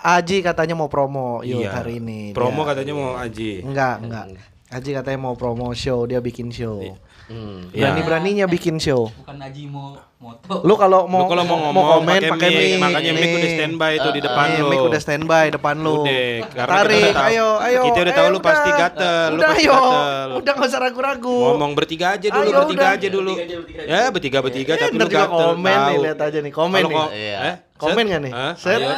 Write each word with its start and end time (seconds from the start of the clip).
Aji 0.00 0.40
katanya 0.40 0.74
mau 0.74 0.88
promo 0.88 1.44
yuk 1.44 1.60
Iya. 1.60 1.70
hari 1.76 2.00
ini. 2.00 2.32
Promo 2.32 2.64
Dia- 2.64 2.68
katanya 2.72 2.92
mau 2.96 3.10
Aji. 3.20 3.60
Enggak, 3.62 3.96
enggak. 4.00 4.26
Aji 4.70 4.94
katanya 4.94 5.18
mau 5.20 5.34
promo 5.34 5.74
show, 5.74 6.06
dia 6.06 6.18
bikin 6.18 6.46
show. 6.48 6.78
Hmm. 7.26 7.70
Iya. 7.70 7.90
Berani-beraninya 7.90 8.46
bikin 8.46 8.78
show. 8.78 9.10
Bukan 9.12 9.34
Aji 9.36 9.66
mau 9.66 9.98
moto. 10.16 10.62
Lu 10.62 10.74
kalau 10.74 11.04
Lu 11.04 11.10
mau 11.10 11.26
kalau 11.26 11.42
mau 11.42 11.58
ngomong 11.60 11.84
komen 11.96 12.20
pakai 12.28 12.48
mic, 12.48 12.70
makanya 12.76 13.12
mic 13.12 13.30
udah 13.32 13.50
standby 13.52 13.92
tuh 13.96 14.12
di 14.12 14.20
depan 14.20 14.46
Nih, 14.48 14.56
lu. 14.56 14.66
mic 14.68 14.80
udah 14.84 15.00
standby 15.00 15.44
depan 15.48 15.74
lu. 15.76 15.94
Udah, 16.00 16.22
karena 16.48 16.74
Tarik, 16.76 16.90
kita 16.92 17.02
udah 17.04 17.14
tahu- 17.16 17.26
ayo, 17.28 17.48
ayo. 17.60 17.82
kita 17.84 17.98
udah 18.00 18.06
eh, 18.06 18.18
tahu 18.20 18.28
lu 18.28 18.40
pasti 18.40 18.70
gatel, 18.72 19.26
lu 19.26 19.34
Udah, 19.36 19.48
pasti 19.48 19.62
ayo. 19.62 19.74
gatel. 19.74 20.28
Udah 20.38 20.52
gak 20.54 20.68
usah 20.68 20.80
ragu-ragu. 20.80 21.38
Ngomong 21.44 21.72
bertiga 21.74 22.06
aja 22.12 22.26
dulu, 22.28 22.38
Ayo, 22.44 22.54
bertiga 22.56 22.78
udah. 22.80 22.94
aja 22.94 23.08
dulu. 23.08 23.32
Bertiga 23.32 23.56
bertiga. 23.58 23.82
Ya, 23.84 24.02
bertiga 24.08 24.38
bertiga 24.40 24.72
Eh, 24.72 24.78
tapi 24.80 24.94
lu 24.94 25.02
juga 25.04 25.18
gatel. 25.20 25.34
komen 25.36 25.78
nih, 25.84 25.98
lihat 26.00 26.18
aja 26.20 26.38
nih. 26.40 26.52
Komen 26.52 26.80
nih. 26.84 27.69
Ko- 27.80 27.88
Iya. 27.88 27.96
Komen 27.96 28.04
gak 28.06 28.20
nih? 28.20 28.32
Hah? 28.32 28.52
Set. 28.54 28.80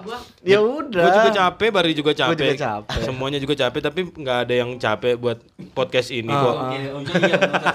Gua. 0.00 0.18
ya 0.40 0.58
udah. 0.58 1.02
Gue 1.02 1.10
juga 1.12 1.32
capek, 1.34 1.68
Bari 1.70 1.92
juga 1.92 2.12
capek. 2.14 2.38
juga 2.46 2.54
capek. 2.56 3.02
Semuanya 3.02 3.36
juga 3.36 3.54
capek, 3.58 3.80
tapi 3.82 4.00
nggak 4.06 4.38
ada 4.46 4.54
yang 4.54 4.70
capek 4.76 5.14
buat 5.16 5.38
podcast 5.72 6.08
ini 6.08 6.30
Ah, 6.30 6.38
kok. 6.38 6.54
ah. 6.54 6.60
Oke, 6.62 6.70
oh, 6.70 6.78
iya, 6.78 6.90
bener. 6.94 7.18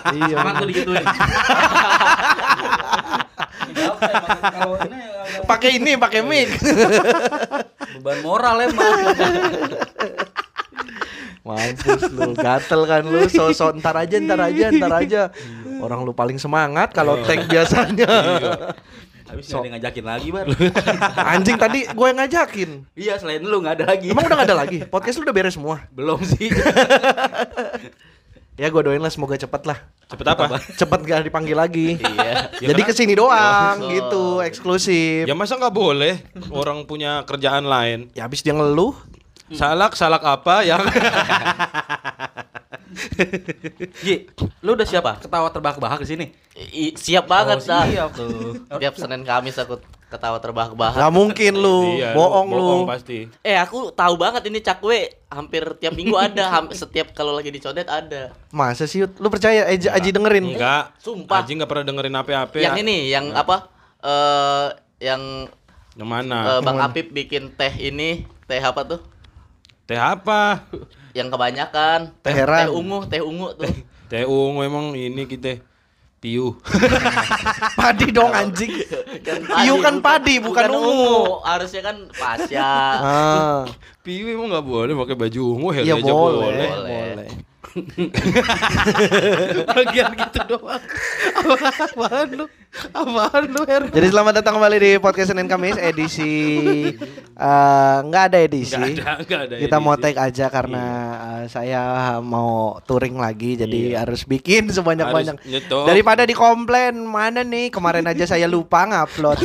Iya, 0.07 0.25
Semangat 0.31 0.45
bener. 0.47 0.55
tuh 0.55 0.67
digituin. 0.67 1.05
Pakai 5.45 5.77
ini, 5.77 5.93
pakai 5.95 6.21
mic. 6.21 6.49
beban 7.95 8.17
moral 8.21 8.55
emang. 8.63 8.97
Mampus 11.43 12.01
lu, 12.09 12.33
gatel 12.33 12.81
kan 12.83 13.03
lu, 13.03 13.21
sosok 13.27 13.77
ntar 13.77 13.93
aja, 13.95 14.17
ntar 14.17 14.39
aja, 14.41 14.65
ntar 14.71 14.91
aja. 14.95 15.21
Orang 15.79 16.03
lu 16.03 16.11
paling 16.11 16.37
semangat 16.37 16.91
kalau 16.91 17.19
tag 17.23 17.45
biasanya. 17.45 18.07
Habis 19.25 19.49
ada 19.49 19.65
yang 19.65 19.73
ngajakin 19.75 20.05
lagi, 20.05 20.27
Bar. 20.29 20.45
Anjing 21.33 21.57
tadi 21.57 21.79
gue 21.83 22.05
yang 22.05 22.19
ngajakin. 22.21 22.69
Iya, 22.93 23.13
selain 23.17 23.41
lu 23.41 23.57
nggak 23.57 23.81
ada 23.81 23.85
lagi. 23.89 24.13
Emang 24.13 24.23
udah 24.23 24.37
gak 24.37 24.47
ada 24.47 24.57
lagi? 24.57 24.77
Podcast 24.85 25.17
lu 25.17 25.25
udah 25.25 25.35
beres 25.35 25.57
semua? 25.57 25.81
belum 25.89 26.21
sih. 26.21 26.49
Ya 28.55 28.71
gue 28.71 28.79
doain 28.79 29.03
lah 29.03 29.11
semoga 29.11 29.35
cepet 29.35 29.67
lah. 29.67 29.83
Cepet 30.07 30.23
apa? 30.31 30.63
Cepet 30.79 30.99
gak 31.03 31.27
dipanggil 31.27 31.59
lagi. 31.59 31.99
Iya. 31.99 32.55
Ya 32.63 32.67
Jadi 32.71 32.81
ke 32.87 32.95
sini 32.95 33.11
doang 33.11 33.83
Oh. 33.83 33.91
gitu, 33.91 34.25
eksklusif. 34.39 35.27
Ya 35.27 35.35
masa 35.35 35.59
nggak 35.59 35.75
boleh 35.75 36.23
orang 36.55 36.87
punya 36.87 37.27
kerjaan 37.27 37.67
lain? 37.67 38.07
Ya 38.15 38.23
habis 38.23 38.39
dia 38.39 38.55
ngeluh, 38.55 38.95
Salak, 39.51 39.93
salak 39.93 40.23
apa 40.23 40.63
yang 40.63 40.79
Ji, 43.99 44.27
lu 44.59 44.73
udah 44.73 44.87
siapa? 44.87 45.19
Ketawa 45.19 45.49
terbahak-bahak 45.49 45.99
di 46.01 46.07
sini. 46.07 46.25
I- 46.71 46.95
siap 46.95 47.27
banget 47.27 47.59
Oh, 47.59 47.67
dah. 47.67 47.83
siap 47.85 48.09
tuh. 48.13 48.63
Tiap 48.71 48.95
Senin 48.95 49.21
Kamis 49.21 49.55
aku 49.55 49.77
ketawa 50.05 50.39
terbahak-bahak. 50.39 50.95
Gak 50.95 51.11
mungkin 51.11 51.53
lu, 51.55 51.99
Iya, 51.99 52.15
bohong 52.15 52.47
lu. 52.47 52.57
bohong 52.57 52.83
pasti. 52.87 53.27
Eh 53.41 53.53
aku 53.53 53.91
tahu 53.91 54.15
banget 54.15 54.47
ini 54.47 54.59
cakwe 54.59 55.11
hampir 55.27 55.65
tiap 55.75 55.91
minggu 55.91 56.15
ada, 56.15 56.47
hampir 56.49 56.75
setiap 56.75 57.11
kalau 57.11 57.35
lagi 57.35 57.51
dicodet 57.51 57.85
ada. 57.85 58.31
Masa 58.49 58.85
sih, 58.85 59.03
lu 59.03 59.27
percaya 59.27 59.67
Aji, 59.67 59.91
Aji 59.91 60.09
dengerin? 60.09 60.55
Enggak. 60.55 60.95
Sumpah. 60.97 61.43
Aji 61.43 61.51
nggak 61.53 61.67
pernah 61.67 61.85
dengerin 61.85 62.15
apa-apa. 62.15 62.55
yang 62.55 62.77
ini, 62.79 63.11
yang 63.11 63.35
apa? 63.35 63.67
Eh 63.99 64.67
yang 65.01 65.51
Yang 65.95 66.03
eh, 66.03 66.11
mana? 66.11 66.59
Bang 66.59 66.79
Apip 66.79 67.11
bikin 67.11 67.55
teh 67.55 67.71
ini, 67.81 68.23
teh 68.45 68.59
apa 68.59 68.83
tuh? 68.85 68.99
Teh 69.83 69.95
apa? 69.95 70.63
Yang 71.15 71.27
kebanyakan. 71.31 71.99
Teh 72.19 72.33
heran. 72.35 72.67
Teh 72.67 72.69
ungu, 72.75 72.99
teh 73.07 73.21
ungu 73.23 73.47
tuh. 73.55 73.71
Teh 74.11 74.27
ungu 74.27 74.59
emang 74.67 74.91
ini 74.93 75.23
kita 75.23 75.63
piu. 76.19 76.59
Padi 77.79 78.11
dong 78.11 78.35
anjing. 78.35 78.83
Piu 79.23 79.75
kan 79.85 80.03
padi, 80.03 80.43
bukan 80.43 80.67
ungu. 80.75 81.39
Harusnya 81.47 81.81
kan 81.87 81.97
pasya. 82.11 82.71
Ah, 82.99 83.61
piu 84.03 84.27
emang 84.27 84.51
nggak 84.51 84.65
boleh 84.67 84.93
pakai 84.93 85.15
baju 85.15 85.41
ungu, 85.55 85.67
Heli 85.71 85.87
iya 85.89 85.95
aja 85.97 86.11
boleh, 86.11 86.37
boleh. 86.43 86.69
boleh. 86.69 87.29
Bagian 89.71 90.11
gitu 90.15 90.39
doang. 90.47 90.83
Apaan 91.35 92.27
lu? 92.35 92.45
Apaan 92.91 93.47
lu, 93.47 93.63
Her? 93.63 93.87
Jadi 93.87 94.07
selamat 94.09 94.33
datang 94.37 94.59
kembali 94.59 94.77
di 94.77 94.91
podcast 94.97 95.31
Senin 95.31 95.47
Kamis 95.47 95.75
edisi 95.75 96.33
eh, 97.31 97.97
nggak 98.01 98.23
ada 98.25 98.37
edisi. 98.41 98.75
Nggak 98.75 98.91
ada, 98.91 99.23
nggak 99.23 99.41
ada 99.41 99.55
Kita 99.57 99.75
mau 99.77 99.93
edisi. 99.93 100.03
take 100.05 100.19
aja 100.21 100.45
karena 100.49 100.83
eh, 101.15 101.43
saya 101.47 101.81
mau 102.19 102.75
touring 102.83 103.15
lagi 103.15 103.55
jadi 103.55 103.79
Iya. 103.85 104.03
harus 104.03 104.23
bikin 104.23 104.67
sebanyak-banyak. 104.67 105.39
Daripada 105.67 106.23
dikomplain 106.23 106.95
mana 106.97 107.41
nih 107.41 107.69
kemarin 107.69 108.03
aja 108.05 108.25
saya 108.25 108.43
lupa 108.45 108.83
ngupload. 108.83 109.39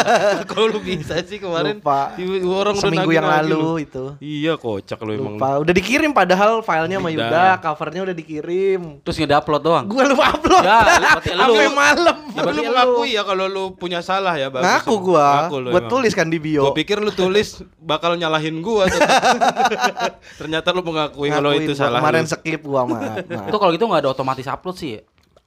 Kok 0.50 0.62
lu 0.68 0.78
bisa 0.78 1.18
sih 1.22 1.38
kemarin? 1.38 1.78
Lupa. 1.78 2.14
Orang 2.46 2.74
udah 2.74 2.82
Seminggu 2.82 3.10
yang 3.10 3.26
lalu 3.26 3.56
lu. 3.56 3.74
itu. 3.78 4.04
Iya, 4.18 4.54
kocak 4.54 5.02
lu 5.02 5.16
emang. 5.16 5.34
Lupa. 5.36 5.58
Udah 5.58 5.74
dikirim 5.74 6.10
padahal 6.10 6.62
filenya 6.62 7.02
sama 7.02 7.10
Udah. 7.10 7.18
Yuda, 7.18 7.46
covernya 7.58 8.00
udah 8.06 8.16
dikirim. 8.16 8.80
Terus 9.02 9.16
nge-upload 9.18 9.62
doang. 9.62 9.84
Gue 9.86 10.04
lupa 10.06 10.24
upload. 10.34 10.62
Ya, 10.62 10.78
berarti 11.18 11.30
lu. 11.34 11.54
Malam. 11.72 12.16
Ya, 12.30 12.42
lu 12.46 12.62
mengakui 12.76 13.10
ya 13.10 13.22
kalau 13.22 13.44
lu 13.46 13.64
punya 13.72 13.98
salah 13.98 14.34
ya, 14.34 14.46
bagus. 14.46 14.68
Ngaku 14.68 14.94
gua. 15.02 15.48
Ngaku 15.48 15.56
lu 15.56 15.68
Gua 15.70 15.80
emang. 15.80 15.90
tulis 15.90 16.12
kan 16.12 16.26
di 16.26 16.36
bio. 16.36 16.62
Gua 16.62 16.72
pikir 16.72 16.96
lu 16.96 17.08
tulis 17.10 17.48
bakal 17.78 18.14
nyalahin 18.14 18.60
gua. 18.60 18.84
Ternyata 20.40 20.70
lu 20.70 20.82
mengakui 20.82 21.28
kalau 21.28 21.50
itu 21.50 21.72
gua. 21.72 21.80
salah. 21.80 21.98
Kemarin 21.98 22.24
skip 22.24 22.60
gua 22.60 22.82
maaf. 22.84 23.24
Itu 23.48 23.56
kalau 23.56 23.72
gitu 23.72 23.84
nggak 23.84 24.02
ada 24.02 24.10
otomatis 24.10 24.44
upload 24.44 24.76
sih. 24.76 24.90
ya? 24.92 25.02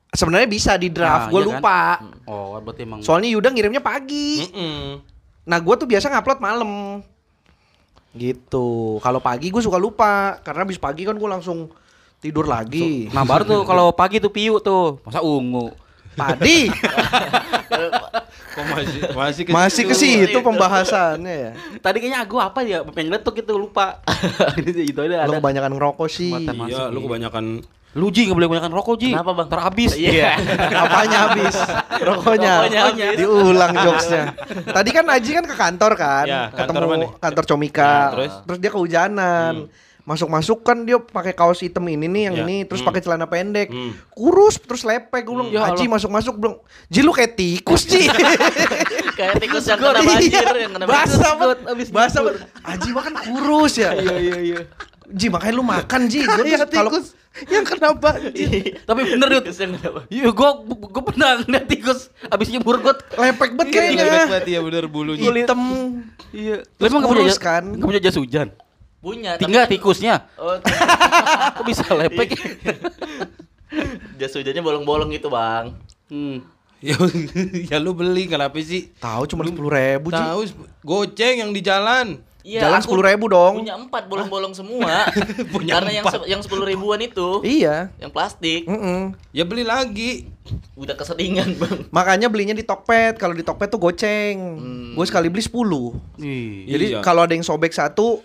Sebenarnya 0.10 0.50
bisa 0.50 0.74
di 0.74 0.90
draft, 0.90 1.30
Nah, 1.30 1.32
gue 1.32 1.38
iya 1.38 1.46
kan? 1.46 1.54
lupa. 1.54 1.80
Oh, 2.26 2.58
berarti 2.58 2.82
emang 2.82 3.00
Soalnya 3.00 3.30
Yuda 3.30 3.54
ngirimnya 3.54 3.78
pagi. 3.78 4.42
Mm-mm. 4.42 5.06
Nah, 5.46 5.58
gue 5.60 5.76
tuh 5.76 5.86
biasa 5.86 6.10
ngupload 6.10 6.40
malam. 6.40 6.72
Gitu. 8.12 8.68
Kalau 9.00 9.22
pagi 9.22 9.48
gue 9.48 9.62
suka 9.62 9.78
lupa 9.78 10.42
karena 10.42 10.66
habis 10.66 10.82
pagi 10.82 11.06
kan 11.06 11.14
gue 11.14 11.30
langsung 11.30 11.70
tidur 12.18 12.50
lagi. 12.50 13.06
Nah 13.08 13.22
baru 13.22 13.46
tuh 13.46 13.62
kalau 13.70 13.94
pagi 13.94 14.18
tuh 14.18 14.34
piu 14.34 14.58
tuh 14.58 14.98
masa 15.06 15.22
ungu. 15.22 15.70
Padi 16.20 16.60
Kok 18.50 18.66
masih 18.76 19.00
masih 19.14 19.42
ke 19.48 19.52
masih 19.54 19.84
ke 19.88 19.96
situ 19.96 20.38
pembahasannya 20.42 21.36
ya. 21.48 21.52
Tadi 21.80 21.98
kayaknya 22.02 22.20
aku 22.26 22.36
apa 22.42 22.60
ya 22.66 22.84
pengen 22.84 23.14
letuk 23.16 23.38
gitu 23.40 23.56
lupa. 23.56 24.02
itu 24.60 25.00
aja 25.00 25.30
Lo 25.30 25.38
ada. 25.38 25.40
kebanyakan 25.40 25.72
ngerokok 25.78 26.10
sih. 26.12 26.34
Iya, 26.50 26.90
lu 26.92 27.06
kebanyakan 27.06 27.64
Lu 27.98 28.14
Ji 28.14 28.30
nggak 28.30 28.38
boleh 28.38 28.48
kebanyakan 28.54 28.74
rokok 28.78 28.96
Ji. 29.02 29.10
Kenapa, 29.18 29.34
Bang? 29.34 29.48
Terhabis. 29.50 29.98
Iya. 29.98 30.38
Apanya 30.86 31.18
habis? 31.26 31.56
Rokoknya. 31.98 32.54
Rokoknya 32.62 32.82
habis. 32.86 33.18
Diulang 33.18 33.74
jokesnya. 33.74 34.24
Tadi 34.62 34.90
kan 34.94 35.06
Aji 35.10 35.30
kan 35.34 35.46
ke 35.50 35.56
kantor 35.58 35.92
kan, 35.98 36.26
Ya, 36.30 36.42
kantor 36.54 36.74
ketemu 36.86 36.90
mana? 36.94 37.06
kantor 37.18 37.44
Comika. 37.50 37.82
Nah, 37.82 38.10
terus? 38.14 38.34
terus? 38.46 38.58
dia 38.62 38.70
kehujanan. 38.70 39.54
Masuk-masuk 40.10 40.60
kan 40.60 40.82
dia 40.82 40.98
pakai 40.98 41.32
kaos 41.32 41.62
hitam 41.62 41.86
ini 41.86 42.10
nih 42.10 42.24
yang 42.26 42.36
Ya. 42.36 42.44
ini, 42.44 42.66
terus 42.66 42.82
Hmm. 42.82 42.90
pakai 42.90 43.00
celana 43.00 43.24
pendek. 43.24 43.70
Hmm. 43.70 43.94
Kurus 44.10 44.58
terus 44.58 44.82
lepek 44.82 45.22
gue 45.22 45.36
bilang, 45.36 45.50
Ya 45.52 45.70
Aji 45.70 45.86
masuk-masuk 45.86 46.34
bilang, 46.36 46.58
"Ji 46.88 47.00
lu 47.00 47.14
kayak 47.14 47.38
tikus, 47.38 47.86
Ji." 47.86 48.10
Kayak 49.14 49.36
tikus 49.38 49.64
yang 49.64 49.78
kena 49.78 50.00
banjir, 50.00 50.32
yang 50.58 50.72
kena 50.72 50.86
Basah 50.86 51.06
banjir. 51.12 51.38
banget, 51.38 51.60
abis 51.70 51.88
basah 51.92 52.22
banget. 52.24 52.42
Aji 52.64 52.90
makan 52.90 53.14
kurus 53.20 53.74
ya. 53.76 53.92
Iya 53.94 54.16
iya 54.18 54.38
iya. 54.40 54.62
Ji 55.06 55.28
makanya 55.28 55.54
lu 55.54 55.64
makan 55.64 56.02
Ji. 56.06 56.24
Iya, 56.24 56.64
tuh 56.64 56.72
kalau 56.72 56.90
tikus 56.90 57.08
yang 57.46 57.66
kena 57.68 57.90
banjir. 57.94 58.80
Tapi 58.82 59.00
bener 59.06 59.28
banjir. 59.30 59.70
Iya, 60.08 60.26
gua 60.32 60.50
gua 60.64 61.04
pernah 61.04 61.30
ngeliat 61.38 61.66
tikus 61.68 62.00
abis 62.24 62.48
nyebur 62.48 62.80
got. 62.80 62.98
lepek 63.12 63.54
banget 63.54 63.70
Kayaknya 63.70 63.94
kayaknya. 64.00 64.24
banget 64.26 64.44
ya 64.48 64.60
bener 64.64 64.84
bulunya. 64.88 65.28
Hitam. 65.28 65.62
Iya. 66.32 66.58
Lu 66.64 66.80
Terus 66.80 66.90
emang 66.90 67.04
punya 67.06 67.36
kan? 67.36 67.64
nggak 67.68 67.86
punya 67.86 68.02
jas 68.02 68.16
hujan? 68.16 68.48
Punya. 69.00 69.34
tapi- 69.34 69.48
Tinggal 69.48 69.66
tikusnya. 69.66 70.28
Oh, 70.36 70.60
Kok 71.56 71.64
bisa 71.64 71.88
lepek? 71.92 72.36
jas 74.18 74.34
hujannya 74.34 74.60
bolong-bolong 74.60 75.10
gitu, 75.10 75.30
Bang. 75.30 75.78
hmm. 76.08 76.42
ya, 76.80 76.96
ya 77.72 77.78
lu 77.78 77.92
beli 77.92 78.26
kenapa 78.26 78.56
sih? 78.60 78.90
Tahu 78.98 79.24
cuma 79.26 79.44
sepuluh 79.44 79.70
ribu. 79.70 80.10
Tahu 80.10 80.48
goceng 80.82 81.36
yang 81.40 81.52
di 81.52 81.62
jalan. 81.62 82.20
Iya, 82.40 82.66
Jalan 82.66 82.80
aku 82.80 82.96
10.000 82.96 83.20
dong. 83.30 83.54
Punya 83.62 83.76
empat 83.78 84.08
bolong-bolong 84.08 84.56
semua. 84.56 85.06
Punya 85.54 85.76
Karena 85.76 85.92
yang 85.92 86.02
empat. 86.02 86.24
se- 86.24 86.30
yang 86.30 86.42
sepuluh 86.42 86.64
ribuan 86.64 86.98
itu, 86.98 87.44
Iya. 87.44 87.92
yang 88.00 88.10
plastik, 88.10 88.64
Mm-mm. 88.64 89.12
Ya 89.30 89.44
beli 89.44 89.62
lagi. 89.62 90.32
udah 90.74 90.96
keseringan, 90.96 91.60
Bang. 91.60 91.92
Makanya 91.92 92.26
belinya 92.26 92.56
di 92.56 92.64
Tokped. 92.64 93.20
Kalau 93.20 93.36
di 93.36 93.44
Tokped 93.44 93.70
tuh 93.70 93.78
goceng. 93.78 94.40
Hmm. 94.56 94.92
Gue 94.96 95.06
sekali 95.06 95.28
beli 95.28 95.44
10. 95.44 95.94
Ih. 96.18 96.66
Jadi 96.66 96.86
Iya. 96.90 97.04
kalau 97.04 97.22
ada 97.22 97.36
yang 97.36 97.44
sobek 97.44 97.70
satu 97.70 98.24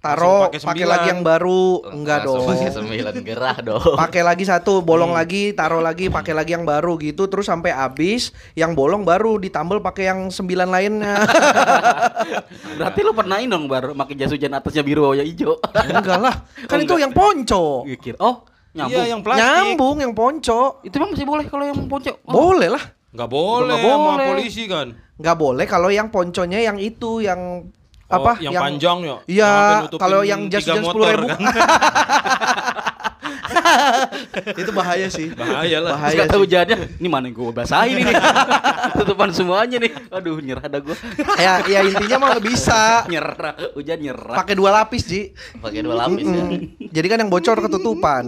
Taruh 0.00 0.48
pakai 0.48 0.88
lagi 0.88 1.12
yang 1.12 1.20
baru. 1.20 1.84
Enggak 1.92 2.24
dong. 2.24 2.48
pakai 2.48 2.72
sembilan 2.72 3.14
gerah 3.20 3.56
dong. 3.68 4.00
Pakai 4.00 4.24
lagi 4.24 4.48
satu, 4.48 4.80
bolong 4.80 5.12
lagi, 5.12 5.52
taruh 5.52 5.78
lagi, 5.78 6.08
pakai 6.08 6.32
lagi 6.32 6.56
yang 6.56 6.64
baru 6.64 6.96
gitu 6.96 7.28
terus 7.28 7.44
sampai 7.44 7.68
habis, 7.70 8.32
yang 8.54 8.72
bolong 8.72 9.04
baru 9.04 9.36
ditambal 9.36 9.78
pakai 9.78 10.08
yang 10.08 10.20
sembilan 10.26 10.68
lainnya. 10.68 11.20
Berarti 12.80 13.00
lu 13.04 13.12
pernah 13.12 13.36
ini 13.36 13.48
dong 13.48 13.68
bar 13.68 13.92
pakai 13.92 14.14
jas 14.16 14.32
hujan 14.32 14.52
atasnya 14.52 14.80
biru 14.80 15.04
bawahnya 15.04 15.24
hijau. 15.24 15.60
Enggak 15.68 16.18
lah, 16.18 16.34
kan 16.70 16.76
Oh, 16.76 16.80
itu 16.80 16.88
enggak. 16.88 17.04
yang 17.04 17.12
ponco. 17.12 17.64
Gikir. 17.84 18.14
Oh, 18.16 18.48
nyambung. 18.72 18.96
Iya, 18.96 19.04
yang 19.06 19.20
plastik. 19.20 19.44
Nyambung 19.44 19.96
yang 20.00 20.12
ponco. 20.16 20.60
Itu 20.80 20.94
emang 20.96 21.10
masih 21.12 21.26
boleh 21.28 21.44
kalau 21.44 21.64
yang 21.68 21.76
ponco. 21.84 22.10
Oh. 22.24 22.32
Boleh 22.32 22.72
lah. 22.72 22.84
Nggak 23.10 23.28
boleh, 23.28 23.68
Nggak 23.68 23.84
sama 23.84 24.00
boleh. 24.06 24.26
polisi 24.32 24.62
kan. 24.64 24.86
Nggak 25.20 25.36
boleh 25.36 25.66
kalau 25.68 25.88
yang 25.90 26.08
ponconya 26.08 26.58
yang 26.62 26.80
itu 26.80 27.20
yang 27.20 27.68
Oh, 28.10 28.26
apa? 28.26 28.42
yang 28.42 28.52
panjang 28.58 28.98
ya? 29.06 29.16
Iya, 29.30 29.52
Yang 29.86 30.02
kalau 30.02 30.20
yang 30.26 30.50
jas 30.50 30.66
hujan 30.66 30.82
sepuluh 30.82 31.06
ribu 31.14 31.26
kan. 31.30 31.38
itu 34.60 34.70
bahaya 34.70 35.06
sih. 35.08 35.32
Bahaya 35.34 35.78
lah. 35.82 35.96
Bahaya 35.96 36.24
sih. 36.26 36.38
hujannya, 36.38 36.76
ini 36.98 37.08
mana 37.08 37.28
yang 37.28 37.36
gue 37.36 37.54
basahin 37.54 38.02
ini. 38.02 38.12
Tutupan 39.00 39.30
semuanya 39.34 39.76
nih. 39.80 39.92
Aduh, 40.10 40.38
nyerah 40.40 40.66
dah 40.66 40.80
gue. 40.80 40.96
ya, 41.38 41.64
ya 41.66 41.80
intinya 41.84 42.16
mah 42.20 42.26
nggak 42.36 42.44
bisa. 42.44 43.04
nyerah, 43.08 43.54
hujan 43.74 43.98
nyerah. 44.00 44.36
Pakai 44.36 44.54
dua 44.54 44.70
lapis, 44.70 45.02
Ji. 45.06 45.22
Pakai 45.58 45.80
dua 45.82 46.06
lapis 46.06 46.26
ya. 46.26 46.44
Mm. 46.44 46.58
Jadi 46.90 47.06
kan 47.06 47.18
yang 47.22 47.30
bocor 47.30 47.56
ketutupan. 47.60 48.24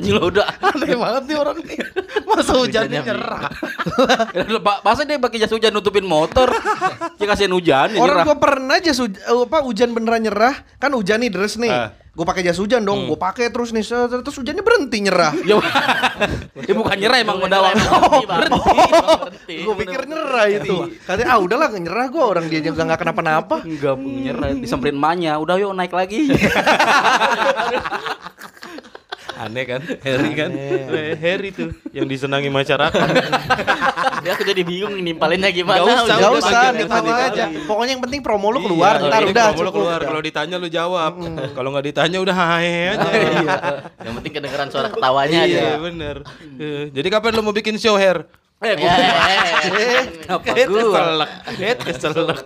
Anjing 0.00 0.16
lo 0.16 0.32
udah. 0.32 0.48
Aneh 0.64 0.96
banget 0.96 1.22
nih 1.28 1.36
orang 1.36 1.56
nih. 1.60 1.78
Masa 2.24 2.52
hujannya 2.56 3.00
nyerah. 3.04 3.52
Pak, 4.64 4.76
masa 4.80 5.04
dia 5.04 5.20
pakai 5.20 5.38
jas 5.44 5.52
hujan 5.52 5.76
nutupin 5.76 6.08
motor? 6.08 6.48
Dia 7.20 7.26
kasihan 7.28 7.52
hujan, 7.52 7.92
ya 7.92 8.00
Orang 8.00 8.24
nyerah. 8.24 8.26
gua 8.32 8.36
pernah 8.40 8.76
jas 8.80 8.96
hujan, 8.96 9.20
apa 9.20 9.58
hujan 9.60 9.92
beneran 9.92 10.24
nyerah. 10.24 10.54
Kan 10.80 10.96
hujan 10.96 11.20
nih 11.20 11.28
deres 11.28 11.60
nih. 11.60 11.68
Ah. 11.68 11.92
Gue 12.10 12.26
pakai 12.26 12.42
jas 12.42 12.58
hujan 12.58 12.82
dong, 12.82 13.06
gue 13.06 13.14
pakai 13.14 13.54
terus 13.54 13.70
nih, 13.70 13.86
terus 13.86 14.34
hujannya 14.34 14.66
berhenti 14.66 14.98
nyerah. 14.98 15.30
Ya, 15.46 15.62
ya 16.68 16.74
bukan 16.74 16.98
nyerah 16.98 17.22
emang 17.22 17.38
udah 17.38 17.70
Emang 17.70 18.26
berhenti, 18.26 18.26
berhenti. 18.26 19.56
Gue 19.62 19.74
pikir 19.78 20.10
nyerah 20.10 20.46
itu. 20.50 20.76
Katanya 21.06 21.28
ah 21.32 21.38
udahlah 21.38 21.70
nggak 21.70 21.82
nyerah 21.86 22.06
gue 22.10 22.24
orang 22.26 22.44
dia 22.50 22.60
juga 22.66 22.82
nggak 22.82 23.00
kenapa-napa. 23.06 23.62
Enggak 23.62 23.94
nyerah, 24.02 24.58
disamperin 24.58 24.98
emaknya. 24.98 25.38
Udah 25.38 25.54
yuk 25.62 25.70
naik 25.70 25.94
lagi. 25.94 26.26
Aneh 29.38 29.64
kan? 29.66 29.80
Harry 30.06 30.32
kan? 30.34 30.50
Eh, 30.50 31.14
Harry 31.18 31.50
tuh 31.54 31.70
yang 31.94 32.06
disenangi 32.10 32.50
masyarakat. 32.50 33.06
Dia 34.24 34.36
aku 34.36 34.44
jadi 34.44 34.62
bingung 34.62 35.00
nimpalinnya 35.00 35.48
gimana. 35.48 35.80
Nggak 35.80 35.96
usah, 36.04 36.16
Gak 36.20 36.32
usah, 36.36 36.62
yang 36.76 37.16
aja. 37.32 37.44
Pokoknya 37.64 37.92
yang 37.96 38.02
penting 38.04 38.20
promo 38.20 38.52
lu 38.52 38.60
keluar, 38.60 39.00
Iya, 39.00 39.08
ntar 39.08 39.20
ini 39.24 39.32
udah 39.32 39.44
kalau 39.48 39.64
lu 39.64 39.72
keluar, 39.72 39.98
udah. 40.00 40.08
kalau 40.12 40.20
ditanya 40.20 40.56
lu 40.60 40.68
jawab. 40.68 41.12
Kalau 41.56 41.68
nggak 41.72 41.86
ditanya 41.92 42.18
udah 42.20 42.34
hahe 42.36 42.76
aja. 42.94 43.10
Yang 44.00 44.14
penting 44.20 44.32
kedengeran 44.32 44.68
suara 44.68 44.88
ketawanya 44.92 45.38
aja. 45.44 45.60
Iya, 45.60 45.72
bener. 45.80 46.16
Eh, 46.60 46.84
Jadi 46.92 47.08
kapan 47.08 47.32
lu 47.36 47.42
mau 47.44 47.54
bikin 47.56 47.76
show 47.80 47.96
hair? 47.96 48.24
Eh, 48.60 48.76
Ya, 48.76 48.92
Kenapa 50.12 50.52
Eh, 50.52 50.66
gua? 50.66 50.80
keselak. 50.84 51.30
Eh, 51.56 51.74
keselak. 51.74 52.44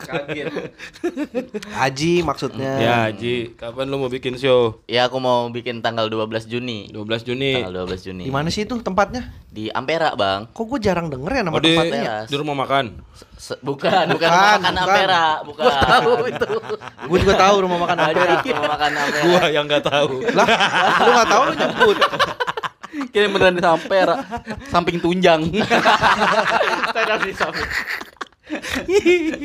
Haji 1.74 2.12
maksudnya. 2.22 2.72
Ya, 2.76 2.98
Ji, 3.10 3.50
kapan 3.52 3.86
lu 3.86 3.98
mau 3.98 4.06
bikin 4.06 4.34
show? 4.34 4.78
ya 4.86 5.06
aku 5.06 5.18
mau 5.18 5.50
bikin 5.50 5.80
tanggal 5.80 6.06
12 6.06 6.46
Juni. 6.46 6.86
12 6.88 7.22
Juni. 7.24 7.58
Tanggal 7.58 7.74
12 7.82 8.00
Juni. 8.04 8.22
Di 8.22 8.32
mana 8.32 8.46
sih 8.46 8.62
itu 8.62 8.78
tempatnya? 8.78 9.26
Di 9.48 9.68
Ampera, 9.68 10.14
Bang. 10.14 10.46
Kok 10.48 10.64
gue 10.68 10.80
jarang 10.80 11.06
denger 11.08 11.30
ya 11.32 11.42
nama 11.42 11.54
Oh, 11.54 11.58
di, 11.58 11.74
tempatnya? 11.74 12.14
di 12.24 12.36
rumah 12.36 12.56
makan. 12.56 12.84
Se- 13.36 13.58
bukan, 13.60 14.06
bukan, 14.06 14.14
Bukan, 14.14 14.30
rumah 14.30 14.46
makan 14.52 14.62
bukan. 14.70 14.74
Ampera, 14.80 15.24
bukan. 15.42 15.64
tahu 15.66 16.10
itu. 16.24 16.48
Gue 17.04 17.18
juga 17.20 17.34
tahu 17.36 17.54
rumah 17.60 17.78
makan 17.80 17.98
Ampera. 18.00 18.34
rumah 18.38 18.70
makan 18.70 18.90
Ampera. 18.96 19.22
Gua 19.24 19.42
yang 19.50 19.64
nggak 19.66 19.82
tahu. 19.84 20.14
lah, 20.30 20.46
lu 20.96 21.10
nggak 21.12 21.28
tahu 21.28 21.42
lu 21.42 21.54
nyebut. 21.56 21.96
Kira 23.10 23.26
beneran 23.30 23.58
sampai 23.58 23.98
Ra. 24.06 24.16
samping 24.70 24.98
tunjang. 25.02 25.42
Saya 26.94 27.14
di 27.22 27.32
samping. 27.34 27.70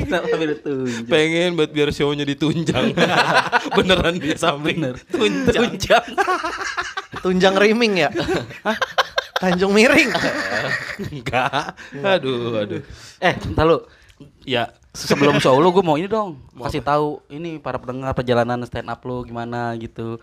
Kenapa 0.06 0.26
sampai 0.28 0.48
tunjang? 0.60 1.08
Pengen 1.08 1.50
buat 1.58 1.72
biar 1.72 1.90
show-nya 1.90 2.26
ditunjang. 2.28 2.94
Beneran 3.78 4.16
di 4.22 4.36
samping. 4.38 4.94
Tunjang. 5.10 5.76
Tunjang. 5.76 6.06
Tunjang 7.20 7.56
Riming 7.58 8.06
ya? 8.06 8.10
Hah? 8.64 8.78
Tanjung 9.40 9.72
Miring. 9.72 10.12
Enggak. 11.16 11.80
Aduh, 12.04 12.60
aduh. 12.60 12.84
Eh, 13.24 13.34
entar 13.40 13.64
lu. 13.64 13.80
Ya, 14.44 14.68
Sebelum 14.90 15.38
show 15.38 15.56
lu 15.62 15.70
gue 15.70 15.86
mau 15.86 15.96
ini 15.96 16.10
dong. 16.10 16.42
Kasih 16.58 16.82
tahu 16.82 17.22
ini 17.30 17.62
para 17.62 17.78
pendengar 17.78 18.12
perjalanan 18.18 18.66
stand 18.66 18.90
up 18.90 19.00
lu 19.06 19.22
gimana 19.22 19.72
gitu. 19.78 20.18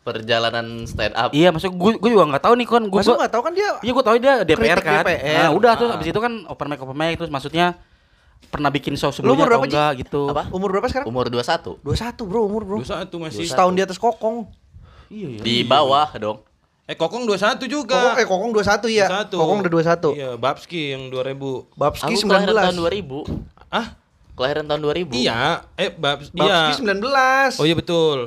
Perjalanan 0.00 0.66
stand 0.84 1.12
up. 1.12 1.30
Iya, 1.30 1.52
maksud 1.52 1.68
gue 1.68 1.90
gue 1.94 2.10
juga 2.10 2.24
nggak 2.26 2.42
tahu 2.42 2.54
nih 2.54 2.66
kan 2.66 2.82
gue 2.82 2.98
Masa 2.98 3.12
nggak 3.12 3.32
tahu 3.32 3.42
kan 3.44 3.52
dia 3.52 3.70
Iya 3.78 3.92
gue 3.92 4.04
tahu 4.04 4.16
dia 4.16 4.34
DPR 4.42 4.80
kan. 4.80 5.02
DPR. 5.02 5.36
Nah, 5.36 5.50
udah 5.52 5.72
tuh 5.74 5.86
Ah. 5.86 5.96
abis 5.96 6.06
itu 6.06 6.18
kan 6.18 6.32
open 6.46 6.66
mic 6.66 6.78
open 6.78 6.94
mic 6.94 7.14
terus 7.14 7.28
maksudnya 7.28 7.76
pernah 8.48 8.70
bikin 8.70 8.94
show 8.94 9.08
Lu 9.08 9.12
sebelumnya 9.12 9.36
umur 9.36 9.48
berapa, 9.50 9.64
Ji? 9.64 9.70
enggak 9.70 9.92
gitu. 10.00 10.22
Apa? 10.26 10.42
umur 10.48 10.68
berapa 10.70 10.86
sekarang? 10.86 11.06
Umur 11.06 11.26
21. 11.26 11.76
21 11.78 12.24
bro, 12.24 12.40
umur 12.42 12.62
bro. 12.64 12.76
21 12.80 13.20
masih. 13.20 13.44
Setahun 13.44 13.72
di 13.72 13.82
atas 13.82 13.98
kokong. 13.98 14.48
Iya, 15.08 15.28
iya. 15.30 15.40
Di 15.40 15.56
bawah 15.62 16.08
dong. 16.14 16.38
Eh, 16.84 16.96
Kokong 16.96 17.28
21 17.28 17.68
juga. 17.68 18.00
Kokong, 18.00 18.16
eh 18.16 18.24
kokong 18.24 18.52
21 18.54 18.88
ya. 18.88 19.06
21. 19.28 19.36
Kokong 19.36 19.58
udah 19.60 19.72
21. 19.74 20.08
Iya, 20.16 20.30
Babski 20.40 20.80
yang 20.88 21.02
2000. 21.12 21.68
Babski 21.76 22.12
Aku 22.16 22.24
kelahiran 22.24 22.56
tahun 22.56 22.76
19. 22.80 22.80
2000. 22.80 23.68
Ah, 23.68 23.86
Kelahiran 24.32 24.64
tahun 24.64 24.80
2000. 24.80 25.12
iya. 25.12 25.68
Eh, 25.76 25.90
Babs 25.90 26.30
iya. 26.30 26.72
Babski 26.72 26.80
19. 26.80 27.60
Oh 27.60 27.66
iya 27.66 27.76
betul. 27.76 28.18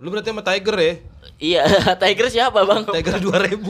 Lu 0.00 0.08
berarti 0.08 0.32
sama 0.32 0.40
Tiger 0.40 0.76
ya? 0.80 0.92
Iya, 1.36 1.62
Tiger 2.00 2.26
siapa, 2.32 2.64
Bang? 2.64 2.88
Tiger 2.88 3.20
2000. 3.52 3.60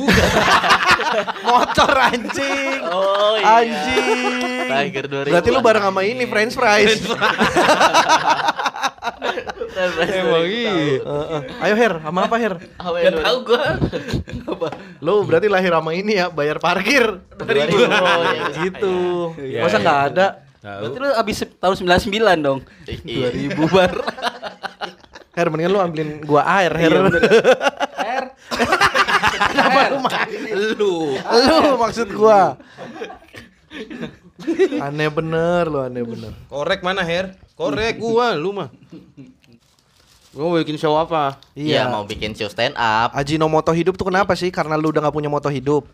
Motor 1.51 1.91
anjing. 1.91 2.79
Oh 2.87 3.35
iya. 3.35 3.67
Anjing. 3.67 4.71
Tiger 4.71 5.05
2000. 5.27 5.35
Berarti 5.35 5.49
lu 5.51 5.59
bareng 5.59 5.85
sama 5.91 6.07
ini 6.07 6.25
French 6.31 6.55
fries. 6.55 7.03
Emang 9.91 10.47
iya. 10.47 11.03
Heeh. 11.03 11.41
Ayo 11.67 11.75
Her, 11.75 11.95
sama 11.99 12.21
apa 12.31 12.37
Her? 12.39 12.55
Apa 12.79 12.97
Gak 13.03 13.15
tahu 13.27 13.39
gue. 13.51 13.65
Lu 15.03 15.27
berarti 15.27 15.51
lahir 15.51 15.75
sama 15.75 15.91
ini 15.99 16.15
ya, 16.15 16.31
bayar 16.31 16.63
parkir. 16.63 17.19
2000. 17.43 17.75
Oh, 17.75 18.23
iya. 18.31 18.47
Gitu. 18.71 18.97
Iya, 19.35 19.61
Masa 19.67 19.79
iya. 19.79 19.83
nggak 19.83 20.01
ada? 20.15 20.27
Berarti 20.63 20.97
lu 21.03 21.09
abis 21.11 21.37
tahun 21.59 21.75
99 21.75 22.39
dong. 22.39 22.59
Iya. 22.87 23.35
2000 23.35 23.75
bar. 23.75 23.93
Her, 25.31 25.47
mendingan 25.47 25.71
lu 25.71 25.79
ambilin 25.79 26.11
gua 26.27 26.43
air, 26.43 26.75
Her. 26.75 26.91
R. 26.91 28.25
Kenapa 29.51 29.79
lu? 29.95 29.99
Lu. 30.75 30.95
Lu 31.15 31.79
maksud 31.79 32.09
gua. 32.11 32.59
Aneh 34.83 35.07
bener 35.07 35.71
lu, 35.71 35.79
aneh 35.79 36.03
bener. 36.03 36.35
Korek 36.51 36.83
mana, 36.83 37.07
Her? 37.07 37.39
Korek 37.55 38.03
gua, 38.03 38.35
lu 38.35 38.51
mah. 38.51 38.75
Gua 40.35 40.51
mau 40.51 40.59
bikin 40.59 40.79
show 40.79 40.99
apa? 40.99 41.39
Iya, 41.55 41.87
mau 41.87 42.03
bikin 42.03 42.35
show 42.35 42.51
stand 42.51 42.75
up. 42.75 43.15
Ajinomoto 43.15 43.71
hidup 43.71 43.95
tuh 43.95 44.11
kenapa 44.11 44.35
sih? 44.35 44.51
Karena 44.51 44.75
lu 44.75 44.91
udah 44.91 45.07
gak 45.07 45.15
punya 45.15 45.31
moto 45.31 45.47
hidup. 45.47 45.87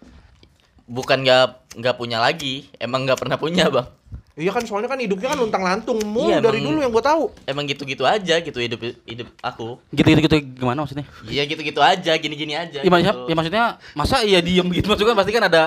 Bukan 0.86 1.26
nggak 1.26 1.76
nggak 1.82 1.96
punya 1.98 2.22
lagi, 2.22 2.70
emang 2.78 3.04
nggak 3.04 3.18
pernah 3.18 3.36
punya, 3.36 3.66
Bang. 3.68 3.90
Iya 4.36 4.52
kan 4.52 4.68
soalnya 4.68 4.92
kan 4.92 5.00
hidupnya 5.00 5.32
kan 5.32 5.38
luntang 5.40 5.64
lantung 5.64 5.96
mulu 6.04 6.28
Iya, 6.28 6.44
dari 6.44 6.60
dulu 6.60 6.84
yang 6.84 6.92
gua 6.92 7.00
tahu. 7.00 7.32
Emang 7.48 7.64
gitu-gitu 7.64 8.04
aja 8.04 8.36
gitu 8.36 8.60
hidup 8.60 8.84
hidup 9.08 9.32
aku. 9.40 9.80
Gitu-gitu 9.96 10.28
gitu 10.28 10.36
gimana 10.60 10.84
maksudnya? 10.84 11.08
Iya 11.24 11.48
gitu-gitu 11.48 11.80
aja, 11.80 12.12
gini-gini 12.20 12.52
aja. 12.52 12.84
Ya, 12.84 12.90
maksudnya, 12.92 13.16
gitu. 13.16 13.28
ya 13.32 13.34
maksudnya 13.34 13.64
masa 13.96 14.20
iya 14.20 14.44
diem 14.44 14.68
gitu 14.76 14.92
maksudnya 14.92 15.16
kan 15.16 15.18
pasti 15.24 15.32
kan 15.32 15.44
ada 15.48 15.62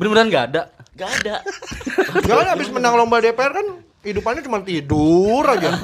bener-beneran 0.00 0.28
nggak 0.32 0.44
ada. 0.48 0.62
Gak 0.96 1.10
ada. 1.20 1.34
Ya 2.24 2.32
kan 2.40 2.48
abis 2.56 2.72
menang 2.72 2.96
lomba 2.96 3.20
DPR 3.20 3.52
kan 3.52 3.66
hidupannya 4.00 4.40
cuma 4.48 4.64
tidur 4.64 5.44
aja. 5.44 5.76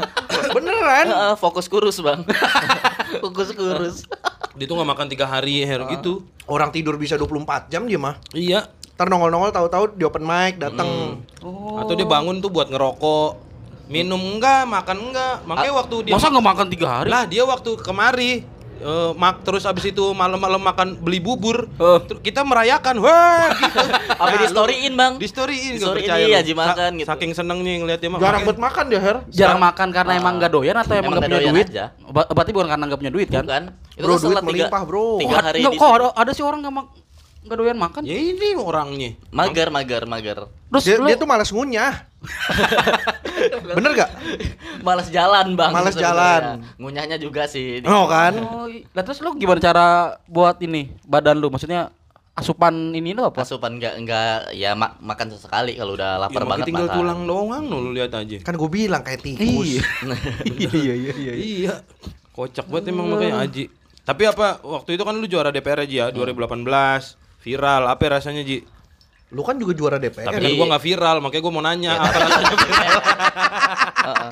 Beneran. 0.57 1.07
Heeh, 1.13 1.35
fokus 1.37 1.69
kurus, 1.69 2.01
Bang. 2.01 2.25
fokus 3.25 3.53
kurus. 3.53 4.09
Dia 4.57 4.65
tuh 4.65 4.75
nggak 4.77 4.89
makan 4.89 5.07
tiga 5.13 5.29
hari, 5.29 5.69
Her 5.69 5.85
gitu. 5.93 6.25
Orang 6.49 6.73
tidur 6.73 6.97
bisa 6.97 7.21
24 7.21 7.69
jam 7.69 7.85
dia 7.85 8.01
mah. 8.01 8.17
Iya. 8.33 8.73
Ntar 9.01 9.09
nongol-nongol 9.09 9.49
tahu-tahu 9.49 9.97
di 9.97 10.05
open 10.05 10.21
mic 10.21 10.61
datang. 10.61 11.25
Atau 11.81 11.97
dia 11.97 12.05
bangun 12.05 12.37
tuh 12.37 12.53
buat 12.53 12.69
ngerokok. 12.69 13.49
Minum 13.89 14.21
enggak, 14.21 14.69
makan 14.69 15.09
enggak. 15.09 15.41
Makanya 15.49 15.73
waktu 15.73 15.97
dia 16.05 16.13
Masa 16.13 16.29
nggak 16.29 16.45
makan 16.45 16.67
tiga 16.69 16.87
hari? 16.93 17.09
Lah 17.09 17.25
dia 17.25 17.49
waktu 17.49 17.81
kemari 17.81 18.45
eh, 18.77 19.11
mak 19.17 19.41
terus 19.41 19.65
abis 19.65 19.89
itu 19.89 20.05
malam-malam 20.13 20.61
makan 20.61 21.01
beli 21.01 21.17
bubur. 21.17 21.65
Oh. 21.81 21.97
Ter- 21.97 22.21
Kita 22.21 22.45
merayakan. 22.45 23.01
Wah, 23.01 23.49
gitu. 23.57 23.81
Apa 24.21 24.37
di 24.37 24.49
storyin, 24.53 24.93
Bang? 24.93 25.17
Di 25.17 25.29
storyin 25.33 25.73
Di 25.73 25.81
gak 25.81 25.89
storyin 25.89 26.05
percaya 26.05 26.25
iya. 26.29 26.39
Haji 26.45 26.53
makan 26.53 26.91
gitu. 27.01 27.09
Saking 27.09 27.33
senengnya 27.33 27.75
ngeliat 27.81 28.01
dia 28.05 28.11
makan. 28.13 28.21
Jarang 28.21 28.43
buat 28.45 28.59
makan 28.61 28.85
dia, 28.85 29.01
Her. 29.01 29.17
Jarang 29.33 29.61
makan 29.65 29.89
karena 29.97 30.13
emang 30.13 30.35
nggak 30.37 30.53
doyan 30.53 30.77
atau 30.77 30.93
emang 30.93 31.17
Emang 31.17 31.25
nggak 31.25 31.41
punya 31.41 31.53
duit? 31.57 31.67
aja. 31.73 31.85
Ba- 32.05 32.29
berarti 32.29 32.53
bukan 32.53 32.69
karena 32.69 32.85
nggak 32.85 33.01
punya 33.01 33.13
duit 33.17 33.29
kan? 33.33 33.45
Bukan. 33.49 33.65
Itu 33.97 34.05
Bro, 34.05 34.13
kan 34.13 34.21
duit 34.29 34.45
melimpah, 34.45 34.83
bro. 34.85 35.09
tiga 35.25 35.41
Kok- 35.41 35.45
hari 35.49 35.61
kok 35.65 35.89
ada, 35.89 36.07
ada 36.13 36.31
sih 36.37 36.45
orang 36.45 36.61
nggak 36.61 36.75
mak 36.77 36.87
Enggak 37.41 37.57
doyan 37.57 37.79
makan. 37.79 38.03
Ya 38.05 38.15
ini 38.15 38.53
orangnya. 38.53 39.17
Mager, 39.31 39.69
mager, 39.69 40.03
mager. 40.05 40.39
Terus 40.71 40.85
Dia, 40.85 40.97
lu 40.97 41.09
dia 41.09 41.17
tuh 41.17 41.25
malas 41.25 41.49
ngunyah. 41.49 42.05
Bener 43.75 43.93
gak? 43.97 44.11
Malas 44.81 45.09
jalan, 45.09 45.57
Bang. 45.57 45.73
Malas 45.73 45.97
jalan. 45.97 46.61
Ngunyahnya 46.77 47.17
juga 47.17 47.49
sih. 47.49 47.81
Oh 47.83 48.05
kan? 48.07 48.37
Oh, 48.37 48.69
lah 48.69 49.03
terus 49.03 49.21
lu 49.21 49.33
gimana 49.35 49.57
cara 49.59 49.87
buat 50.27 50.61
ini 50.61 50.93
badan 51.03 51.37
lu? 51.37 51.49
Maksudnya 51.49 51.89
asupan 52.31 52.93
ini 52.93 53.13
lu 53.13 53.25
apa? 53.25 53.41
Asupan 53.41 53.77
enggak 53.77 53.97
enggak 53.97 54.53
ya 54.53 54.73
ma- 54.73 54.97
makan 54.99 55.33
sesekali 55.33 55.75
kalau 55.75 55.93
udah 55.93 56.17
Ya, 56.17 56.21
lapar 56.21 56.43
makin 56.43 56.49
banget 56.55 56.67
tinggal 56.69 56.87
makan. 56.87 56.97
tulang 56.97 57.21
doang 57.25 57.65
no, 57.65 57.77
lu 57.81 57.91
lihat 57.91 58.13
aja. 58.13 58.37
Kan 58.41 58.55
gue 58.55 58.69
bilang 58.69 59.01
kayak 59.01 59.21
tikus. 59.21 59.81
iya 60.55 60.71
iya 60.71 60.95
iya 60.95 61.13
iya. 61.15 61.33
Iya. 61.35 61.75
Kocak 62.31 62.69
banget 62.69 62.93
emang 62.93 63.11
makanya 63.11 63.43
Aji. 63.43 63.69
Tapi 64.01 64.23
apa 64.25 64.61
waktu 64.61 64.97
itu 64.97 65.03
kan 65.03 65.13
lu 65.13 65.25
juara 65.25 65.49
DPR 65.49 65.85
aja 65.85 65.95
ya 66.03 66.07
2018 66.11 67.20
viral 67.41 67.83
apa 67.87 68.01
ya 68.01 68.11
rasanya 68.15 68.43
Ji? 68.43 68.61
Lu 69.31 69.41
kan 69.41 69.55
juga 69.55 69.73
juara 69.73 69.97
DPR. 69.97 70.27
Tapi 70.27 70.43
kan 70.43 70.53
gua 70.55 70.67
nggak 70.69 70.85
viral 70.85 71.17
makanya 71.21 71.41
gua 71.41 71.53
mau 71.53 71.63
nanya 71.63 71.91
apa 71.97 72.17
rasanya 72.19 72.47
Heeh. 74.01 74.31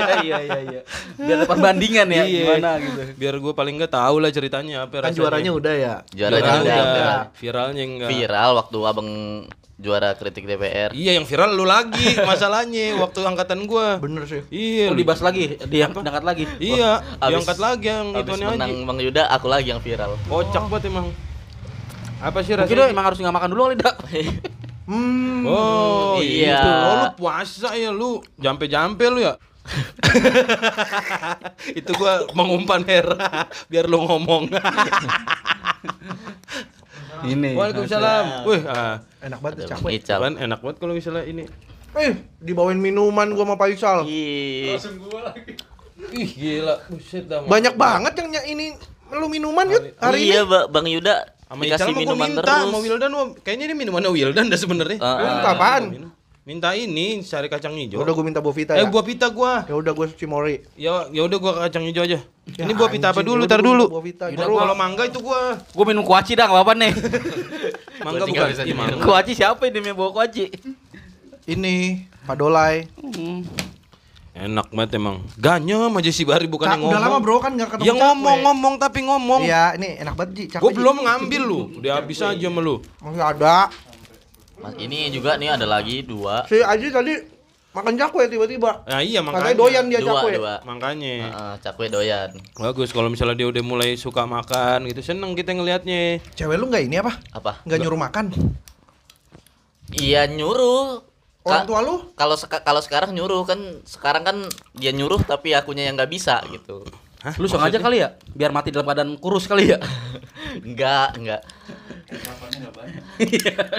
Iya 0.00 0.16
iya 0.20 0.38
iya 0.40 0.58
iya. 0.62 0.80
Biar 1.16 1.36
ada 1.38 1.46
perbandingan 1.46 2.06
ya 2.08 2.22
Iya. 2.22 2.44
gimana 2.44 2.70
gitu. 2.78 3.00
biar 3.16 3.34
gua 3.38 3.52
paling 3.54 3.74
nggak 3.76 3.92
tahu 3.92 4.16
lah 4.18 4.30
ceritanya 4.30 4.84
apa 4.84 4.92
kan 4.94 5.02
rasanya. 5.06 5.16
juaranya 5.16 5.50
udah 5.52 5.74
ya. 5.74 5.94
Juaranya 6.10 6.40
Juaranya 6.40 6.60
udah. 6.60 6.84
udah. 6.84 7.20
Viralnya 7.34 7.82
enggak. 7.82 8.08
Viral 8.10 8.50
waktu 8.56 8.78
Abang 8.82 9.08
juara 9.80 10.12
kritik 10.12 10.44
DPR. 10.44 10.90
Iya 10.92 11.16
yang 11.16 11.24
viral 11.24 11.50
lu 11.50 11.64
lagi 11.64 12.12
masalahnya 12.28 13.00
waktu 13.00 13.20
angkatan 13.22 13.64
gua. 13.64 13.96
Bener 13.96 14.28
sih. 14.28 14.44
Iya. 14.50 14.84
Oh, 14.86 14.92
lu- 14.92 15.00
dibahas 15.00 15.22
lagi, 15.22 15.56
dia 15.56 15.88
diangkat 15.88 16.20
lagi. 16.22 16.44
Iya, 16.58 17.00
Abis- 17.16 17.24
diangkat 17.32 17.56
lagi 17.58 17.86
yang 17.88 18.06
Habis 18.12 18.20
ituannya 18.26 18.46
menang. 18.52 18.72
Bang 18.84 18.98
Yuda, 19.00 19.22
aku 19.30 19.46
lagi 19.48 19.72
yang 19.72 19.80
viral. 19.80 20.20
Kocak 20.26 20.68
banget 20.68 20.92
emang. 20.92 21.08
Apa 22.20 22.38
sih 22.40 22.52
Mungkin 22.52 22.68
rasanya? 22.68 22.78
lu 22.78 22.92
emang 22.92 23.04
harus 23.08 23.18
nggak 23.18 23.34
makan 23.34 23.50
dulu 23.50 23.62
kali 23.64 23.76
dak. 23.76 23.96
Hmm. 24.84 25.42
Oh 25.46 26.18
Iya. 26.18 26.52
iya. 26.52 26.62
Oh 26.84 26.94
lu 26.98 27.06
puasa 27.16 27.70
ya 27.74 27.90
lu 27.90 28.20
jampe-jampe 28.36 29.06
lu 29.06 29.20
ya. 29.22 29.34
itu 31.78 31.90
gua 31.94 32.26
mengumpan 32.32 32.82
Hera 32.82 33.46
biar 33.68 33.86
lu 33.86 34.00
ngomong. 34.00 34.50
Ini. 37.20 37.52
Waalaikumsalam. 37.52 38.48
Wih, 38.48 38.64
ah, 38.64 38.96
Enak 39.20 39.38
banget 39.38 39.68
cakwe. 39.68 40.00
Kan 40.00 40.34
enak 40.40 40.58
banget 40.58 40.76
kalau 40.80 40.96
misalnya 40.96 41.22
ini. 41.22 41.44
Eh, 41.92 42.16
dibawain 42.40 42.80
minuman 42.80 43.28
gua 43.30 43.44
sama 43.44 43.56
Faisal. 43.56 44.08
Ih, 44.08 44.74
Ih, 46.10 46.30
gila. 46.32 46.80
Buset 46.88 47.28
dah. 47.28 47.44
Banyak 47.44 47.76
banget 47.76 48.12
yang 48.16 48.32
ini 48.48 48.66
lu 49.10 49.26
minuman 49.28 49.68
yuk 49.68 50.00
hari 50.00 50.24
iya, 50.24 50.42
ini. 50.42 50.48
Ba- 50.48 50.66
Bang 50.66 50.88
Yuda 50.88 51.28
Sama 51.50 51.66
Ical 51.66 51.82
dikasih 51.82 51.90
mau 51.90 51.90
gua 51.90 52.02
minuman 52.06 52.28
minta 52.30 52.42
terus. 52.46 52.62
sama 52.62 52.78
Wildan 52.78 53.10
wah, 53.10 53.26
kayaknya 53.42 53.64
ini 53.66 53.74
minumannya 53.74 54.10
Wildan 54.14 54.46
dah 54.46 54.58
sebenarnya. 54.62 54.98
Ah, 55.02 55.18
Lu 55.18 55.26
ah. 55.26 55.30
minta 55.34 55.50
apaan? 55.50 55.82
Minta 56.46 56.68
ini 56.78 57.26
sari 57.26 57.50
kacang 57.50 57.74
hijau. 57.74 57.98
Udah 57.98 58.14
gua 58.14 58.22
minta 58.22 58.38
Bovita 58.38 58.78
eh 58.78 58.86
ya. 58.86 58.86
buah 58.86 59.02
pita 59.02 59.26
gua. 59.34 59.66
Ya 59.66 59.74
udah 59.74 59.90
gua 59.90 60.06
Cimori. 60.14 60.62
Ya 60.78 61.10
ya 61.10 61.26
udah 61.26 61.38
gua 61.42 61.52
kacang 61.66 61.82
hijau 61.90 62.06
aja. 62.06 62.22
Ya, 62.54 62.62
ini 62.62 62.70
buah 62.70 62.86
pita 62.86 63.10
apa 63.10 63.26
dulu? 63.26 63.50
Tar 63.50 63.66
gua 63.66 63.66
dulu. 63.66 63.84
buah 63.98 64.04
pita. 64.06 64.24
Bro. 64.30 64.62
kalau 64.62 64.78
mangga 64.78 65.10
itu 65.10 65.18
gua. 65.18 65.58
Gue 65.74 65.84
minum 65.90 66.06
kuaci 66.06 66.38
dah, 66.38 66.46
nggak 66.46 66.62
apa-apa 66.62 66.74
nih. 66.78 66.92
Mangga 68.06 68.24
bukan. 68.30 68.46
bisa 68.54 68.62
kuaci 69.02 69.32
siapa 69.34 69.62
ini 69.66 69.90
yang 69.90 69.98
bawa 69.98 70.10
kuaci? 70.14 70.54
Ini 71.50 72.06
Padolai. 72.30 72.86
Hmm. 72.94 73.42
Enak 74.40 74.72
banget 74.72 74.96
emang. 74.96 75.20
Ganyem 75.36 75.92
aja 75.92 76.08
si 76.08 76.24
Bari 76.24 76.48
bukan 76.48 76.64
yang 76.64 76.80
ngomong. 76.80 76.96
udah 76.96 77.00
lama 77.02 77.18
bro 77.20 77.36
kan 77.38 77.52
nggak 77.52 77.68
ketemu 77.70 77.84
Ya 77.84 77.92
ngomong-ngomong 77.92 78.74
tapi 78.76 78.98
ngomong. 79.02 79.40
Iya, 79.44 79.76
ini 79.76 80.00
enak 80.00 80.14
banget 80.16 80.30
Ji. 80.32 80.44
Cakwe, 80.48 80.62
Gue 80.62 80.72
belum 80.74 80.96
ngambil 80.98 81.42
lu. 81.42 81.60
Udah 81.76 81.92
habis 81.96 82.18
aja 82.18 82.40
sama 82.40 82.60
lu. 82.60 82.80
Masih 82.98 83.20
ada. 83.20 83.68
Mas, 84.56 84.72
ini 84.76 85.08
juga 85.08 85.36
nih 85.36 85.52
ada 85.52 85.64
lagi 85.64 86.00
dua. 86.02 86.44
Si 86.44 86.56
Aji 86.56 86.88
tadi 86.88 87.12
makan 87.70 87.94
cakwe 87.94 88.26
tiba-tiba. 88.26 88.80
Nah 88.82 88.98
iya 88.98 89.20
Katanya 89.20 89.40
makanya. 89.40 89.56
doyan 89.56 89.84
dia 89.86 90.00
Dua, 90.00 90.08
cakwe. 90.10 90.30
dua. 90.34 90.54
Makanya. 90.64 91.12
Heeh, 91.22 91.54
cakwe 91.60 91.86
doyan. 91.86 92.30
Bagus 92.54 92.88
kalau 92.90 93.08
misalnya 93.08 93.36
dia 93.36 93.46
udah 93.46 93.60
mulai 93.62 93.94
suka 93.94 94.24
makan 94.24 94.84
gitu 94.86 95.00
seneng 95.02 95.32
kita 95.32 95.52
ngelihatnya. 95.52 96.24
Cewek 96.32 96.56
lu 96.56 96.64
nggak 96.66 96.82
ini 96.82 96.96
apa? 96.96 97.12
Apa? 97.30 97.60
Nggak 97.62 97.78
nyuruh 97.78 98.00
makan? 98.00 98.24
Iya 99.92 100.24
nyuruh. 100.26 101.02
Orang 101.42 101.64
tua 101.64 101.80
lu? 101.80 101.94
Kalau 102.12 102.36
seka- 102.36 102.60
kalau 102.60 102.78
sekarang 102.78 103.10
nyuruh 103.10 103.42
kan 103.42 103.56
sekarang 103.82 104.22
kan 104.22 104.36
dia 104.72 104.90
nyuruh 104.90 105.20
tapi 105.20 105.52
akunya 105.52 105.84
yang 105.84 105.96
nggak 105.96 106.08
bisa 106.08 106.40
gitu. 106.46 106.84
Hah? 107.20 107.32
Lu 107.36 107.44
sengaja 107.46 107.76
kali 107.78 108.00
ya? 108.00 108.16
Biar 108.30 108.48
mati 108.48 108.68
dalam 108.68 108.84
keadaan 108.84 109.16
kurus 109.16 109.44
kali 109.44 109.68
ya? 109.68 109.78
Enggak, 110.66 111.16
enggak. 111.16 111.40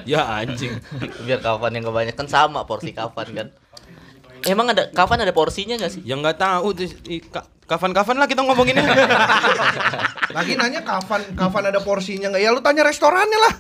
Ya 0.06 0.22
anjing. 0.38 0.74
Biar 1.22 1.40
kafan 1.40 1.74
yang 1.74 1.86
kebanyakan 1.86 2.26
sama 2.26 2.64
porsi 2.64 2.92
kafan 2.92 3.28
kan. 3.32 3.48
Emang 4.42 4.70
ada 4.70 4.90
kafan 4.90 5.22
ada 5.22 5.30
porsinya 5.30 5.76
nggak 5.76 5.92
sih? 5.92 6.02
Yang 6.02 6.20
nggak 6.24 6.38
tahu 6.40 6.68
tuh 6.74 6.86
i- 7.08 7.22
ka- 7.22 7.46
kapan-kapan 7.68 8.16
lah 8.16 8.26
kita 8.26 8.42
ngomonginnya. 8.42 8.82
Lagi 10.38 10.54
nanya 10.56 10.82
kapan 10.82 11.22
kapan 11.36 11.64
ada 11.70 11.80
porsinya 11.80 12.30
nggak? 12.30 12.42
Ya 12.42 12.50
lu 12.50 12.62
tanya 12.62 12.82
restorannya 12.84 13.38
lah. 13.40 13.54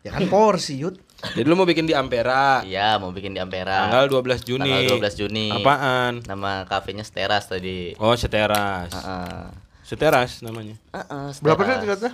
ya 0.00 0.10
kan 0.10 0.24
porsi 0.26 0.80
yud. 0.80 0.96
Jadi 1.18 1.42
lu 1.42 1.58
mau 1.58 1.66
bikin 1.66 1.82
di 1.82 1.98
Ampera. 1.98 2.62
Iya, 2.62 2.94
mau 3.02 3.10
bikin 3.10 3.34
di 3.34 3.42
Ampera. 3.42 3.90
Tanggal 3.90 4.06
12 4.06 4.46
Juni. 4.46 4.70
Tanggal 4.70 5.02
12 5.02 5.18
Juni. 5.18 5.46
Apaan? 5.50 6.22
Nama 6.22 6.62
kafenya 6.62 7.02
Steras 7.02 7.50
tadi. 7.50 7.98
Oh, 7.98 8.14
seteras. 8.14 8.94
Heeh. 8.94 9.42
Seteras 9.82 10.38
namanya. 10.46 10.78
Heeh, 10.94 11.26
Berapa 11.42 11.58
sih 11.58 11.74
Steras. 11.74 11.82
tiketnya? 11.82 12.12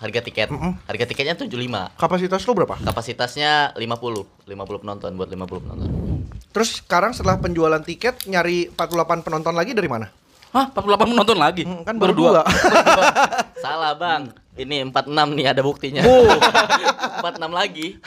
Harga 0.00 0.20
tiket. 0.24 0.48
Mm-mm. 0.48 0.72
Harga 0.88 1.04
tiketnya 1.04 1.36
75. 1.36 1.52
Kapasitas 2.00 2.40
lu 2.48 2.56
berapa? 2.56 2.80
Kapasitasnya 2.80 3.76
50. 3.76 4.48
50 4.48 4.48
penonton 4.80 5.10
buat 5.12 5.28
50 5.28 5.60
penonton. 5.60 5.88
Terus 6.56 6.80
sekarang 6.80 7.12
setelah 7.12 7.36
penjualan 7.36 7.84
tiket 7.84 8.24
nyari 8.24 8.72
48 8.72 9.20
penonton 9.20 9.52
lagi 9.52 9.76
dari 9.76 9.92
mana? 9.92 10.08
Hah, 10.50 10.72
48 10.72 11.12
menonton 11.12 11.36
lagi? 11.36 11.62
Hmm, 11.68 11.84
kan 11.84 12.00
baru 12.00 12.16
dua. 12.16 12.40
Salah, 13.62 13.92
Bang. 13.94 14.32
Ini 14.60 14.92
46 14.92 15.08
nih 15.32 15.46
ada 15.48 15.62
buktinya. 15.64 16.02
Oh. 16.04 16.28
46 17.24 17.48
lagi. 17.50 17.88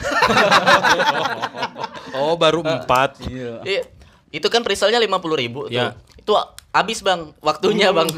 Oh, 2.14 2.38
baru 2.38 2.62
empat. 2.62 3.18
Iya. 3.26 3.58
Iya. 3.66 3.82
Itu 4.30 4.46
kan 4.46 4.62
presale-nya 4.62 5.02
50 5.02 5.34
ribu 5.34 5.66
tuh. 5.66 5.74
Ya. 5.74 5.98
Itu 6.14 6.38
habis, 6.70 7.02
Bang. 7.02 7.34
Waktunya, 7.42 7.90
Bang. 7.90 8.06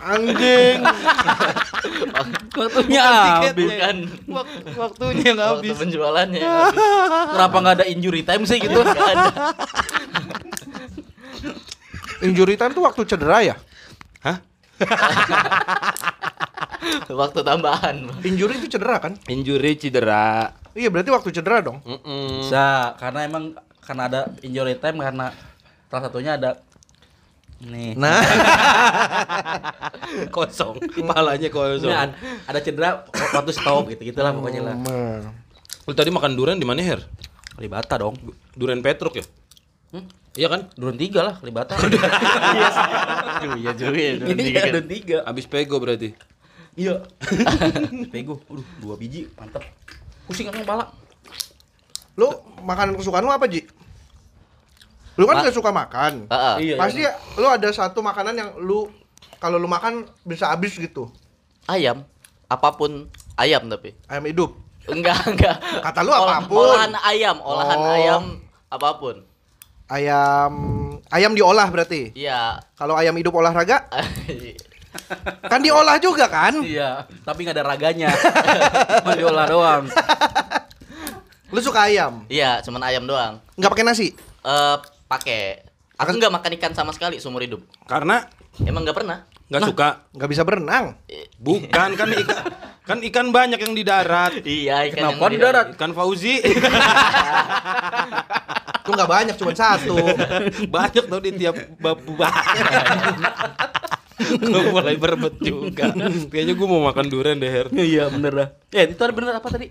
Anjing. 0.00 0.80
Waktunya 2.56 3.04
habis. 3.36 3.68
Bukan. 3.68 3.96
Wak- 4.32 4.64
waktunya 4.80 5.24
yang 5.28 5.38
Waktu 5.38 5.68
habis. 5.68 5.76
penjualannya 5.76 6.40
habis. 6.40 6.80
Kenapa 7.30 7.56
nggak 7.60 7.76
ada 7.76 7.86
injury 7.86 8.22
time 8.24 8.48
sih 8.48 8.56
gitu? 8.58 8.80
Injury 12.20 12.56
time 12.56 12.72
tuh 12.72 12.80
waktu 12.80 13.00
cedera 13.04 13.44
ya? 13.44 13.56
Waktu 17.10 17.40
tambahan. 17.44 17.96
Injury 18.24 18.62
itu 18.62 18.78
cedera 18.78 18.96
kan? 19.02 19.12
Injury 19.28 19.76
cedera. 19.76 20.54
Iya 20.72 20.88
berarti 20.88 21.10
waktu 21.10 21.28
cedera 21.34 21.60
dong. 21.60 21.82
Mm-mm. 21.82 22.46
Bisa, 22.46 22.94
karena 22.96 23.26
emang 23.26 23.58
karena 23.82 24.06
ada 24.06 24.20
injury 24.40 24.78
time 24.78 25.02
karena 25.02 25.34
salah 25.90 26.02
satunya 26.06 26.38
ada 26.38 26.62
nih. 27.60 27.92
Nah, 27.98 28.16
kosong. 30.34 30.80
Kepalanya 30.80 31.50
Ini 31.50 31.52
kosong. 31.52 31.92
ada, 31.92 32.14
ada 32.48 32.58
cedera 32.62 33.04
waktu 33.34 33.52
stop 33.52 33.90
gitu 33.90 34.14
gitulah 34.14 34.32
pokoknya 34.32 34.60
lah. 34.64 34.76
Lu 35.84 35.92
tadi 35.92 36.08
makan 36.14 36.32
durian 36.38 36.56
di 36.56 36.64
mana, 36.64 36.80
Her? 36.80 37.04
Kalibata 37.58 38.00
dong. 38.00 38.16
Durian 38.56 38.80
Petruk 38.80 39.20
ya? 39.20 39.24
Hmm? 39.92 40.06
Iya 40.32 40.46
kan? 40.46 40.60
Duren 40.72 40.94
tiga 40.94 41.20
lah 41.22 41.34
Kalibata. 41.36 41.74
Aduh, 41.74 41.98
iya 43.60 43.72
juga 43.74 43.98
ya. 43.98 44.12
Tiga 44.20 44.40
Iya, 44.40 44.60
kan. 44.60 44.68
duren 44.70 44.88
tiga. 44.88 45.16
Abis 45.24 45.44
pego 45.44 45.76
berarti. 45.76 46.14
Iya. 46.72 47.02
Pego, 48.14 48.38
aduh 48.46 48.62
dua 48.78 48.94
biji, 48.94 49.26
mantap. 49.34 49.66
Pusing 50.24 50.46
kan 50.46 50.54
kepala. 50.56 50.86
Lu 52.14 52.30
makanan 52.62 52.94
kesukaan 52.94 53.26
lu 53.26 53.34
apa 53.34 53.44
Ji? 53.44 53.66
Lu 55.16 55.26
kan 55.26 55.36
Ma- 55.36 55.44
gak 55.44 55.52
suka 55.52 55.70
makan. 55.70 56.30
Heeh. 56.30 56.54
Iya. 56.62 56.74
Pasti 56.78 57.02
lu 57.34 57.46
ada 57.46 57.68
satu 57.68 58.00
makanan 58.00 58.34
yang 58.34 58.50
lu 58.56 58.86
kalau 59.36 59.58
lu 59.58 59.66
makan 59.66 60.06
bisa 60.22 60.46
habis 60.46 60.78
gitu. 60.78 61.10
Ayam. 61.66 62.06
Apa 62.46 62.70
pun 62.72 63.10
ayam 63.34 63.66
tapi. 63.66 63.90
Ayam 64.06 64.24
hidup. 64.24 64.54
Enggak, 64.86 65.26
enggak. 65.26 65.58
Kata 65.82 66.00
lu 66.00 66.10
Olah- 66.10 66.38
apa 66.38 66.46
pun. 66.46 66.64
Olahan 66.64 66.94
ayam, 67.02 67.36
olahan 67.40 67.78
Oh. 67.78 67.90
ayam 67.90 68.22
apa 68.68 68.90
pun. 68.96 69.26
Ayam 69.90 70.52
ayam 71.10 71.34
diolah 71.34 71.66
berarti. 71.66 72.14
Iya. 72.14 72.62
Kalau 72.78 72.94
ayam 72.94 73.18
hidup 73.18 73.34
olahraga 73.34 73.90
kan 75.50 75.58
diolah 75.58 75.98
juga 75.98 76.30
kan? 76.30 76.62
Iya, 76.62 77.10
tapi 77.26 77.42
nggak 77.42 77.58
ada 77.58 77.64
raganya. 77.66 78.10
Cuma 79.02 79.18
diolah 79.18 79.46
doang. 79.50 79.82
Lu 81.50 81.58
suka 81.58 81.90
ayam? 81.90 82.22
Iya, 82.30 82.62
cuman 82.62 82.86
ayam 82.86 83.02
doang. 83.02 83.42
Nggak 83.58 83.70
pakai 83.74 83.82
nasi? 83.82 84.14
Eh, 84.46 84.76
pakai 85.10 85.66
Aku 86.00 86.16
nggak 86.16 86.32
makan 86.32 86.50
ikan 86.56 86.72
sama 86.72 86.94
sekali 86.94 87.18
seumur 87.20 87.42
hidup. 87.42 87.60
Karena 87.84 88.24
Emang 88.62 88.86
nggak 88.86 88.96
pernah. 88.96 89.26
nggak 89.50 89.62
suka. 89.66 90.06
Nggak 90.14 90.30
bisa 90.30 90.42
berenang. 90.46 90.94
Bukan 91.42 91.90
kan 91.98 92.08
ikan 92.08 92.38
kan 92.86 92.98
ikan 93.04 93.26
banyak 93.30 93.58
yang 93.58 93.74
di 93.74 93.82
darat. 93.82 94.38
Iya, 94.42 94.86
ikan 94.90 95.10
Kenapa 95.12 95.18
yang 95.20 95.34
di 95.34 95.38
darat? 95.42 95.66
Ikan 95.74 95.92
Fauzi 95.92 96.38
Itu 98.80 98.90
nggak 98.90 99.10
banyak, 99.10 99.34
cuma 99.36 99.52
satu. 99.52 99.96
banyak 100.74 101.04
tau 101.06 101.20
di 101.20 101.30
tiap 101.36 101.56
babu 101.78 102.16
Gue 104.20 104.62
mulai 104.68 105.00
berebut 105.00 105.40
juga. 105.40 105.96
Kayaknya 106.28 106.54
gue 106.54 106.68
mau 106.68 106.84
makan 106.84 107.06
durian 107.08 107.40
deh, 107.40 107.48
Her. 107.48 107.66
Iya 107.72 108.12
bener 108.12 108.32
dah. 108.32 108.48
Ya 108.68 108.84
itu 108.84 109.00
ada 109.00 109.12
bener 109.16 109.32
apa 109.32 109.48
tadi? 109.48 109.66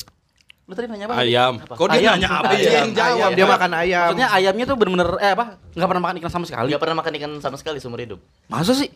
Lu 0.66 0.74
tadi 0.74 0.86
nanya 0.89 1.06
apa? 1.10 1.16
Ayam. 1.22 1.54
Apa? 1.62 1.74
Kok 1.78 1.88
dia 1.89 1.98
Ayam. 2.00 2.13
nanya 2.18 2.30
apa? 2.30 2.50
Ayam, 2.50 2.60
Dia 2.60 2.72
yang 2.74 2.92
jawab. 2.94 3.13
ayam. 3.13 3.32
Dia 3.34 3.46
makan 3.46 3.72
ayam. 3.74 4.01
Maksudnya 4.10 4.30
ayamnya 4.34 4.66
tuh 4.66 4.75
bener-bener 4.78 5.10
eh 5.18 5.32
apa? 5.34 5.46
Nggak 5.78 5.88
pernah 5.89 6.04
makan 6.04 6.16
ikan 6.18 6.32
sama 6.34 6.46
sekali. 6.50 6.68
Nggak 6.70 6.82
pernah 6.82 6.98
makan 6.98 7.13
ikan 7.18 7.32
sama 7.38 7.58
sekali 7.58 7.78
seumur 7.78 8.01
hidup. 8.01 8.20
Masa 8.50 8.74
sih? 8.74 8.89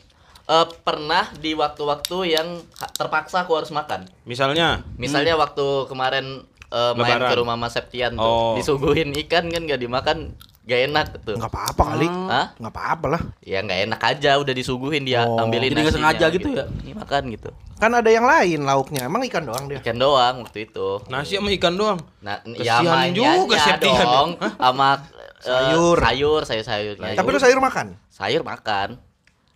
Eh, 0.44 0.68
pernah 0.84 1.32
di 1.40 1.56
waktu-waktu 1.56 2.18
yang 2.28 2.48
terpaksa 2.94 3.48
aku 3.48 3.56
harus 3.56 3.72
makan. 3.72 4.04
Misalnya, 4.28 4.84
Misalnya 5.00 5.40
waktu 5.40 5.88
kemarin 5.88 6.44
eh, 6.74 6.92
main 6.96 7.14
Lebaran. 7.16 7.30
ke 7.30 7.36
rumah 7.38 7.56
Mas 7.56 7.72
Septian 7.72 8.12
tuh, 8.14 8.26
Oh. 8.26 8.54
disuguhin 8.58 9.14
ikan 9.16 9.46
kan 9.46 9.62
nggak 9.62 9.78
dimakan, 9.78 10.34
gak 10.64 10.80
enak 10.88 11.08
tuh. 11.22 11.38
Nggak 11.38 11.48
apa-apa 11.48 11.84
kali. 11.88 12.08
Hah? 12.08 12.48
Nggak 12.58 12.74
apa-apa 12.74 13.06
lah. 13.10 13.22
Ya 13.40 13.60
nggak 13.60 13.80
enak 13.86 14.02
aja 14.02 14.32
udah 14.36 14.52
disuguhin 14.52 15.04
dia 15.04 15.22
Oh. 15.22 15.38
ambilin 15.38 15.70
Jadi 15.70 15.76
nggak 15.76 15.86
nasinya 15.86 16.10
sengaja 16.10 16.26
gitu 16.32 16.48
ya? 16.50 16.66
Ini 16.82 16.92
makan 16.96 17.24
gitu. 17.30 17.50
Kan 17.76 17.92
ada 17.92 18.08
yang 18.08 18.24
lain 18.24 18.60
lauknya. 18.64 19.06
Emang 19.06 19.22
ikan 19.24 19.44
doang 19.44 19.66
dia. 19.68 19.78
Ikan 19.78 19.98
doang 19.98 20.42
waktu 20.42 20.66
itu. 20.66 20.88
nasi 21.06 21.36
sama 21.36 21.54
ikan 21.54 21.76
doang. 21.76 22.00
Nah, 22.20 22.42
Kesian 22.42 22.82
ya 22.82 23.12
juga 23.12 23.56
Septian 23.60 24.02
dong 24.04 24.32
sama 24.40 24.90
eh, 25.14 25.30
Sayur. 25.44 25.98
sayur, 26.42 26.96
sayur. 26.96 26.96
Tapi 26.96 27.28
lu 27.28 27.38
sayur 27.38 27.60
makan? 27.60 28.00
sayur 28.08 28.42
makan. 28.42 28.96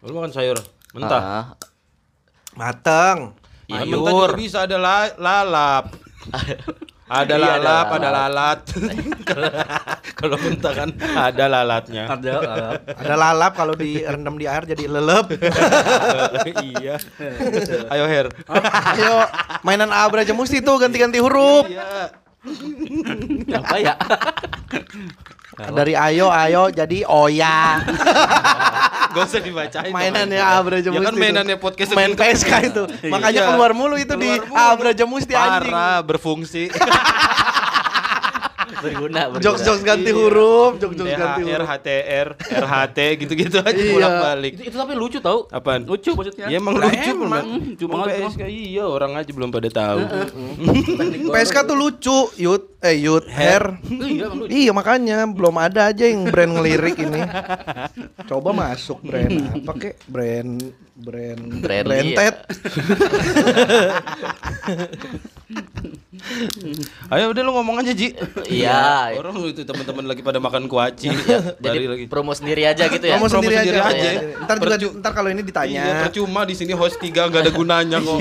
Lu 0.03 0.13
makan 0.13 0.29
sayur 0.29 0.59
mentah. 0.91 1.21
Ah, 1.21 1.45
Mateng. 2.53 3.33
Ya, 3.65 3.81
Sayur. 3.81 3.95
mentah 3.95 4.11
juga 4.11 4.35
bisa 4.35 4.57
ada 4.63 4.77
la- 4.77 5.15
lalap. 5.17 5.95
ada 7.07 7.39
Iya, 7.39 7.47
ada 7.47 7.59
lalap, 7.63 7.87
ada 7.87 8.09
lalap. 8.11 8.57
lalat. 8.67 9.99
Kalau 10.19 10.35
mentah 10.43 10.73
kan 10.75 10.89
ada 10.99 11.45
lalatnya. 11.47 12.03
Ada. 12.11 12.33
ada. 12.41 12.67
Ada 12.99 13.15
lalap 13.15 13.51
kalau 13.53 13.77
direndam 13.77 14.35
di 14.35 14.49
air 14.49 14.65
jadi 14.65 14.89
lelep. 14.89 15.29
iya. 16.73 16.97
Ayo 17.93 18.05
Her. 18.09 18.27
Ayo 18.97 19.13
mainan 19.61 19.93
Abra 19.93 20.25
aja 20.25 20.33
mesti 20.33 20.59
tuh 20.59 20.81
ganti-ganti 20.81 21.21
huruf. 21.21 21.69
Iya. 21.69 22.11
Apa 23.61 23.77
ya? 23.77 23.93
Dari 25.57 25.97
ayo 25.97 26.29
ayo 26.29 26.69
jadi 26.69 27.01
oya. 27.03 27.81
Gak 29.17 29.23
usah 29.25 29.41
dibacain. 29.41 29.89
Mainannya 29.89 30.37
Abra 30.37 30.77
aja 30.77 30.93
Ya 30.93 31.01
kan 31.01 31.15
mainannya 31.17 31.57
podcast 31.57 31.89
main 31.97 32.13
PSK 32.13 32.51
itu. 32.69 32.83
Makanya 33.09 33.41
Iya. 33.41 33.49
keluar 33.49 33.73
mulu 33.73 33.97
itu 33.97 34.13
di. 34.13 34.29
Abra 34.53 34.93
aja 34.93 35.09
mesti 35.09 35.33
anjing. 35.33 35.73
Parah 35.73 36.05
berfungsi. 36.05 36.69
berguna, 38.69 39.19
berguna. 39.29 39.43
Jokes-jokes 39.43 39.81
ganti 39.81 40.11
huruf, 40.11 40.71
jokes-jokes 40.77 41.13
ganti 41.13 41.41
THR, 41.41 41.61
huruf. 41.61 41.67
HTR, 41.67 42.27
RHT 42.37 42.97
gitu-gitu 43.19 43.57
aja 43.59 43.73
Iya. 43.73 43.93
bolak-balik. 43.93 44.51
Itu, 44.55 44.63
itu 44.67 44.77
tapi 44.77 44.93
lucu 44.93 45.17
tau? 45.17 45.47
Apaan? 45.47 45.81
Lucu 45.83 46.11
maksudnya. 46.11 46.45
Ya 46.47 46.57
emang 46.57 46.75
lucu 46.75 47.11
emang. 47.13 47.27
emang. 47.27 47.45
Cuma 47.75 47.95
PSK 48.05 48.41
iya 48.45 48.83
orang 48.83 49.11
aja 49.15 49.31
belum 49.31 49.49
pada 49.49 49.69
tahu. 49.69 49.99
PSK 51.33 51.57
tuh 51.63 51.77
lucu, 51.77 52.17
Yud, 52.35 52.63
eh 52.79 52.95
Yud, 52.99 53.25
Hair. 53.27 53.63
Iya, 53.87 54.23
emang 54.27 54.37
lucu. 54.43 54.49
Iya 54.51 54.71
makanya 54.71 55.17
belum 55.25 55.55
ada 55.55 55.81
aja 55.87 56.03
yang 56.03 56.27
brand 56.27 56.51
ngelirik 56.53 56.97
ini. 56.97 57.21
Coba 58.25 58.51
masuk 58.51 58.99
brand 59.01 59.31
apa 59.53 59.71
kek? 59.75 59.95
Brand 60.05 60.59
brand 60.97 61.41
Brand 61.61 61.85
branded. 61.85 62.35
Ayo 67.13 67.31
udah 67.33 67.41
lu 67.43 67.51
ngomong 67.55 67.81
aja 67.81 67.91
Ji. 67.93 68.13
Iya. 68.47 69.13
Orang 69.17 69.39
itu 69.47 69.63
teman-teman 69.63 70.05
lagi 70.05 70.21
pada 70.21 70.39
makan 70.41 70.69
kuaci. 70.69 71.09
Jadi 71.63 71.63
Bari 71.63 71.87
lagi. 71.87 72.05
promo 72.09 72.31
sendiri 72.33 72.67
aja 72.67 72.87
gitu 72.89 73.05
ya. 73.05 73.17
Ngomong 73.17 73.31
promo 73.31 73.43
sendiri, 73.47 73.55
sendiri 73.63 73.79
aja. 73.81 74.09
aja. 74.09 74.09
Ntar 74.45 74.55
juga 74.77 74.93
ntar 75.01 75.11
kalau 75.15 75.29
ini 75.31 75.41
ditanya. 75.43 75.81
Iya, 75.83 75.93
percuma 76.07 76.41
di 76.45 76.55
sini 76.55 76.73
host 76.75 76.97
tiga 77.01 77.27
gak 77.29 77.41
ada 77.47 77.51
gunanya 77.53 77.97
kok. 78.01 78.17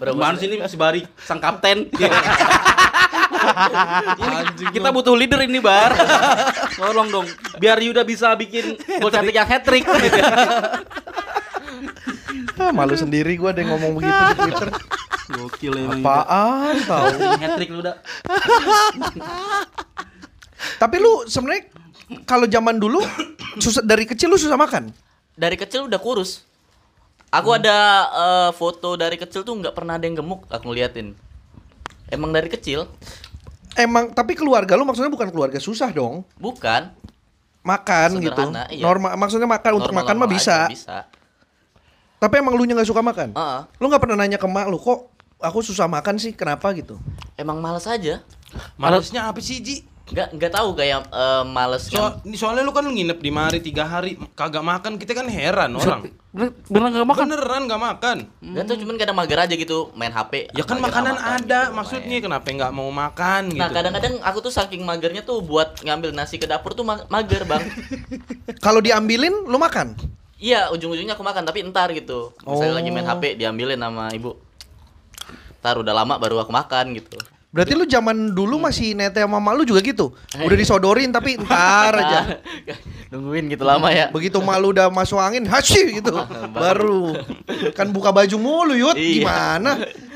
Promo 0.00 0.20
Mana 0.20 0.36
sih 0.38 0.48
ini 0.48 0.56
si 0.66 0.76
Bari 0.78 1.02
sang 1.20 1.40
kapten. 1.40 1.88
Ini 3.44 4.72
kita 4.72 4.88
butuh 4.88 5.12
leader 5.12 5.44
ini 5.44 5.60
bar. 5.60 5.92
Tolong 6.80 7.08
dong, 7.12 7.26
biar 7.60 7.76
Yuda 7.76 8.00
bisa 8.00 8.32
bikin 8.34 8.78
gol 8.98 9.12
cantik 9.12 9.36
yang 9.36 9.44
hat 9.44 9.62
trick. 9.62 9.84
Ah, 12.54 12.70
malu 12.72 12.94
sendiri 12.96 13.36
gua 13.36 13.52
ada 13.52 13.60
yang 13.60 13.76
ngomong 13.76 14.00
begitu 14.00 14.16
di 14.16 14.34
Twitter. 14.48 14.68
Gokil 15.34 15.72
emang. 15.76 16.00
Apaan 16.00 16.74
tahu. 16.82 17.04
Hat 17.18 17.50
trick 17.54 17.68
lu 17.68 17.78
udah. 17.80 17.94
Tapi 20.80 20.96
lu 20.96 21.24
sebenarnya 21.24 21.68
kalau 22.24 22.44
zaman 22.44 22.76
dulu 22.76 23.00
susah 23.56 23.80
dari 23.80 24.04
kecil 24.04 24.28
lu 24.28 24.36
susah 24.36 24.56
makan. 24.56 24.90
dari 25.34 25.54
kecil 25.54 25.84
udah 25.84 25.98
kurus. 25.98 26.42
Aku 27.28 27.50
Hmm. 27.50 27.58
ada 27.58 27.76
eh, 28.06 28.50
foto 28.54 28.94
dari 28.94 29.14
kecil 29.14 29.42
tuh 29.42 29.52
nggak 29.52 29.72
pernah 29.72 29.94
ada 29.94 30.02
yang 30.02 30.14
gemuk. 30.14 30.46
Aku 30.46 30.70
ngeliatin. 30.70 31.12
Emang 32.06 32.30
dari 32.30 32.46
kecil? 32.46 32.86
Emang 33.74 34.08
tapi 34.08 34.32
keluarga 34.32 34.72
lu 34.74 34.84
maksudnya 34.84 35.10
bukan 35.10 35.28
keluarga 35.28 35.58
susah 35.58 35.90
dong. 35.90 36.22
Bukan. 36.38 36.86
Makan 37.64 38.20
gitu. 38.20 38.30
Sederhana, 38.30 38.62
iya. 38.70 38.78
Normal 38.78 39.10
maksudnya 39.16 39.48
makan 39.48 39.70
untuk 39.74 39.90
makan 39.90 40.14
mah 40.14 40.28
bisa. 40.30 40.64
aja, 40.64 40.70
Bisa. 40.70 40.96
Tapi 42.16 42.38
emang 42.38 42.54
lu 42.54 42.62
nya 42.62 42.78
nggak 42.78 42.86
suka 42.86 43.02
makan? 43.02 43.34
Heeh. 43.34 43.60
Lu 43.76 43.90
nggak 43.90 44.00
pernah 44.00 44.16
nanya 44.16 44.36
ke 44.36 44.46
mak 44.46 44.68
lu 44.68 44.78
kok 44.78 45.08
aku 45.44 45.60
susah 45.60 45.84
makan 45.86 46.16
sih 46.16 46.32
kenapa 46.32 46.72
gitu? 46.72 46.96
Emang 47.34 47.60
males 47.60 47.84
aja. 47.84 48.24
Malesnya 48.74 49.26
apa 49.26 49.38
sih 49.38 49.58
Ji? 49.58 49.76
Nggak 50.04 50.36
nggak 50.36 50.52
tahu 50.52 50.68
kayak 50.74 51.08
eh, 51.08 51.44
males 51.46 51.88
So, 51.88 51.96
kan. 51.96 52.20
ini 52.22 52.36
soalnya 52.36 52.60
lu 52.60 52.70
kan 52.70 52.84
nginep 52.84 53.18
di 53.18 53.30
mari 53.30 53.58
tiga 53.58 53.84
hari 53.84 54.20
kagak 54.32 54.60
makan 54.60 54.96
kita 54.96 55.12
kan 55.12 55.24
heran 55.26 55.72
orang. 55.74 56.12
Bener, 56.28 56.50
bener 56.66 56.88
gak 56.92 57.08
makan? 57.08 57.24
Beneran 57.26 57.62
gak 57.64 57.82
makan. 57.82 58.16
Nggak 58.38 58.64
tahu 58.66 58.76
cuman 58.82 58.96
kadang 58.98 59.16
mager 59.16 59.38
aja 59.38 59.54
gitu 59.54 59.88
main 59.92 60.10
HP. 60.10 60.50
Ya 60.50 60.60
kan 60.62 60.76
makanan 60.76 61.14
makan 61.14 61.30
ada, 61.40 61.60
gitu, 61.62 61.72
maksudnya 61.72 62.10
main. 62.12 62.24
kenapa 62.26 62.46
nggak 62.46 62.72
mau 62.74 62.90
makan 62.90 63.42
gitu? 63.48 63.60
Nah 63.60 63.70
kadang-kadang 63.70 64.14
aku 64.20 64.38
tuh 64.42 64.52
saking 64.52 64.82
magernya 64.82 65.22
tuh 65.22 65.40
buat 65.40 65.80
ngambil 65.80 66.10
nasi 66.10 66.36
ke 66.36 66.44
dapur 66.44 66.74
tuh 66.74 66.84
ma- 66.84 67.06
mager 67.08 67.42
bang. 67.42 67.64
Kalau 68.64 68.78
diambilin 68.78 69.46
lu 69.46 69.56
makan? 69.56 69.96
Iya 70.36 70.68
ujung-ujungnya 70.68 71.14
aku 71.14 71.24
makan 71.24 71.48
tapi 71.48 71.64
entar 71.64 71.88
gitu. 71.90 72.36
Misalnya 72.44 72.72
Oh. 72.72 72.76
lagi 72.76 72.90
main 72.90 73.06
HP 73.06 73.22
diambilin 73.36 73.78
sama 73.78 74.12
ibu. 74.12 74.36
Ntar 75.64 75.80
udah 75.80 75.96
lama 75.96 76.20
baru 76.20 76.44
aku 76.44 76.52
makan 76.52 76.92
gitu. 76.92 77.16
Berarti 77.48 77.72
lu 77.72 77.88
zaman 77.88 78.36
dulu 78.36 78.60
masih 78.60 78.92
nete 78.92 79.24
sama 79.24 79.40
mak 79.40 79.56
lu 79.56 79.64
juga 79.64 79.80
gitu? 79.80 80.12
Udah 80.36 80.58
disodorin 80.60 81.08
tapi 81.08 81.34
entar 81.40 81.96
aja. 81.96 82.36
Nungguin 83.14 83.48
gitu 83.48 83.64
lama 83.64 83.88
ya. 83.88 84.12
Begitu 84.12 84.44
malu 84.44 84.76
udah 84.76 84.92
masuk 84.92 85.16
angin, 85.16 85.48
hashi 85.48 86.04
gitu. 86.04 86.12
Baru 86.52 87.16
kan 87.72 87.88
buka 87.96 88.12
baju 88.12 88.36
mulu 88.36 88.76
yut. 88.76 88.98
Iya. 89.00 89.24
Gimana? 89.24 89.70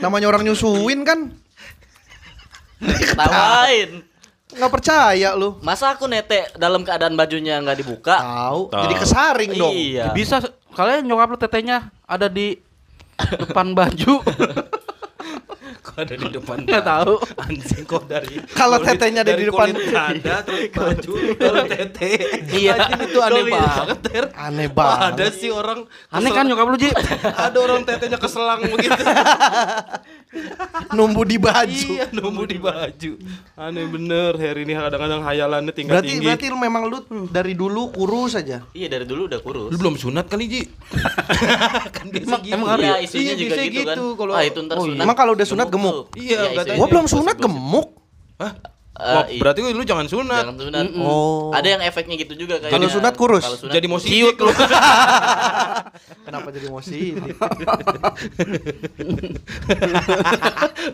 Namanya 0.04 0.28
orang 0.28 0.44
nyusuin 0.44 1.00
kan? 1.08 1.32
Ketawain. 2.84 4.04
Nggak 4.52 4.72
percaya 4.74 5.32
lu. 5.32 5.56
Masa 5.64 5.96
aku 5.96 6.10
nete 6.10 6.52
dalam 6.60 6.84
keadaan 6.84 7.16
bajunya 7.16 7.56
nggak 7.64 7.78
dibuka? 7.80 8.20
Tahu. 8.20 8.68
Jadi 8.84 8.94
kesaring 9.00 9.52
dong. 9.56 9.72
Iya. 9.72 10.10
Ya 10.10 10.12
bisa 10.12 10.44
kalian 10.76 11.08
nyokap 11.08 11.32
lu 11.32 11.38
tetenya 11.40 11.88
ada 12.04 12.28
di 12.28 12.60
depan 13.16 13.72
baju. 13.78 14.20
Ada 15.98 16.14
di 16.14 16.28
depan? 16.30 16.56
Nggak 16.62 16.84
tahu. 16.86 17.12
Anjing 17.42 17.82
kok 17.82 18.04
dari 18.06 18.38
Kalau 18.54 18.78
tetenya 18.78 19.26
ada 19.26 19.34
di 19.34 19.44
depan. 19.50 19.74
dada 19.74 20.36
terus 20.46 20.70
baju 20.70 21.12
kalau 21.34 21.62
tete. 21.66 22.10
Iya. 22.54 22.74
Itu 23.02 23.18
aneh 23.18 23.42
Kulit. 23.42 23.54
banget. 23.58 23.98
Ter. 24.06 24.24
Aneh 24.38 24.68
banget. 24.70 25.10
Ada 25.18 25.26
sih 25.34 25.50
orang 25.50 25.90
Aneh 26.14 26.30
kan 26.30 26.46
nyokap 26.46 26.70
lu 26.70 26.78
Ji? 26.78 26.94
ada 27.50 27.58
orang 27.58 27.82
tetenya 27.82 28.14
keselang 28.14 28.62
begitu. 28.62 29.02
Numbu 30.90 31.24
di 31.24 31.36
baju. 31.36 31.88
iya, 31.88 32.04
nunggu 32.10 32.44
di 32.44 32.58
baju. 32.58 33.12
Aneh 33.54 33.86
bener, 33.86 34.36
Harry 34.36 34.62
ini 34.62 34.72
kadang-kadang 34.72 35.20
hayalannya 35.20 35.72
tingkat 35.72 35.92
Berarti 35.94 36.08
tinggi. 36.10 36.26
berarti 36.28 36.46
lu 36.46 36.58
memang 36.58 36.82
lu 36.84 36.98
dari 37.26 37.52
dulu 37.52 37.88
kurus 37.88 38.34
aja. 38.34 38.60
Iya 38.70 38.88
dari 38.88 39.04
dulu 39.04 39.24
udah 39.26 39.40
kurus. 39.40 39.68
Lu 39.68 39.76
belum 39.76 39.96
sunat 39.96 40.28
kali, 40.28 40.44
Ji? 40.46 40.62
kan 41.96 42.06
biasa 42.06 42.24
Emang- 42.28 42.42
gitu. 42.42 42.54
emang 42.54 42.68
Iya, 42.76 42.86
ya? 42.86 42.94
isunya 43.00 43.22
Iya, 43.24 43.32
juga 43.34 43.48
biasanya 43.48 43.68
gitu, 43.68 43.80
kan. 43.82 43.96
gitu, 43.96 44.04
kalau- 44.14 44.34
ah, 44.34 44.44
itu 44.44 44.58
ntar 44.60 44.76
Oh, 44.76 44.84
iya. 44.84 44.88
sunat. 44.92 45.02
Emang 45.02 45.16
kalau 45.16 45.32
udah 45.32 45.46
sunat 45.46 45.68
gemuk? 45.68 45.94
tuh. 45.94 46.04
Iya, 46.14 46.38
katanya. 46.54 46.76
Gua 46.76 46.86
belum 46.88 47.06
sunat 47.06 47.36
gemuk. 47.38 47.88
Hah? 48.36 48.52
Wah, 48.98 49.24
i- 49.30 49.38
berarti 49.38 49.62
lu 49.62 49.86
jangan 49.86 50.04
sunat. 50.04 50.42
Jangan 50.42 50.58
sunat. 50.58 50.84
Oh. 50.98 51.54
Ada 51.54 51.78
yang 51.78 51.82
efeknya 51.86 52.18
gitu 52.18 52.34
juga 52.34 52.58
kayak. 52.58 52.74
Kalau 52.74 52.90
sunat 52.90 53.14
kurus? 53.14 53.46
Kalau 53.46 53.56
sunat 53.56 53.72
Jadi 53.78 53.86
sidik 54.02 54.36
lu. 54.42 54.50
Kenapa 56.26 56.50
jadi 56.50 56.66
emosi? 56.66 57.14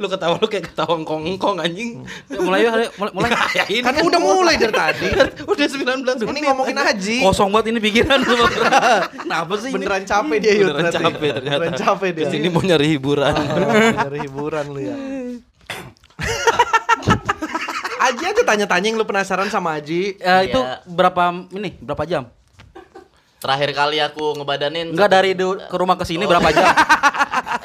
lu 0.00 0.06
ketawa 0.06 0.36
lu 0.36 0.46
kayak 0.46 0.64
ketawa 0.68 0.94
ngkong-ngkong 1.00 1.56
anjing. 1.58 2.04
Mulai 2.28 2.60
yuk, 2.62 2.72
mulai. 3.00 3.12
mulai. 3.16 3.30
Ya, 3.54 3.64
ini 3.70 3.80
kan 3.80 3.94
udah 3.96 4.20
mulai 4.20 4.54
dari 4.56 4.72
tadi. 4.74 5.06
udah 5.42 5.64
19 5.64 6.26
Ini 6.26 6.38
ngomongin 6.44 6.76
Haji. 6.76 7.16
Kosong 7.22 7.48
banget 7.54 7.72
ini 7.72 7.80
pikiran 7.80 8.20
lu. 8.20 8.36
Kenapa 9.16 9.52
sih 9.56 9.68
ini? 9.70 9.74
Beneran 9.80 10.02
capek 10.04 10.36
dia 10.38 10.52
Yud 10.52 10.66
Beneran 10.68 10.82
berarti. 10.84 10.98
capek 11.00 11.28
ternyata. 11.32 11.56
Beneran 11.56 11.74
capek 11.78 12.10
dia. 12.12 12.20
Ke 12.20 12.24
sini 12.30 12.46
mau 12.50 12.60
nyari 12.60 12.86
hiburan. 12.92 13.32
Ah, 13.32 14.04
Dari 14.06 14.18
hiburan 14.26 14.64
lu 14.68 14.80
ya. 14.82 14.96
Aji 18.04 18.24
aja 18.26 18.42
tanya-tanya 18.44 18.86
yang 18.86 18.96
lu 18.96 19.04
penasaran 19.04 19.48
sama 19.48 19.74
Aji. 19.74 20.14
Eh, 20.14 20.40
itu 20.46 20.58
Iya. 20.58 20.84
berapa 20.84 21.22
ini? 21.50 21.72
Berapa 21.78 22.04
jam? 22.04 22.28
Terakhir 23.38 23.70
kali 23.72 23.98
aku 23.98 24.34
ngebadanin 24.34 24.88
Enggak 24.90 25.10
dari 25.10 25.32
du- 25.32 25.56
ke 25.58 25.72
rumah 25.74 25.94
ke 25.94 26.04
sini 26.04 26.22
berapa 26.22 26.48
jam? 26.48 26.64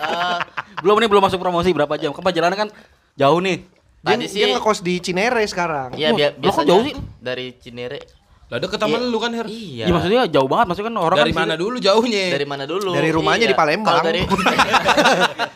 eh, 0.02 0.38
belum 0.80 0.96
nih 0.98 1.08
belum 1.08 1.20
masuk 1.22 1.38
promosi 1.38 1.72
berapa 1.72 1.96
jam? 1.96 2.12
Kan 2.12 2.20
perjalanan 2.22 2.56
kan 2.58 2.70
jauh 3.14 3.40
nih. 3.40 3.64
Dia, 4.00 4.16
Tadi 4.16 4.26
dia 4.26 4.46
sih- 4.46 4.54
ngekos 4.54 4.80
di 4.80 4.96
Cinere 4.98 5.44
sekarang. 5.44 5.92
Iya, 5.94 6.12
bia- 6.12 6.32
Wah, 6.32 6.32
lo 6.32 6.32
kok 6.32 6.40
biasanya 6.42 6.68
jauh 6.70 6.84
sih? 6.86 6.96
dari 7.20 7.46
Cinere. 7.54 8.00
Lah 8.48 8.58
deket 8.58 8.76
sama 8.78 8.96
Iya. 8.98 9.06
lu 9.06 9.18
kan 9.20 9.32
Her. 9.32 9.46
Iya. 9.46 9.86
Iya 9.86 9.94
maksudnya 9.94 10.22
jauh 10.26 10.48
banget, 10.48 10.66
maksudnya 10.66 10.88
kan 10.88 10.98
orang 10.98 11.18
Dari 11.20 11.32
kan 11.32 11.40
mana 11.42 11.54
dulu 11.54 11.78
jauhnya? 11.78 12.24
Dari 12.30 12.48
mana 12.48 12.64
dulu? 12.66 12.92
Dari 12.92 13.10
rumahnya 13.10 13.46
di 13.46 13.54
Palembang. 13.54 13.94
Kalau 13.94 14.08
dari 14.10 14.22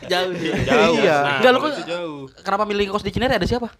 jauh 0.05 0.31
jauh. 0.69 0.93
Iya. 0.93 1.17
Nah, 1.17 1.35
Enggak, 1.39 1.51
lu 1.51 1.59
kok-. 1.59 1.75
Kenapa 2.39 2.63
milih 2.63 2.85
kos 2.89 3.01
di 3.01 3.09
Cinere 3.09 3.33
ada 3.33 3.45
siapa? 3.45 3.71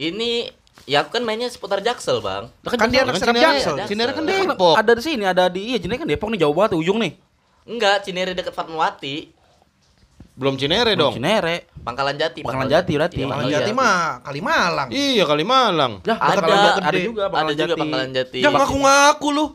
Ini 0.00 0.48
ya 0.88 1.04
aku 1.04 1.12
kan 1.12 1.22
mainnya 1.22 1.46
seputar 1.46 1.84
Jaksel, 1.84 2.24
Bang. 2.24 2.48
Kan 2.64 2.88
dia 2.88 3.04
anak 3.04 3.20
Kan 3.20 3.30
Cinere- 3.30 3.60
Jaksel. 3.60 3.76
Cinere 3.84 4.10
kan 4.10 4.24
Jaksel. 4.24 4.48
Depok. 4.48 4.74
Ada 4.74 4.92
di 4.96 5.02
sini, 5.04 5.24
ada 5.28 5.44
di 5.46 5.60
iya 5.66 5.78
Cinere 5.78 6.00
kan 6.00 6.08
Depok 6.08 6.32
nih 6.32 6.40
jauh 6.40 6.56
banget 6.56 6.72
ujung 6.74 6.96
nih. 6.96 7.20
Enggak, 7.68 8.00
Cinere 8.02 8.32
dekat 8.32 8.56
Fatmawati, 8.56 9.36
Belum 10.40 10.56
Cinere 10.56 10.96
dong. 10.96 11.12
Cinere. 11.12 11.68
Pangkalan 11.84 12.16
Jati. 12.16 12.40
Pangkalan 12.40 12.72
Jati 12.72 12.92
berarti. 12.96 13.16
Iya, 13.20 13.26
Pangkalan 13.28 13.44
iya. 13.44 13.58
Jati 13.60 13.72
mah 13.76 13.96
Kalimalang. 14.24 14.88
Iya 14.88 15.24
Kalimalang. 15.28 15.92
Ya, 16.00 16.14
Ada, 16.16 16.24
Pangkalan 16.32 16.56
Jati- 16.56 16.80
ada, 16.80 16.88
ada 16.88 16.98
juga 16.98 17.22
ada 17.28 17.52
juga 17.52 17.74
Pangkalan 17.76 18.10
Jati. 18.16 18.38
Jangan 18.40 18.56
ngaku-ngaku 18.64 19.28
lu. 19.36 19.46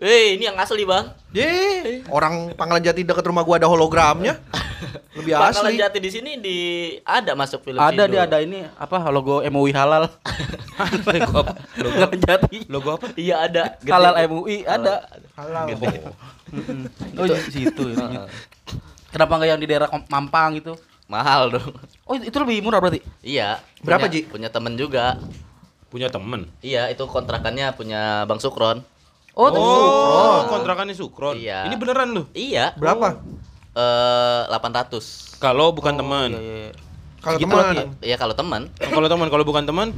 Eh, 0.00 0.40
ini 0.40 0.48
yang 0.48 0.56
asli, 0.56 0.88
Bang. 0.88 1.12
Ye, 1.36 2.00
orang 2.08 2.56
Pangkalan 2.56 2.80
Jati 2.80 3.04
dekat 3.04 3.20
rumah 3.20 3.44
gua 3.44 3.60
ada 3.60 3.68
hologramnya. 3.68 4.40
Lebih 5.12 5.36
Pangkalan 5.36 5.76
asli. 5.76 5.76
Jati 5.76 5.98
di 6.00 6.10
sini 6.10 6.30
di 6.40 6.58
ada 7.04 7.36
masuk 7.36 7.60
film 7.60 7.76
Ada 7.76 8.08
Indo. 8.08 8.16
dia 8.16 8.24
ada 8.24 8.40
ini 8.40 8.64
apa 8.80 8.96
logo 9.12 9.44
MUI 9.44 9.76
halal. 9.76 10.08
Logo 11.20 11.44
apa? 11.44 11.52
Logo, 11.76 11.96
Pangkalan 12.00 12.20
Jati. 12.24 12.58
logo 12.72 12.88
apa? 12.96 13.06
Iya 13.12 13.36
ada. 13.44 13.62
Gede. 13.76 13.92
Halal 13.92 14.14
MUI 14.24 14.56
ada. 14.64 14.94
Halal. 15.36 15.64
Oh 17.20 17.26
di 17.28 17.52
situ. 17.52 17.82
ya. 17.92 18.24
Kenapa 19.12 19.36
nggak 19.36 19.48
yang 19.52 19.60
di 19.60 19.68
daerah 19.68 19.88
Mampang 20.08 20.56
gitu? 20.56 20.80
Mahal 21.10 21.52
dong. 21.52 21.76
Oh 22.08 22.16
itu 22.16 22.32
lebih 22.40 22.64
murah 22.64 22.80
berarti? 22.80 23.04
Iya. 23.20 23.60
Berapa, 23.84 24.08
punya, 24.08 24.14
Ji? 24.16 24.20
Punya 24.32 24.48
temen 24.48 24.78
juga. 24.80 25.20
Punya 25.92 26.08
temen. 26.08 26.46
Iya, 26.62 26.86
itu 26.88 27.02
kontrakannya 27.04 27.74
punya 27.76 28.24
Bang 28.24 28.38
Sukron. 28.40 28.80
Oh, 29.40 29.48
itu 29.48 29.56
Oh, 29.56 30.38
kontrakannya 30.46 30.92
Sukron. 30.92 31.32
Iya. 31.34 31.64
Ini 31.64 31.74
beneran 31.74 32.12
lu? 32.12 32.28
Iya. 32.30 32.76
Berapa? 32.76 33.16
Eh 33.72 34.42
800. 34.46 35.40
Kalau 35.40 35.72
bukan 35.72 35.96
teman. 35.96 36.28
Iya, 36.30 36.40
iya, 36.40 36.54
iya. 36.60 36.72
Kalau 37.18 37.38
teman. 37.38 37.74
Iya 38.00 38.16
kalau 38.16 38.34
teman. 38.34 38.62
Oh, 38.68 38.90
kalau 38.96 39.08
teman, 39.08 39.26
kalau 39.28 39.44
bukan 39.44 39.64
teman, 39.64 39.88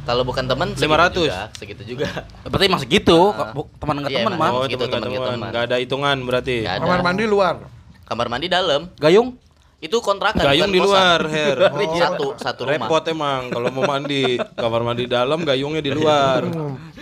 Kalau 0.00 0.24
bukan 0.24 0.42
teman 0.42 0.72
500. 0.72 1.12
juga, 1.22 1.52
segitu 1.52 1.82
juga. 1.86 2.08
Berarti 2.50 2.64
emang 2.66 2.80
segitu, 2.80 3.18
Ah. 3.30 3.52
bu- 3.52 3.68
teman 3.76 4.00
nggak 4.00 4.10
Iya, 4.10 4.18
teman 4.18 4.32
mah. 4.34 4.50
oh, 4.50 4.64
gitu, 4.64 4.84
teman. 4.84 5.38
Enggak 5.38 5.62
ada 5.62 5.76
hitungan 5.76 6.16
berarti. 6.24 6.64
Nggak 6.64 6.74
ada. 6.74 6.82
Kamar 6.82 7.00
mandi 7.04 7.24
luar. 7.24 7.54
Kamar 8.02 8.26
mandi 8.26 8.46
dalam. 8.48 8.90
Gayung? 8.96 9.36
Itu 9.80 10.04
kontrakan. 10.04 10.44
Gayung 10.44 10.68
di 10.68 10.80
luar, 10.80 11.24
Her. 11.32 11.72
Oh. 11.72 11.96
Satu, 11.96 12.26
satu 12.36 12.60
rumah. 12.68 12.84
Repot 12.84 13.00
emang 13.08 13.48
kalau 13.48 13.72
mau 13.72 13.88
mandi, 13.88 14.36
kamar 14.36 14.84
mandi 14.84 15.08
dalam, 15.08 15.40
gayungnya 15.40 15.80
di 15.80 15.88
luar. 15.88 16.44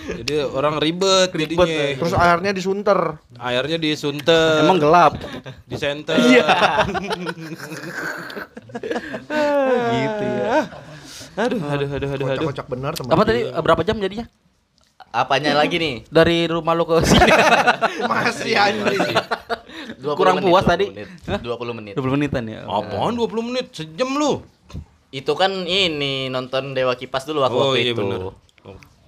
Jadi 0.09 0.47
orang 0.47 0.79
ribet 0.79 1.35
jadinya. 1.35 1.67
Terus 1.99 2.15
airnya 2.15 2.55
disunter. 2.55 3.19
Airnya 3.35 3.79
disunter, 3.83 4.63
Emang 4.63 4.79
gelap. 4.79 5.19
di 5.67 5.75
center. 5.75 6.15
gitu 9.91 10.25
ya. 10.39 10.59
Aduh, 11.39 11.61
aduh, 11.63 11.87
aduh, 11.87 12.09
aduh, 12.11 12.11
aduh. 12.15 12.27
Kocak-kocak 12.47 12.67
bener 12.67 12.93
teman. 12.95 13.11
Apa 13.15 13.23
tadi 13.27 13.41
eh, 13.47 13.63
berapa 13.63 13.83
jam 13.83 13.99
jadinya? 13.99 14.27
Apanya 15.19 15.53
lagi 15.53 15.77
nih? 15.77 15.95
Dari 16.15 16.47
rumah 16.47 16.73
lo 16.73 16.85
ke 16.85 17.03
sini 17.03 17.27
Masih 18.11 18.55
anjing. 18.55 19.15
20 19.99 20.15
Kurang 20.15 20.39
menit, 20.39 20.47
puas 20.47 20.63
20 20.63 20.71
tadi. 20.71 20.87
menit. 20.89 21.09
Hah? 21.27 21.41
20 21.41 21.75
menit. 21.75 21.93
20 21.95 22.15
menitan 22.15 22.43
ya. 22.45 22.59
Apaan 22.65 23.13
20 23.13 23.27
menit? 23.45 23.67
Sejam 23.73 24.11
lu. 24.13 24.43
Itu 25.11 25.33
kan 25.35 25.51
ini 25.65 26.29
nonton 26.29 26.71
Dewa 26.71 26.95
Kipas 26.95 27.25
dulu 27.25 27.41
aku 27.41 27.57
Oh 27.57 27.63
waktu 27.73 27.83
iya 27.83 27.93
itu. 27.93 27.99
bener. 27.99 28.21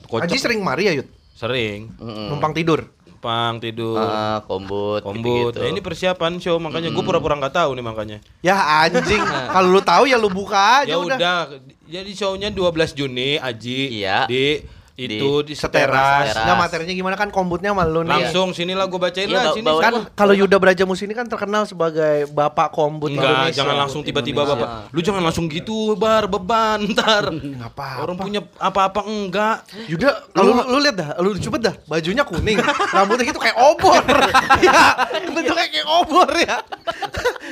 Haji 0.03 0.27
Kocak. 0.27 0.41
sering 0.41 0.61
mari 0.61 0.89
ya, 0.89 0.93
Yud? 0.95 1.07
Sering. 1.33 1.93
Mm-mm. 1.95 2.27
Numpang 2.29 2.51
tidur. 2.51 2.91
Pang 3.17 3.61
tidur. 3.61 4.01
Ah, 4.01 4.41
kombut, 4.43 5.05
Kombut. 5.05 5.53
gitu-gitu. 5.53 5.61
Nah, 5.61 5.69
ini 5.69 5.79
persiapan 5.79 6.33
show 6.37 6.57
makanya 6.57 6.89
gue 6.89 7.05
pura-pura 7.05 7.37
nggak 7.37 7.53
tahu 7.55 7.71
nih 7.73 7.85
makanya. 7.85 8.19
Ya 8.41 8.57
anjing. 8.81 9.21
Kalau 9.21 9.69
lu 9.69 9.79
tahu 9.79 10.09
ya 10.09 10.17
lu 10.17 10.27
buka 10.27 10.83
aja 10.83 10.89
Ya 10.89 10.97
udah. 10.97 11.15
udah. 11.15 11.39
Jadi 11.85 12.11
shownya 12.11 12.49
12 12.49 12.65
Juni 12.95 13.37
Aji 13.37 14.01
Iya. 14.01 14.25
di 14.25 14.65
itu 15.01 15.31
di, 15.41 15.55
Seteras. 15.57 16.29
seteras. 16.29 16.45
Enggak 16.45 16.59
materinya 16.61 16.95
gimana 16.95 17.17
kan 17.17 17.29
kombutnya 17.33 17.73
sama 17.73 17.89
lu 17.89 18.05
nih. 18.05 18.13
Langsung 18.13 18.53
sinilah 18.53 18.85
gue 18.85 19.01
bacain 19.01 19.25
Iya, 19.25 19.37
lah 19.41 19.53
sini. 19.57 19.69
Kan 19.81 19.95
kalau 20.13 20.35
Yuda 20.37 20.57
Brajamus 20.61 21.01
ini 21.01 21.17
kan 21.17 21.25
terkenal 21.25 21.65
sebagai 21.65 22.29
bapak 22.29 22.69
kombut 22.71 23.09
Enggak, 23.11 23.25
Indonesia. 23.25 23.57
jangan 23.57 23.77
langsung 23.81 24.01
tiba-tiba 24.05 24.45
bapak. 24.45 24.69
Lu 24.93 25.01
jangan 25.01 25.23
langsung 25.25 25.47
gitu, 25.49 25.97
bar 25.97 26.29
beban 26.29 26.85
ntar. 26.93 27.33
Apa-apa. 27.33 28.03
Orang 28.05 28.17
punya 28.21 28.41
apa-apa 28.57 29.01
enggak. 29.07 29.65
Yuda, 29.89 30.09
kalau 30.37 30.53
lu, 30.53 30.53
lu 30.69 30.79
lihat 30.85 30.97
dah, 30.99 31.09
lu 31.23 31.33
coba 31.41 31.57
dah, 31.57 31.75
bajunya 31.87 32.23
kuning, 32.23 32.59
rambutnya 32.93 33.25
gitu 33.25 33.41
kayak 33.41 33.57
obor. 33.57 34.03
ya, 34.67 35.09
bentuknya 35.33 35.67
kayak 35.71 35.89
obor 35.89 36.31
ya. 36.37 36.57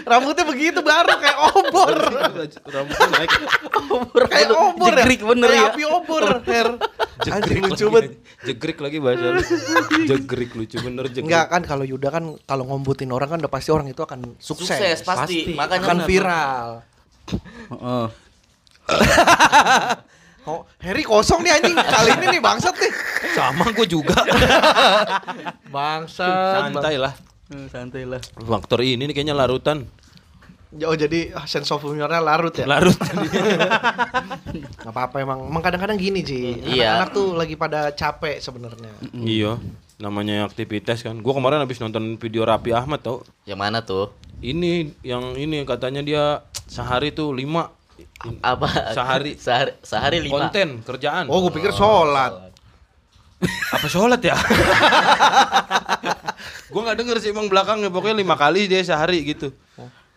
Rambutnya 0.07 0.45
begitu 0.47 0.81
baru 0.85 1.15
kayak 1.19 1.39
obor. 1.55 1.97
Rambutnya 2.69 3.07
naik. 3.15 3.31
kayak 4.29 4.51
obor 4.55 4.93
ya. 4.93 5.05
Jegrik 5.05 5.21
bener 5.25 5.49
kayak 5.49 5.63
ya. 5.63 5.71
api 5.73 5.83
obor, 5.87 6.25
Her. 6.45 6.69
Anjing 7.19 7.43
Jegrik 7.43 7.63
lucu 7.67 7.85
banget. 7.91 8.11
Jegrik 8.47 8.79
lagi 8.79 8.99
bahasa 9.03 9.27
lu. 9.35 9.43
Jegrik 10.07 10.51
lucu 10.55 10.77
bener 10.79 11.05
jegrik. 11.11 11.27
Enggak 11.27 11.47
kan 11.51 11.63
kalau 11.67 11.85
Yuda 11.87 12.09
kan 12.15 12.25
kalau 12.47 12.65
ngombutin 12.71 13.11
orang 13.11 13.29
kan 13.35 13.39
udah 13.43 13.51
pasti 13.51 13.71
orang 13.75 13.91
itu 13.91 14.03
akan 14.05 14.39
sukses. 14.39 14.79
Sukses 14.79 14.99
Pasti. 15.03 15.51
pasti. 15.51 15.59
Makanya 15.59 15.83
akan 15.83 15.99
viral. 16.07 16.69
Heeh. 17.75 18.07
Oh, 20.49 20.65
Harry 20.81 21.05
kosong 21.05 21.45
nih 21.45 21.61
anjing. 21.61 21.77
Kali 21.77 22.09
ini 22.17 22.27
nih 22.33 22.41
bangsat 22.41 22.73
nih. 22.73 22.93
Sama 23.37 23.69
gue 23.69 23.85
juga. 23.85 24.17
Bangsat. 25.77 26.73
Santai 26.73 26.97
lah. 26.97 27.13
Eh, 27.49 27.67
Santai 27.73 28.05
lah. 28.05 28.21
Faktor 28.37 28.85
ini 28.85 29.09
nih 29.09 29.15
kayaknya 29.17 29.33
larutan. 29.33 29.89
Oh 30.85 30.93
jadi 30.93 31.33
ah, 31.33 31.49
sense 31.49 31.73
of 31.73 31.81
humornya 31.81 32.21
larut 32.21 32.53
ya? 32.53 32.69
Larut. 32.69 32.93
Gak 34.85 34.93
apa-apa 34.93 35.17
emang. 35.25 35.49
Emang 35.49 35.65
kadang-kadang 35.65 35.97
gini 35.97 36.21
Ji. 36.21 36.61
Iya. 36.61 37.01
Anak-anak 37.01 37.11
tuh 37.17 37.29
lagi 37.41 37.55
pada 37.57 37.89
capek 37.97 38.37
sebenarnya. 38.45 38.93
Iya. 39.17 39.57
Namanya 39.97 40.45
aktivitas 40.45 41.01
kan. 41.01 41.17
Gue 41.25 41.33
kemarin 41.33 41.65
habis 41.65 41.81
nonton 41.81 42.21
video 42.21 42.45
Rapi 42.45 42.77
Ahmad 42.77 43.01
tau. 43.01 43.25
Yang 43.49 43.61
mana 43.65 43.81
tuh? 43.81 44.13
Ini 44.45 44.93
yang 45.01 45.33
ini 45.41 45.65
katanya 45.65 46.05
dia 46.05 46.25
sehari 46.69 47.17
tuh 47.17 47.33
lima 47.33 47.73
Apa? 48.45 48.93
Sehari. 48.93 49.39
sehari, 49.49 49.73
sehari 49.81 50.21
lima. 50.21 50.53
konten 50.53 50.85
kerjaan. 50.85 51.33
Oh, 51.33 51.49
gue 51.49 51.53
pikir 51.57 51.73
sholat. 51.73 52.53
apa 53.73 53.87
sholat 53.89 54.21
ya? 54.21 54.37
gue 56.69 56.81
nggak 56.81 56.99
denger 56.99 57.17
sih 57.19 57.31
emang 57.31 57.49
belakangnya 57.49 57.89
pokoknya 57.89 58.17
lima 58.17 58.35
kali 58.35 58.67
dia 58.67 58.81
sehari 58.81 59.25
gitu. 59.25 59.49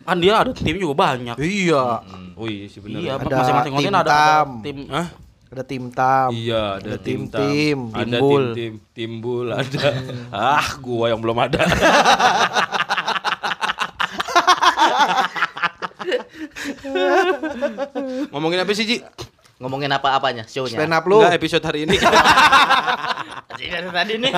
Kan 0.02 0.18
dia 0.18 0.34
ada 0.36 0.50
tim 0.50 0.76
juga 0.76 0.94
banyak. 0.98 1.36
Iya. 1.36 2.02
Oh 2.34 2.46
iya 2.46 2.66
sih 2.66 2.82
bener. 2.82 3.00
Iya, 3.00 3.12
Ada 3.16 3.30
masing-masing 3.32 3.72
tim 3.72 3.86
ada, 3.86 3.98
ada 3.98 4.10
tam. 4.10 4.48
tim. 4.60 4.78
Hah? 4.90 5.08
Ada 5.52 5.62
tim 5.62 5.84
tam. 5.88 6.28
Iya, 6.32 6.62
ada, 6.76 6.88
Ada 6.88 6.98
tim 6.98 7.20
tim-tim. 7.28 7.38
tim, 7.38 7.78
ada 7.92 8.04
Timbul. 8.18 8.42
tim 8.42 8.54
tim, 8.56 8.72
timbul 8.92 9.46
ada. 9.52 9.84
ah, 10.32 10.66
gua 10.80 11.06
yang 11.08 11.20
belum 11.20 11.38
ada. 11.38 11.60
Ngomongin 18.32 18.62
apa 18.62 18.72
sih, 18.74 18.84
Ji? 18.84 18.96
Ngomongin 19.62 19.94
apa-apanya? 19.94 20.42
Show-nya. 20.50 20.74
Stand 20.74 20.90
up 20.90 21.06
lu. 21.06 21.22
Enggak 21.22 21.38
episode 21.38 21.62
hari 21.62 21.86
ini. 21.86 21.94
Anjing, 23.52 23.70
dari 23.70 23.88
tadi 23.94 24.12
nih. 24.18 24.32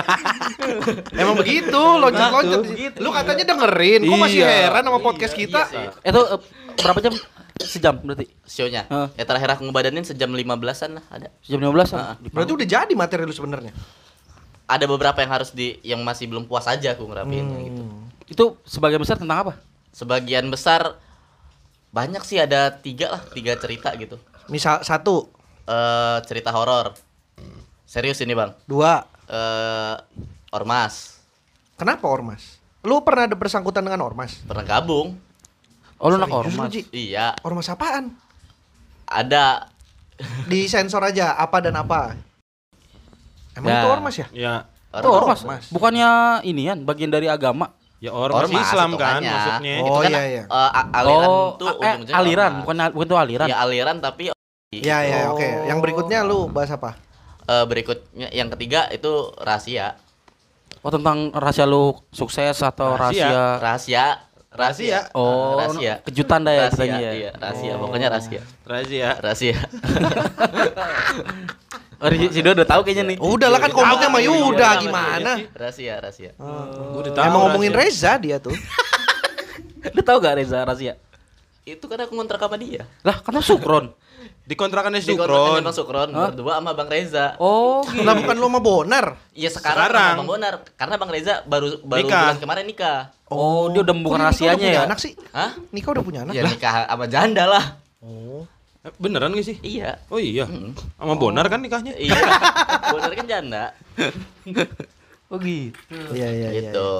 Emang 1.24 1.36
begitu, 1.40 1.80
loncat-loncat. 1.80 2.60
Lu 3.00 3.08
katanya 3.08 3.44
dengerin, 3.48 4.00
kok 4.04 4.18
masih 4.20 4.40
Iya. 4.44 4.68
heran 4.68 4.82
sama 4.84 4.98
podcast 5.00 5.32
kita? 5.32 5.64
Iya 5.64 5.96
sih. 5.96 6.12
Itu 6.12 6.20
eh, 6.28 6.40
berapa 6.76 7.00
jam? 7.00 7.14
sejam 7.64 7.94
berarti. 8.02 8.26
Show-nya. 8.44 8.84
Heeh. 8.90 9.08
Ya 9.16 9.24
terakhir 9.24 9.56
aku 9.56 9.64
ngebadanin 9.64 10.04
sejam 10.04 10.28
15-an 10.28 11.00
lah 11.00 11.04
ada. 11.08 11.28
Sejam 11.40 11.62
15 11.62 11.94
Heeh. 11.96 12.04
an. 12.04 12.16
Berarti 12.34 12.52
udah 12.52 12.66
jadi 12.68 12.92
materi 12.92 13.22
lu 13.24 13.32
sebenarnya. 13.32 13.72
Ada 14.68 14.84
beberapa 14.84 15.16
yang 15.22 15.32
harus 15.32 15.54
di 15.54 15.78
yang 15.80 16.00
masih 16.04 16.28
belum 16.28 16.44
puas 16.44 16.68
aja 16.68 16.92
aku 16.92 17.08
ngerapiinnya 17.08 17.58
gitu. 17.64 17.82
Itu 18.26 18.44
sebagian 18.66 19.00
besar 19.00 19.16
tentang 19.16 19.38
apa? 19.48 19.52
Sebagian 19.94 20.50
besar 20.50 20.98
banyak 21.94 22.20
sih 22.26 22.42
ada 22.42 22.74
tiga 22.74 23.14
lah, 23.16 23.22
tiga 23.30 23.54
cerita 23.54 23.94
gitu. 23.94 24.18
Misal 24.48 24.84
satu, 24.84 25.28
eh 25.64 26.18
cerita 26.24 26.52
horor. 26.52 26.92
Serius 27.84 28.20
ini, 28.20 28.32
Bang. 28.32 28.52
dua. 28.64 29.04
Eh 29.24 29.96
Ormas. 30.50 31.18
Kenapa 31.74 32.06
ormas? 32.06 32.62
Lu 32.86 33.02
pernah 33.02 33.26
ada 33.26 33.34
bersangkutan 33.34 33.82
dengan 33.82 34.06
ormas? 34.06 34.38
Pernah 34.46 34.62
gabung? 34.62 35.18
Oh, 35.98 36.06
lu 36.06 36.16
nak 36.16 36.30
Serius 36.30 36.54
lu, 36.54 36.60
ormas. 36.62 36.70
Ji? 36.70 36.82
Iya, 36.92 37.34
Ormas 37.42 37.66
apaan? 37.66 38.14
ada 39.04 39.68
Di 40.46 40.70
sensor 40.70 41.02
aja 41.02 41.34
apa 41.34 41.58
dan 41.58 41.74
apa. 41.74 42.14
Emang 43.52 43.68
Ya. 43.68 43.80
itu 43.82 43.88
ormas 43.90 44.14
ya? 44.14 44.26
Ya, 44.30 44.54
Itu 44.94 45.10
ormas. 45.10 45.42
ormas. 45.42 45.64
Bukannya 45.74 46.08
ini 46.46 46.70
kan 46.70 46.78
bagian 46.86 47.10
dari 47.10 47.26
agama. 47.26 47.74
Ya 48.04 48.12
ormas, 48.12 48.44
Ormas, 48.44 48.62
Islam 48.68 48.90
kan 49.00 49.20
maksudnya. 49.24 49.74
Oh, 49.80 49.82
itu 49.88 49.98
kan 50.04 50.10
iya, 50.12 50.22
iya. 50.28 50.42
aliran 50.92 51.24
oh, 51.24 51.48
tuh 51.56 51.66
eh, 51.66 51.72
ujung-ujungnya 51.80 52.14
aliran, 52.14 52.50
ormas. 52.52 52.60
bukan 52.60 52.76
bukan 52.92 53.06
itu 53.08 53.16
aliran. 53.16 53.46
Ya 53.48 53.56
aliran 53.64 53.96
tapi 53.98 54.22
Iya, 54.74 54.96
iya, 55.06 55.18
Oh. 55.30 55.38
oke. 55.38 55.48
Yang 55.64 55.78
berikutnya 55.80 56.18
lu 56.20 56.50
bahas 56.50 56.68
apa? 56.68 57.00
eh, 57.44 57.64
berikutnya 57.64 58.28
yang 58.28 58.52
ketiga 58.52 58.90
itu 58.90 59.32
rahasia. 59.38 59.96
Oh, 60.84 60.92
tentang 60.92 61.32
rahasia 61.32 61.64
lu 61.64 61.96
sukses 62.10 62.58
atau 62.60 62.92
Rahasia. 62.92 63.56
rahasia. 63.56 63.62
Rahasia, 63.62 64.04
rahasia. 64.52 64.98
Oh, 65.16 65.56
rahasia. 65.56 66.04
kejutan 66.04 66.44
dah 66.44 66.52
ya 66.52 66.68
Rahasia, 66.68 66.76
katanya 66.76 66.98
ya. 67.00 67.12
iya, 67.16 67.30
rahasia. 67.34 67.72
Pokoknya 67.78 68.08
rahasia. 68.12 68.42
Rahasia. 68.68 69.08
Rahasia. 69.16 69.56
Oh, 72.04 72.12
si 72.12 72.36
si 72.36 72.40
Dodo 72.44 72.60
udah 72.60 72.68
tahu 72.68 72.80
kayaknya 72.84 73.04
nih. 73.08 73.16
Oh, 73.16 73.32
udah 73.32 73.48
lah 73.48 73.60
kan 73.64 73.72
sama 73.72 74.20
Iya, 74.20 74.28
Yuda 74.28 74.68
iya, 74.68 74.80
gimana? 74.84 75.32
Rahasia, 75.56 75.94
rahasia. 76.04 76.30
Gua 76.36 77.00
udah 77.00 77.12
tahu 77.16 77.24
Emang 77.24 77.40
ngomongin. 77.48 77.72
Reza 77.72 78.12
dia 78.20 78.36
tuh. 78.36 78.52
Lu 79.96 80.00
tahu 80.04 80.20
gak 80.20 80.36
Reza 80.36 80.60
rahasia? 80.60 81.00
Itu 81.64 81.88
kan 81.88 81.96
aku 82.04 82.12
ngontrak 82.12 82.36
sama 82.44 82.60
dia. 82.60 82.84
Lah, 83.00 83.24
karena 83.24 83.40
Sukron. 83.40 83.96
Di 84.44 84.52
kontrakannya 84.52 85.00
Di 85.00 85.16
kontrakan 85.16 85.56
Sukron. 85.56 85.64
Bang 85.64 85.76
Sukron 85.76 86.08
berdua 86.12 86.52
sama 86.60 86.70
Bang 86.76 86.88
Reza. 86.92 87.26
Oh, 87.40 87.80
gitu. 87.88 88.04
Lah 88.04 88.12
bukan 88.12 88.36
lu 88.36 88.46
sama 88.52 88.60
Bonar. 88.60 89.06
Iya 89.32 89.48
sekarang, 89.48 89.88
Sekarang. 89.88 90.12
sama 90.12 90.20
Bang 90.20 90.28
Bonar 90.28 90.54
karena 90.76 90.94
Bang 91.00 91.10
Reza 91.12 91.34
baru 91.48 91.80
baru 91.80 92.04
Nikah. 92.04 92.20
bulan 92.20 92.38
kemarin 92.44 92.64
nikah. 92.68 93.00
Oh, 93.32 93.72
dia 93.72 93.80
udah 93.80 93.94
membuka 93.96 94.20
udah 94.20 94.28
rahasianya 94.28 94.60
punya 94.60 94.76
ya. 94.76 94.84
anak 94.84 94.98
sih? 95.00 95.12
Hah? 95.32 95.56
Nika 95.72 95.88
udah 95.88 96.04
punya 96.04 96.20
anak? 96.28 96.36
Ya 96.36 96.44
nikah 96.44 96.84
sama 96.84 97.06
janda 97.08 97.44
lah. 97.48 97.64
Oh. 98.04 98.44
Beneran 99.00 99.32
gak 99.32 99.46
sih? 99.48 99.56
Iya. 99.64 99.96
Oh 100.12 100.20
iya. 100.20 100.44
Sama 101.00 101.16
Bonar 101.16 101.48
kan 101.48 101.64
nikahnya? 101.64 101.96
Iya. 101.96 102.12
Bonar 102.92 103.12
kan 103.16 103.24
janda. 103.24 103.64
Oh, 105.32 105.40
gitu. 105.40 105.74
Iya, 106.14 106.28
iya, 106.30 106.48
iya. 106.52 106.70
Gitu. 106.70 106.90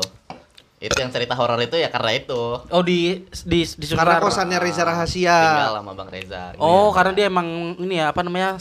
Itu 0.81 0.97
yang 0.99 1.13
cerita 1.15 1.39
horor 1.39 1.61
itu 1.63 1.77
ya 1.79 1.87
karena 1.87 2.19
itu. 2.19 2.59
Oh, 2.67 2.83
di 2.83 3.23
di 3.47 3.63
di 3.63 3.85
Karena 3.95 4.19
kosannya 4.19 4.59
Reza 4.59 4.83
Rahasia. 4.83 5.39
Tinggal 5.39 5.77
sama 5.79 5.93
Bang 5.95 6.11
Reza. 6.11 6.51
Oh, 6.59 6.91
karena 6.91 7.13
dia 7.15 7.31
emang 7.31 7.79
ini 7.79 8.01
ya 8.01 8.11
apa 8.11 8.27
namanya? 8.27 8.59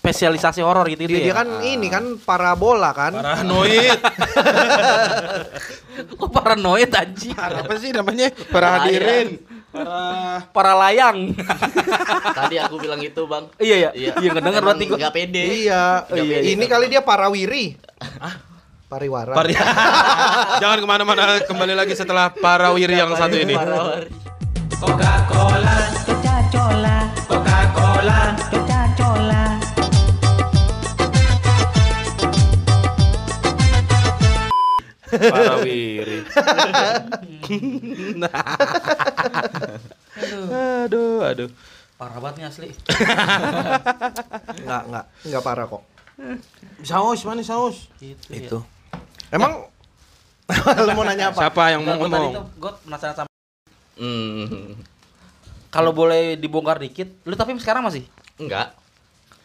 spesialisasi 0.00 0.64
horor 0.64 0.88
gitu 0.88 1.04
itu 1.04 1.12
Dia, 1.12 1.28
dia 1.28 1.32
ya. 1.34 1.36
kan 1.44 1.48
ini 1.60 1.92
kan 1.92 2.16
parabola 2.16 2.96
kan. 2.96 3.12
Paranoid. 3.12 3.98
Oh, 6.16 6.32
paranoid 6.32 6.88
anjing. 6.96 7.36
Apa 7.36 7.76
sih 7.76 7.92
namanya? 7.92 8.32
Para 8.48 8.80
hadirin. 8.80 9.36
Para 9.70 10.50
Para 10.50 10.72
layang. 10.74 11.30
Tadi 12.38 12.58
aku 12.58 12.82
bilang 12.82 12.98
itu, 12.98 13.22
Bang. 13.30 13.46
iya 13.62 13.88
ya. 13.88 13.90
Iya, 13.94 14.12
ngedenger 14.34 14.62
berarti 14.66 14.84
gua. 14.90 14.98
Enggak 14.98 15.14
pede. 15.14 15.42
Iya. 15.46 16.10
Nggak 16.10 16.26
pede. 16.26 16.46
Ini 16.58 16.64
kali 16.66 16.86
dia 16.90 17.02
parawiri. 17.06 17.78
Pariwara. 18.90 19.34
Pari. 19.38 19.54
Jangan 20.62 20.78
ke 20.82 20.86
mana-mana 20.90 21.38
kembali 21.46 21.74
lagi 21.78 21.94
setelah 21.94 22.34
para 22.34 22.74
wiri 22.74 22.98
yang 22.98 23.14
satu 23.14 23.38
ini. 23.38 23.54
Coca-Cola, 24.80 25.76
Coca-Cola, 26.02 26.96
Coca-Cola. 27.30 28.18
Para 35.10 35.58
wiri. 35.60 36.22
aduh, 40.84 41.20
aduh. 41.24 41.50
Parah 41.94 42.16
banget 42.16 42.34
nih 42.36 42.46
asli. 42.46 42.68
Enggak, 44.56 44.82
enggak. 44.88 45.04
Enggak 45.22 45.42
parah 45.44 45.66
kok. 45.66 45.82
Saus, 46.80 47.20
mana 47.24 47.42
saus? 47.42 47.92
Gitu. 47.98 48.24
Itu. 48.30 48.58
Emang 49.28 49.68
lu 50.86 50.90
mau 50.92 51.04
nanya 51.04 51.30
apa? 51.30 51.38
Siapa 51.40 51.62
yang 51.70 51.84
mau 51.84 51.94
ngomong? 51.96 52.32
gua 52.56 52.72
penasaran 52.78 53.14
sama 53.16 53.28
Hmm. 54.00 54.80
kalau 55.68 55.92
boleh 55.92 56.32
dibongkar 56.34 56.80
dikit, 56.80 57.20
lu 57.22 57.36
tapi 57.36 57.52
sekarang 57.54 57.84
masih? 57.84 58.08
Enggak. 58.40 58.72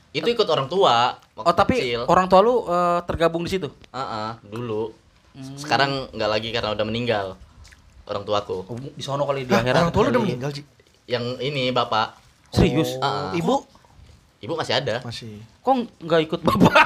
Itu 0.10 0.32
ikut 0.32 0.48
orang 0.48 0.72
tua 0.72 1.20
waktu 1.36 1.44
Oh, 1.44 1.52
tapi 1.52 1.76
kecil. 1.76 2.02
orang 2.08 2.26
tua 2.26 2.40
lu 2.40 2.64
eh, 2.64 3.00
tergabung 3.04 3.44
di 3.44 3.52
situ. 3.52 3.68
Heeh, 3.92 4.32
dulu. 4.48 4.96
Hmm. 5.36 5.56
Sekarang 5.56 5.92
enggak 6.10 6.30
lagi 6.30 6.50
karena 6.50 6.72
udah 6.72 6.86
meninggal 6.86 7.26
orang 8.06 8.24
tuaku. 8.24 8.64
Oh, 8.64 8.76
di 8.78 9.04
sono 9.04 9.24
kali 9.24 9.44
di 9.44 9.52
Hah, 9.52 9.60
akhirat. 9.60 9.76
orang 9.78 9.92
tua 9.92 10.02
lu 10.02 10.08
udah 10.08 10.16
kali. 10.16 10.28
meninggal, 10.32 10.50
Ji? 10.50 10.62
Yang 11.06 11.26
ini 11.44 11.64
bapak, 11.70 12.16
Serius? 12.50 12.96
Ah. 12.98 13.30
Ibu 13.32 13.56
ibu 14.40 14.54
masih 14.54 14.74
ada. 14.76 15.02
masih. 15.02 15.42
Kok 15.60 15.74
nggak 16.00 16.22
ikut 16.24 16.40
bapak? 16.40 16.72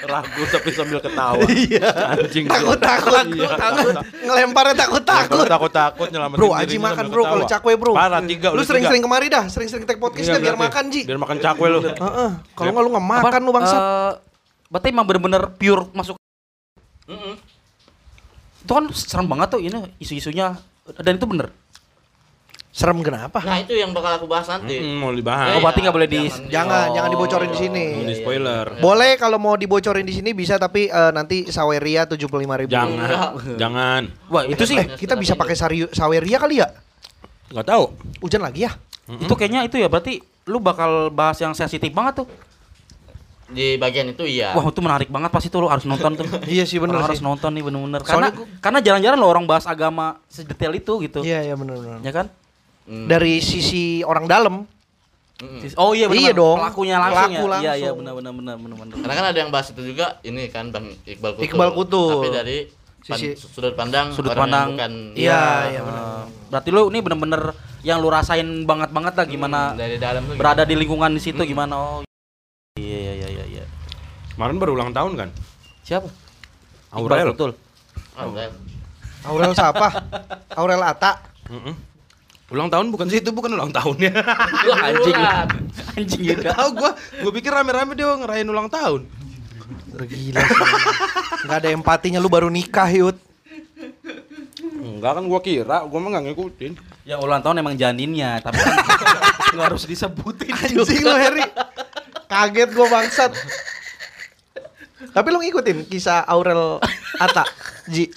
Ragu 0.00 0.42
tapi 0.48 0.70
sambil 0.72 0.98
ketawa. 0.98 1.42
Anjing. 1.42 2.48
Takut 2.48 2.78
takut, 2.80 3.26
Iya, 3.28 3.50
takut. 3.52 3.92
Ngelemparnya 4.24 4.74
takut 4.78 5.02
takut. 5.04 5.44
takut 5.44 5.68
takut 5.68 6.08
nyelamatin 6.08 6.38
Bro, 6.38 6.48
Aji 6.54 6.76
makan 6.78 7.04
bro 7.10 7.22
kalau 7.26 7.44
cakwe 7.44 7.72
bro. 7.76 7.92
Parah 7.92 8.22
tiga. 8.24 8.48
Lu 8.50 8.62
sering-sering 8.62 9.04
kemari 9.04 9.28
dah, 9.28 9.44
sering-sering 9.46 9.84
take 9.84 10.00
podcast 10.00 10.24
Iya, 10.24 10.40
biar 10.40 10.56
makan 10.56 10.88
Ji. 10.88 11.04
Biar 11.04 11.18
makan 11.18 11.36
cakwe 11.38 11.66
lu. 11.68 11.80
Heeh. 11.84 12.30
Kalau 12.56 12.70
nggak 12.72 12.82
lu 12.82 12.90
nggak 12.90 13.06
makan 13.10 13.40
lu 13.42 13.50
bangsat. 13.52 13.82
Berarti 14.68 14.86
emang 14.88 15.04
bener-bener 15.04 15.42
pure 15.52 15.88
masuk. 15.90 16.16
Mm-mm. 17.04 17.34
Itu 18.60 18.72
kan 18.72 18.84
serem 18.92 19.26
banget 19.26 19.48
tuh 19.50 19.60
ini 19.60 19.78
isu-isunya 19.96 20.56
dan 20.94 21.14
itu 21.14 21.24
bener. 21.24 21.48
Serem 22.68 23.00
kenapa? 23.00 23.42
Nah, 23.42 23.58
itu 23.58 23.74
yang 23.74 23.90
bakal 23.90 24.12
aku 24.14 24.26
bahas 24.28 24.46
nanti. 24.46 24.78
Mm, 24.78 25.02
mau 25.02 25.10
Oh, 25.10 25.12
dibahas. 25.12 25.58
berarti 25.58 25.80
nggak 25.80 25.94
boleh 25.94 26.06
di- 26.06 26.30
Jangan, 26.46 26.84
Oh. 26.84 26.94
jangan 26.94 27.10
dibocorin 27.10 27.50
di 27.50 27.58
sini. 27.58 27.86
Mau 27.92 28.06
di 28.06 28.14
spoiler. 28.14 28.64
Boleh 28.78 29.10
kalau 29.16 29.34
mau 29.36 29.54
dibocorin 29.54 30.04
di 30.04 30.12
sini 30.12 30.30
bisa 30.30 30.54
tapi 30.56 30.86
eh, 30.86 31.10
nanti 31.10 31.48
Saweria 31.48 32.06
75.000 32.06 32.28
ribu. 32.56 32.70
Jangan. 32.70 33.08
Jangan. 33.56 34.02
Wah, 34.28 34.44
itu 34.44 34.62
sih 34.62 34.76
Eh, 34.76 34.94
kita 34.94 35.16
bisa 35.16 35.34
pakai 35.34 35.56
sari- 35.56 35.90
Saweria 35.90 36.38
kali 36.38 36.60
ya? 36.60 36.68
Enggak 37.48 37.66
tahu. 37.66 37.84
Hujan 38.20 38.42
lagi 38.42 38.62
ya? 38.62 38.72
itu 39.08 39.32
kayaknya 39.32 39.64
itu 39.64 39.80
ya 39.80 39.88
berarti 39.88 40.20
lu 40.44 40.60
bakal 40.60 41.08
bahas 41.08 41.40
yang 41.40 41.56
sensitif 41.56 41.88
banget 41.90 42.20
tuh. 42.20 42.28
Di 43.48 43.74
bagian 43.74 44.06
itu 44.06 44.22
iya. 44.22 44.52
Wah, 44.52 44.60
itu 44.62 44.78
menarik 44.78 45.08
banget 45.08 45.28
pasti 45.28 45.48
tuh 45.48 45.64
lu 45.64 45.68
harus 45.68 45.82
nonton 45.82 46.14
tuh. 46.14 46.28
Iya 46.46 46.62
sih 46.62 46.76
bener 46.76 46.94
Orang 46.94 47.08
harus 47.08 47.18
nonton 47.18 47.50
nih 47.50 47.62
bener-bener 47.62 48.00
karena 48.00 48.28
Soalnya 48.28 48.32
gua- 48.34 48.48
karena 48.60 48.78
jarang-jarang 48.78 49.18
lo 49.18 49.26
orang 49.26 49.44
bahas 49.44 49.64
agama 49.64 50.20
sedetail 50.26 50.72
itu 50.72 50.92
gitu. 51.00 51.20
Iya 51.20 51.40
iya 51.42 51.54
bener. 51.54 51.80
Ya 52.00 52.12
kan? 52.12 52.26
Hmm. 52.84 53.04
Dari 53.04 53.40
sisi 53.40 54.00
orang 54.02 54.24
dalam. 54.24 54.68
Mm-mm. 55.38 55.70
Oh 55.76 55.92
iya 55.92 56.06
benar. 56.06 56.20
Iya 56.20 56.32
dong. 56.34 56.58
Pelakunya 56.58 56.96
langsung 56.98 57.30
Pelaku 57.30 57.46
ya. 57.48 57.58
Iya 57.58 57.72
iya 57.78 57.90
benar 57.92 58.12
benar 58.12 58.32
benar 58.32 58.54
benar 58.58 58.76
benar. 58.76 58.94
Karena 58.98 59.14
kan 59.14 59.26
ada 59.26 59.38
yang 59.38 59.50
bahas 59.50 59.66
itu 59.68 59.82
juga 59.82 60.06
ini 60.20 60.42
kan 60.46 60.68
Bang 60.68 60.92
Iqbal 61.02 61.30
Kutul. 61.32 61.44
Iqbal 61.44 61.70
Kutul. 61.72 62.10
Tapi 62.12 62.28
dari 62.34 62.58
pan- 63.00 63.16
Sisi- 63.16 63.38
sudut 63.38 63.72
pandang 63.72 64.10
Sudut 64.10 64.28
orang 64.30 64.36
yang 64.36 64.44
pandang. 64.44 64.68
bukan 64.68 64.92
Iya 65.14 65.42
iya 65.70 65.80
bener. 65.80 66.02
Eh, 66.02 66.22
berarti 66.48 66.68
lu 66.68 66.82
ini 66.86 66.98
bener-bener 66.98 67.42
yang 67.80 67.98
lu 67.98 68.10
rasain 68.10 68.44
banget 68.62 68.90
banget 68.90 69.14
lah 69.14 69.24
gimana 69.24 69.60
Hmm, 69.68 69.78
dari 69.78 69.96
dalam 69.96 70.22
tuh 70.22 70.34
berada 70.34 70.62
di 70.62 70.74
lingkungan 70.74 71.08
di 71.08 71.22
situ 71.22 71.38
gimana 71.40 71.72
oh 71.72 72.07
iya 72.78 73.12
iya 73.14 73.28
iya 73.28 73.44
iya 73.44 73.64
Kemarin 74.32 74.56
baru 74.56 74.72
ulang 74.74 74.92
tahun 74.92 75.12
kan? 75.16 75.28
siapa 75.82 76.06
Aurel. 76.88 77.32
betul 77.32 77.50
gitu. 77.52 77.64
Oh, 78.16 78.30
kan. 78.30 78.50
Aurel 79.24 79.52
siapa? 79.52 79.86
Aurel 80.54 80.80
Ata. 80.80 81.18
Mm-mm. 81.48 81.74
Ulang 82.48 82.72
tahun 82.72 82.88
bukan 82.88 83.06
sih 83.06 83.20
itu 83.20 83.28
bukan 83.28 83.52
ulang 83.52 83.68
tahunnya. 83.68 84.08
Lu 84.64 84.72
anjing 84.88 85.16
anjing 85.92 86.22
gitu 86.24 86.42
Tahu 86.44 86.68
gua, 86.72 86.90
gua 86.96 87.32
pikir 87.34 87.52
rame-rame 87.52 87.92
dia 87.92 88.08
ngerayain 88.08 88.48
ulang 88.48 88.68
tahun. 88.68 89.04
Gila 89.98 90.40
sih. 90.40 90.64
Gak 91.44 91.58
ada 91.60 91.68
empatinya 91.68 92.16
lu 92.16 92.30
baru 92.30 92.48
nikah 92.48 92.88
Yud. 92.88 93.16
Enggak 94.78 95.18
kan 95.18 95.24
gua 95.26 95.40
kira, 95.40 95.84
gua 95.84 95.98
mah 95.98 96.08
enggak 96.08 96.24
ngikutin. 96.32 96.72
ya 97.04 97.16
ulang 97.16 97.40
tahun 97.40 97.60
emang 97.60 97.72
janinnya 97.72 98.36
tapi 98.38 98.60
kan 98.60 98.76
nggak 99.56 99.66
harus 99.72 99.88
disebutin 99.88 100.52
Anjing 100.52 101.00
lu 101.00 101.16
Heri. 101.16 101.40
Kaget 102.28 102.70
gua 102.70 102.86
bangsat. 102.86 103.32
Tapi 105.08 105.28
lu 105.28 105.38
ngikutin 105.40 105.86
kisah 105.86 106.24
Aurel 106.24 106.80
Ata, 107.16 107.44
Ji. 107.86 108.08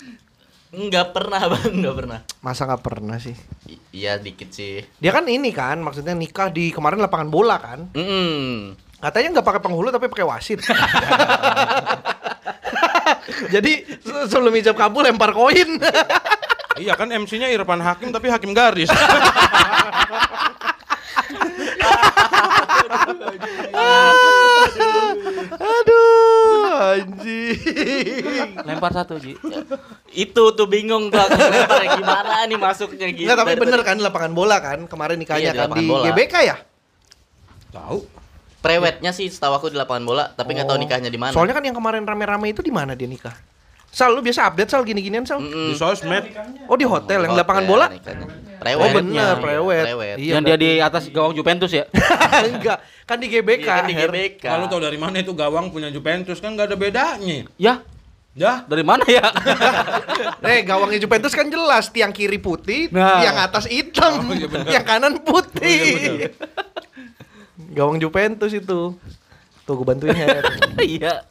Enggak 0.71 1.11
pernah 1.11 1.39
bang, 1.47 1.63
enggak 1.69 1.95
pernah. 1.95 2.19
Masa 2.39 2.63
nggak 2.63 2.79
pernah 2.79 3.17
sih? 3.17 3.35
I- 3.67 3.79
iya 3.91 4.15
dikit 4.15 4.49
sih. 4.49 4.79
Dia 4.97 5.11
kan 5.11 5.27
ini 5.27 5.51
kan, 5.51 5.77
maksudnya 5.77 6.11
nikah 6.11 6.47
di 6.47 6.71
kemarin 6.71 6.97
lapangan 6.97 7.27
bola 7.27 7.59
kan? 7.59 7.91
Mm. 7.91 8.75
Katanya 8.97 9.27
nggak 9.35 9.45
pakai 9.45 9.61
penghulu 9.61 9.89
tapi 9.89 10.07
pakai 10.07 10.23
wasit. 10.23 10.59
Jadi 13.53 13.71
se- 13.83 14.25
sebelum 14.27 14.51
ijab 14.53 14.75
kabul 14.75 15.03
lempar 15.03 15.31
koin. 15.31 15.79
Iya 16.77 16.95
kan 16.95 17.09
MC-nya 17.09 17.47
Irfan 17.47 17.79
Hakim 17.79 18.09
tapi 18.09 18.27
Hakim 18.31 18.51
garis. 18.51 18.89
Aduh, 25.51 26.65
anjing. 26.67 27.57
Lempar 28.63 28.91
satu, 28.91 29.17
Ji. 29.17 29.35
Itu 30.11 30.43
tuh 30.51 30.67
bingung 30.67 31.07
tuh 31.07 31.19
aku 31.19 31.37
lempar 31.37 31.81
gimana 31.91 32.45
nih 32.45 32.57
masuknya 32.57 33.07
gitu. 33.09 33.25
Enggak, 33.25 33.37
tapi 33.39 33.53
bener 33.57 33.81
kan 33.81 33.95
di 33.95 34.03
lapangan 34.03 34.31
bola 34.31 34.57
kan? 34.59 34.85
Kemarin 34.85 35.17
nikahnya 35.17 35.41
Iya, 35.43 35.51
di 35.51 35.57
kan 35.57 35.67
lapangan 35.67 35.79
di 35.79 35.89
bola. 35.89 36.05
GBK 36.07 36.35
ya? 36.43 36.55
Tahu. 37.71 37.97
Prewednya 38.61 39.09
sih 39.09 39.25
setahu 39.25 39.53
aku 39.55 39.67
di 39.67 39.77
lapangan 39.77 40.03
bola, 40.03 40.23
tapi 40.29 40.53
nggak 40.53 40.67
tahu 40.67 40.77
Oh. 40.77 40.81
nikahnya 40.81 41.09
di 41.09 41.17
mana. 41.17 41.33
Soalnya 41.33 41.55
kan 41.55 41.63
yang 41.63 41.73
kemarin 41.73 42.03
rame-rame 42.03 42.51
itu 42.51 42.61
di 42.61 42.69
mana 42.69 42.93
dia 42.93 43.09
nikah? 43.09 43.33
Sal, 43.89 44.13
lu 44.13 44.21
biasa 44.21 44.47
update 44.47 44.69
Sal 44.69 44.85
gini-ginian 44.85 45.25
Sal? 45.25 45.41
Mm-mm. 45.41 45.67
Di 45.67 45.75
sosmed. 45.75 46.29
Oh 46.69 46.77
di 46.77 46.85
hotel 46.85 47.25
yang 47.25 47.33
Hotel 47.33 47.41
lapangan 47.41 47.65
bola? 47.65 47.85
nikahnya. 47.89 48.27
Oh 48.61 48.77
Prewed. 48.77 48.93
bener, 48.95 49.17
Iya, 49.17 49.41
prewed. 49.41 49.83
prewed. 49.83 50.17
Iya, 50.17 50.31
yang 50.31 50.43
dia 50.43 50.53
di 50.55 50.71
atas 50.77 51.09
gawang 51.09 51.33
Juventus 51.33 51.69
ya. 51.69 51.89
Enggak, 52.45 52.77
kan 53.03 53.17
di 53.17 53.27
GBK. 53.27 53.57
Iya, 53.59 53.73
kan 53.73 53.83
di. 53.83 53.93
GBK. 53.95 54.43
Kalau 54.43 54.65
tahu 54.67 54.77
dari 54.79 54.95
mana 54.95 55.17
itu 55.17 55.33
gawang 55.33 55.67
punya 55.67 55.89
Juventus 55.89 56.37
kan 56.37 56.53
nggak 56.53 56.69
ada 56.69 56.77
bedanya. 56.77 57.49
Ya, 57.55 57.81
Dah. 58.31 58.61
dari 58.63 58.81
mana 58.81 59.01
ya? 59.03 59.25
Eh, 60.45 60.61
gawangnya 60.61 60.97
Juventus 60.97 61.31
kan 61.31 61.45
jelas, 61.45 61.89
tiang 61.89 62.09
kiri 62.09 62.37
putih, 62.37 62.85
Nah. 62.89 63.17
tiang 63.19 63.37
atas 63.39 63.65
hitam, 63.65 64.21
Oh, 64.21 64.31
iya 64.31 64.45
bener. 64.45 64.67
tiang 64.67 64.85
kanan 64.85 65.13
putih. 65.19 65.81
Oh, 65.81 66.15
iya 66.15 66.29
Gawang 67.71 67.97
Juventus 67.97 68.51
itu. 68.51 68.93
Tuh 69.61 69.73
gue 69.73 69.85
bantuin 69.85 70.13
Her. 70.13 70.43
Iya. 70.81 71.25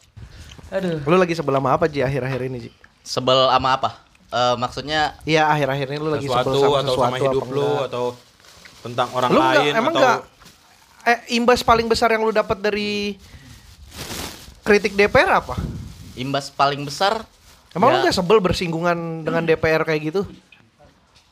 Aduh. 0.69 0.99
Lu 1.05 1.15
lagi 1.15 1.33
sebelah 1.33 1.59
sama 1.59 1.75
apa 1.75 1.87
Ji 1.87 2.01
akhir-akhir 2.01 2.41
ini 2.45 2.59
Ji? 2.61 2.71
Sebel 3.03 3.51
sama 3.51 3.75
apa? 3.75 3.91
Eh, 4.31 4.55
maksudnya 4.55 5.19
Iya 5.27 5.51
akhir-akhir 5.51 5.87
ini 5.91 5.99
lu 5.99 6.11
lagi 6.15 6.31
sesuatu 6.31 6.55
sebel 6.55 6.63
sama 6.63 6.79
atau 6.79 6.95
sesuatu 6.95 7.03
sama 7.03 7.17
hidup 7.19 7.45
lu 7.51 7.63
enggak? 7.67 7.87
atau 7.91 8.05
tentang 8.81 9.09
orang 9.11 9.29
Lu 9.35 9.41
enggak, 9.43 9.59
lain 9.59 9.73
emang 9.75 9.95
atau 9.95 10.01
enggak 10.01 10.19
eh 11.01 11.19
imbas 11.35 11.61
paling 11.65 11.87
besar 11.89 12.09
yang 12.15 12.23
lu 12.23 12.31
dapat 12.31 12.59
dari 12.61 13.19
kritik 14.63 14.95
DPR 14.95 15.43
apa? 15.43 15.57
imbas 16.15 16.47
paling 16.53 16.85
besar 16.87 17.27
Emang 17.75 17.91
lu 17.91 17.97
ya, 17.99 18.01
enggak 18.07 18.17
sebel 18.19 18.39
bersinggungan 18.39 19.27
dengan 19.27 19.43
DPR 19.47 19.83
kayak 19.83 20.03
gitu? 20.15 20.23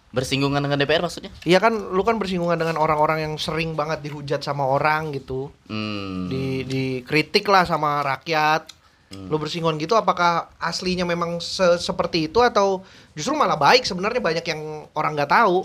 bersinggungan 0.09 0.65
dengan 0.65 0.81
DPR 0.81 1.05
maksudnya? 1.05 1.29
Iya 1.45 1.61
kan 1.61 1.93
lu 1.93 2.01
kan 2.01 2.17
bersinggungan 2.17 2.57
dengan 2.57 2.81
orang-orang 2.81 3.29
yang 3.29 3.35
sering 3.37 3.77
banget 3.77 4.01
dihujat 4.01 4.41
sama 4.41 4.65
orang 4.65 5.13
gitu. 5.13 5.53
Hmm. 5.69 6.33
Di 6.33 6.65
dikritik 6.65 7.45
lah 7.45 7.69
sama 7.69 8.01
rakyat. 8.01 8.73
Lu 9.09 9.37
bersinggungan 9.37 9.77
gitu 9.77 9.93
apakah 9.93 10.53
aslinya 10.59 11.03
memang 11.03 11.39
se- 11.39 11.79
seperti 11.79 12.29
itu 12.29 12.39
atau 12.39 12.85
justru 13.13 13.33
malah 13.33 13.57
baik 13.57 13.83
sebenarnya 13.83 14.21
banyak 14.21 14.45
yang 14.45 14.61
orang 14.93 15.17
nggak 15.17 15.33
tahu. 15.33 15.65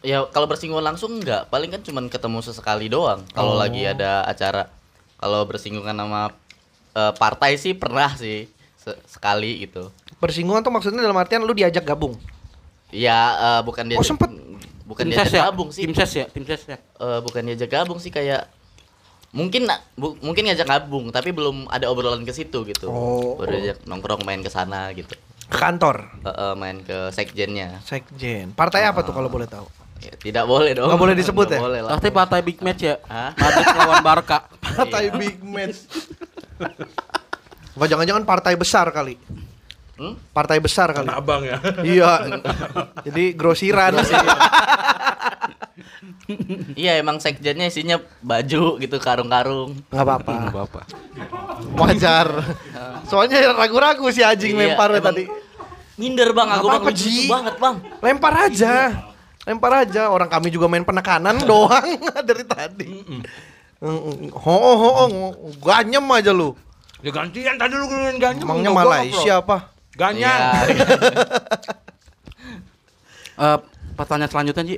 Ya 0.00 0.26
kalau 0.26 0.46
bersinggungan 0.46 0.82
langsung 0.84 1.14
enggak, 1.14 1.46
paling 1.46 1.70
kan 1.70 1.78
cuman 1.80 2.06
ketemu 2.06 2.38
sesekali 2.40 2.86
doang. 2.86 3.22
Kalau 3.30 3.54
Oh. 3.54 3.58
lagi 3.58 3.82
ada 3.82 4.22
acara. 4.22 4.66
Kalau 5.16 5.42
bersinggungan 5.44 5.94
sama 5.94 6.34
eh, 6.90 7.12
partai 7.14 7.54
sih 7.54 7.74
pernah 7.74 8.10
sih 8.12 8.50
se- 8.74 8.98
sekali 9.06 9.62
gitu. 9.62 9.90
Bersinggungan 10.18 10.58
tuh 10.60 10.70
maksudnya 10.70 10.98
dalam 10.98 11.14
artian 11.14 11.42
lu 11.42 11.52
diajak 11.52 11.82
gabung. 11.84 12.18
Ya 12.90 13.18
eh, 13.36 13.60
bukan 13.62 13.86
dia 13.86 13.98
Oh, 13.98 14.02
sempet. 14.02 14.30
bukan 14.82 15.06
diajak 15.06 15.30
ya? 15.30 15.46
gabung 15.46 15.70
sih. 15.70 15.86
Tim 15.86 15.94
ses 15.94 16.10
ya, 16.12 16.26
tim 16.26 16.42
ses 16.42 16.62
ya. 16.64 16.74
Eh, 16.74 17.20
bukan 17.20 17.42
diajak 17.44 17.70
gabung 17.70 17.98
sih 17.98 18.08
kayak 18.08 18.50
mungkin 19.28 19.68
bu- 19.94 20.16
mungkin 20.24 20.48
ngajak 20.48 20.64
gabung 20.66 21.12
tapi 21.12 21.36
belum 21.36 21.68
ada 21.68 21.92
obrolan 21.92 22.24
ke 22.24 22.32
situ 22.32 22.64
gitu. 22.64 22.88
Oh. 22.88 23.36
Baru 23.36 23.52
diajak 23.52 23.84
nongkrong 23.84 24.24
main 24.24 24.40
ke 24.40 24.48
sana 24.48 24.88
gitu. 24.96 25.12
Ke 25.48 25.56
kantor. 25.56 26.08
Eh, 26.24 26.28
eh, 26.28 26.54
main 26.56 26.80
ke 26.80 27.12
sekjennya. 27.12 27.80
Sekjen. 27.84 28.52
Partai 28.56 28.88
apa 28.88 29.04
tuh 29.04 29.12
kalau 29.12 29.28
boleh 29.28 29.48
tahu? 29.48 29.68
Ya, 29.98 30.14
tidak 30.14 30.44
boleh 30.46 30.78
dong. 30.78 30.86
Nggak 30.86 31.00
boleh 31.02 31.14
disebut 31.18 31.46
Nggak 31.50 31.58
ya? 31.58 31.64
Boleh 31.66 31.80
lah. 31.82 31.90
Pasti 31.98 32.08
partai 32.14 32.40
big 32.46 32.58
match 32.62 32.82
ya. 32.86 32.96
Hah? 33.10 33.34
Madrid 33.34 33.66
lawan 33.74 34.02
Barca. 34.04 34.38
Partai 34.78 35.04
big 35.10 35.36
match. 35.42 35.78
Apa 37.78 37.84
jangan-jangan 37.86 38.22
partai 38.26 38.54
besar 38.54 38.90
kali? 38.94 39.18
Hmm? 39.98 40.14
Partai 40.30 40.62
besar 40.62 40.94
kali. 40.94 41.10
Tanah 41.10 41.18
abang 41.18 41.42
ya. 41.42 41.58
iya. 41.82 42.12
Jadi 43.02 43.34
grosiran. 43.34 43.98
Iya 46.76 47.00
emang 47.00 47.16
sekjennya 47.16 47.72
isinya 47.72 47.96
baju 48.20 48.76
gitu 48.76 48.96
karung-karung. 49.00 49.80
Nggak 49.88 50.04
apa-apa. 50.04 50.32
Bapak. 50.52 50.84
Wajar. 51.72 52.28
Soalnya 53.08 53.56
ragu-ragu 53.56 54.04
si 54.12 54.20
Ajing 54.20 54.60
Iya, 54.60 54.76
emang 54.76 55.00
tadi. 55.00 55.24
Minder 55.98 56.30
bang, 56.30 56.48
aku 56.52 56.68
bang 56.68 56.78
apa-apa, 56.78 56.90
lucu 56.94 57.26
banget 57.26 57.54
bang. 57.58 57.76
Lempar 58.04 58.34
aja. 58.46 58.74
Lempar 59.48 59.72
aja. 59.82 60.02
Orang 60.12 60.28
kami 60.30 60.52
juga 60.52 60.68
main 60.68 60.84
penekanan 60.84 61.40
doang 61.48 61.96
dari 62.28 62.44
tadi. 62.44 62.92
Mm, 63.80 64.30
Ho 64.34 64.54
ho 64.58 64.90
ho 64.94 65.04
ganyem 65.64 66.04
aja 66.12 66.30
lu. 66.34 66.52
Ya 67.00 67.10
gantian 67.14 67.56
tadi 67.56 67.74
lu 67.78 67.88
ganyang. 67.88 68.36
Emangnya 68.42 68.70
Malaysia 68.74 69.40
apa? 69.40 69.72
Ganyang. 69.96 70.40
Iya. 73.38 73.56
Pertanyaan 73.98 74.30
selanjutnya, 74.30 74.62
Ji. 74.64 74.76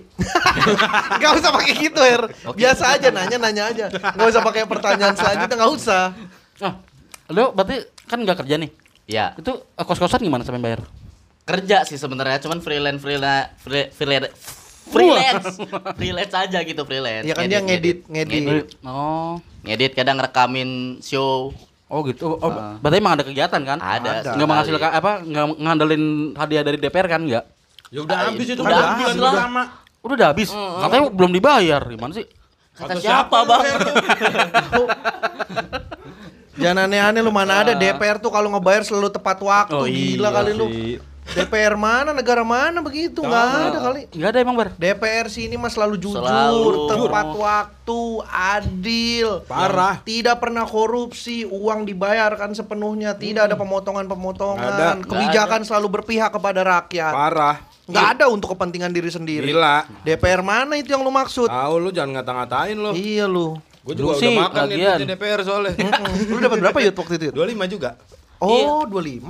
Gak 1.21 1.33
usah 1.37 1.51
pakai 1.53 1.73
gitu, 1.77 2.01
Her. 2.01 2.23
Biasa 2.51 2.97
aja 2.97 3.09
nanya 3.13 3.37
nanya 3.37 3.65
aja. 3.69 3.87
Gak 3.93 4.27
usah 4.27 4.41
pakai 4.41 4.65
pertanyaan 4.65 5.13
selanjutnya, 5.13 5.55
nggak 5.55 5.73
usah. 5.73 6.05
Ah, 6.59 6.75
lu 7.29 7.53
berarti 7.53 7.77
kan 8.09 8.17
nggak 8.19 8.41
kerja 8.41 8.57
nih. 8.57 8.71
Ya 9.05 9.35
Itu 9.35 9.67
eh, 9.69 9.85
kos-kosan 9.85 10.21
gimana 10.21 10.41
sampai 10.41 10.63
bayar? 10.63 10.81
kerja 11.41 11.83
sih 11.83 11.99
sebenarnya, 11.99 12.39
cuman 12.39 12.63
freelance 12.63 13.03
freelance 13.03 13.59
free- 13.59 13.91
freelance 13.91 14.39
freelance 14.87 15.59
freelance 15.99 16.31
aja 16.33 16.59
gitu 16.63 16.83
freelance. 16.85 17.27
Ya 17.27 17.35
kan 17.35 17.45
dia 17.45 17.59
ngedit, 17.59 18.07
ngedit. 18.07 18.71
Oh. 18.81 19.35
ngedit 19.61 19.93
kadang 19.93 20.17
rekamin 20.17 20.71
show. 21.01 21.51
Oh 21.87 22.07
gitu. 22.07 22.39
Oh, 22.39 22.49
Ah. 22.49 22.79
berarti 22.79 22.97
emang 22.97 23.19
ada 23.19 23.27
kegiatan 23.27 23.61
kan? 23.61 23.83
Ada. 23.83 24.23
Ada. 24.23 24.31
Nggak 24.39 24.47
menghasilkan 24.47 24.91
apa? 24.95 25.13
Nggak 25.21 25.47
ngandelin 25.59 26.05
hadiah 26.39 26.63
dari 26.63 26.79
DPR 26.79 27.11
kan? 27.11 27.27
Nggak. 27.27 27.45
Ya 27.91 28.01
udah 28.01 28.17
Ah, 28.17 28.25
habis 28.31 28.47
itu 28.47 28.63
udah 28.63 28.79
habis 28.89 29.05
bulan 29.05 29.19
lah. 29.19 29.33
pertama. 29.35 29.63
Udah 30.01 30.15
udah 30.15 30.29
habis. 30.31 30.49
Katanya 30.55 31.03
belum 31.11 31.31
dibayar. 31.31 31.83
Gimana 31.85 32.13
sih? 32.15 32.27
Kata 32.71 32.87
Kata 32.89 33.01
siapa 33.03 33.39
bang? 33.43 33.63
Jangan 36.53 36.87
aneh-aneh 36.87 37.21
lu 37.21 37.33
mana 37.33 37.63
ada 37.63 37.73
DPR 37.73 38.17
tuh 38.17 38.29
kalau 38.29 38.47
ngebayar 38.49 38.85
selalu 38.85 39.09
tepat 39.09 39.39
waktu. 39.41 39.75
Oh, 39.75 39.87
Gila 39.87 40.29
iya 40.29 40.31
kali 40.31 40.53
lu. 40.53 40.67
DPR 41.31 41.79
mana 41.79 42.11
negara 42.11 42.43
mana 42.43 42.83
begitu 42.83 43.23
nggak 43.23 43.45
ada 43.71 43.79
kali. 43.81 44.01
Nggak 44.11 44.29
ada 44.29 44.39
emang 44.41 44.57
bar. 44.57 44.69
DPR 44.75 45.27
sini 45.27 45.55
mah 45.55 45.71
selalu 45.71 45.95
jujur, 45.97 46.19
Selalu. 46.19 46.91
tepat 46.91 47.29
waktu, 47.33 48.01
adil, 48.27 49.29
Parah. 49.47 50.03
tidak 50.03 50.43
pernah 50.43 50.67
korupsi, 50.67 51.47
uang 51.47 51.87
dibayarkan 51.87 52.51
sepenuhnya, 52.51 53.15
tidak 53.15 53.47
ada 53.47 53.55
pemotongan-pemotongan, 53.55 54.59
Nggak 54.59 54.75
ada. 54.75 55.07
kebijakan 55.07 55.61
selalu 55.63 56.03
berpihak 56.03 56.31
kepada 56.31 56.61
rakyat. 56.63 57.13
Parah. 57.15 57.57
Nggak 57.91 58.09
ada 58.17 58.25
untuk 58.31 58.55
kepentingan 58.55 58.91
diri 58.95 59.11
sendiri. 59.11 59.47
Gila. 59.51 59.87
DPR 60.07 60.41
mana 60.41 60.79
itu 60.79 60.95
yang 60.95 61.03
lu 61.03 61.11
maksud? 61.11 61.51
Tahu 61.51 61.75
lu 61.83 61.91
jangan 61.91 62.23
ngata-ngatain 62.23 62.77
lu. 62.79 62.91
Iya 62.95 63.27
lu. 63.27 63.59
Gue 63.81 63.97
juga 63.97 64.13
Lu 64.13 64.17
udah 64.17 64.21
sih, 64.21 64.37
makan 64.37 64.65
nih 64.69 64.77
di 65.01 65.07
DPR 65.09 65.41
soalnya. 65.41 65.73
Lu 66.29 66.37
dapat 66.37 66.59
berapa 66.61 66.79
yut 66.85 66.95
waktu 67.01 67.15
itu? 67.17 67.25
Yud? 67.33 67.35
25 67.57 67.75
juga. 67.75 67.91
Oh, 68.41 68.89
25. 68.89 69.21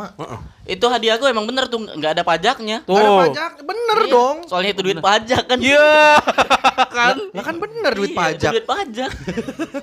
Itu 0.65 0.87
hadiah 0.87 1.15
aku 1.15 1.27
emang 1.27 1.43
bener 1.43 1.67
tuh 1.67 1.83
nggak 1.83 2.15
ada 2.15 2.23
pajaknya. 2.23 2.79
Nggak 2.81 2.95
ada 2.97 3.11
Tuh. 3.11 3.19
pajak, 3.21 3.51
bener 3.61 3.99
Iya, 4.01 4.07
dong. 4.09 4.37
Soalnya 4.47 4.71
itu 4.71 4.83
duit 4.83 4.99
pajak 4.99 5.43
kan. 5.45 5.59
Iya. 5.59 6.23
kan? 6.97 7.17
Lah 7.29 7.43
kan 7.43 7.57
bener 7.57 7.93
duit 7.93 8.07
Iya, 8.07 8.15
itu 8.15 8.23
pajak. 8.39 8.51
duit 8.53 8.67
pajak. 8.67 9.11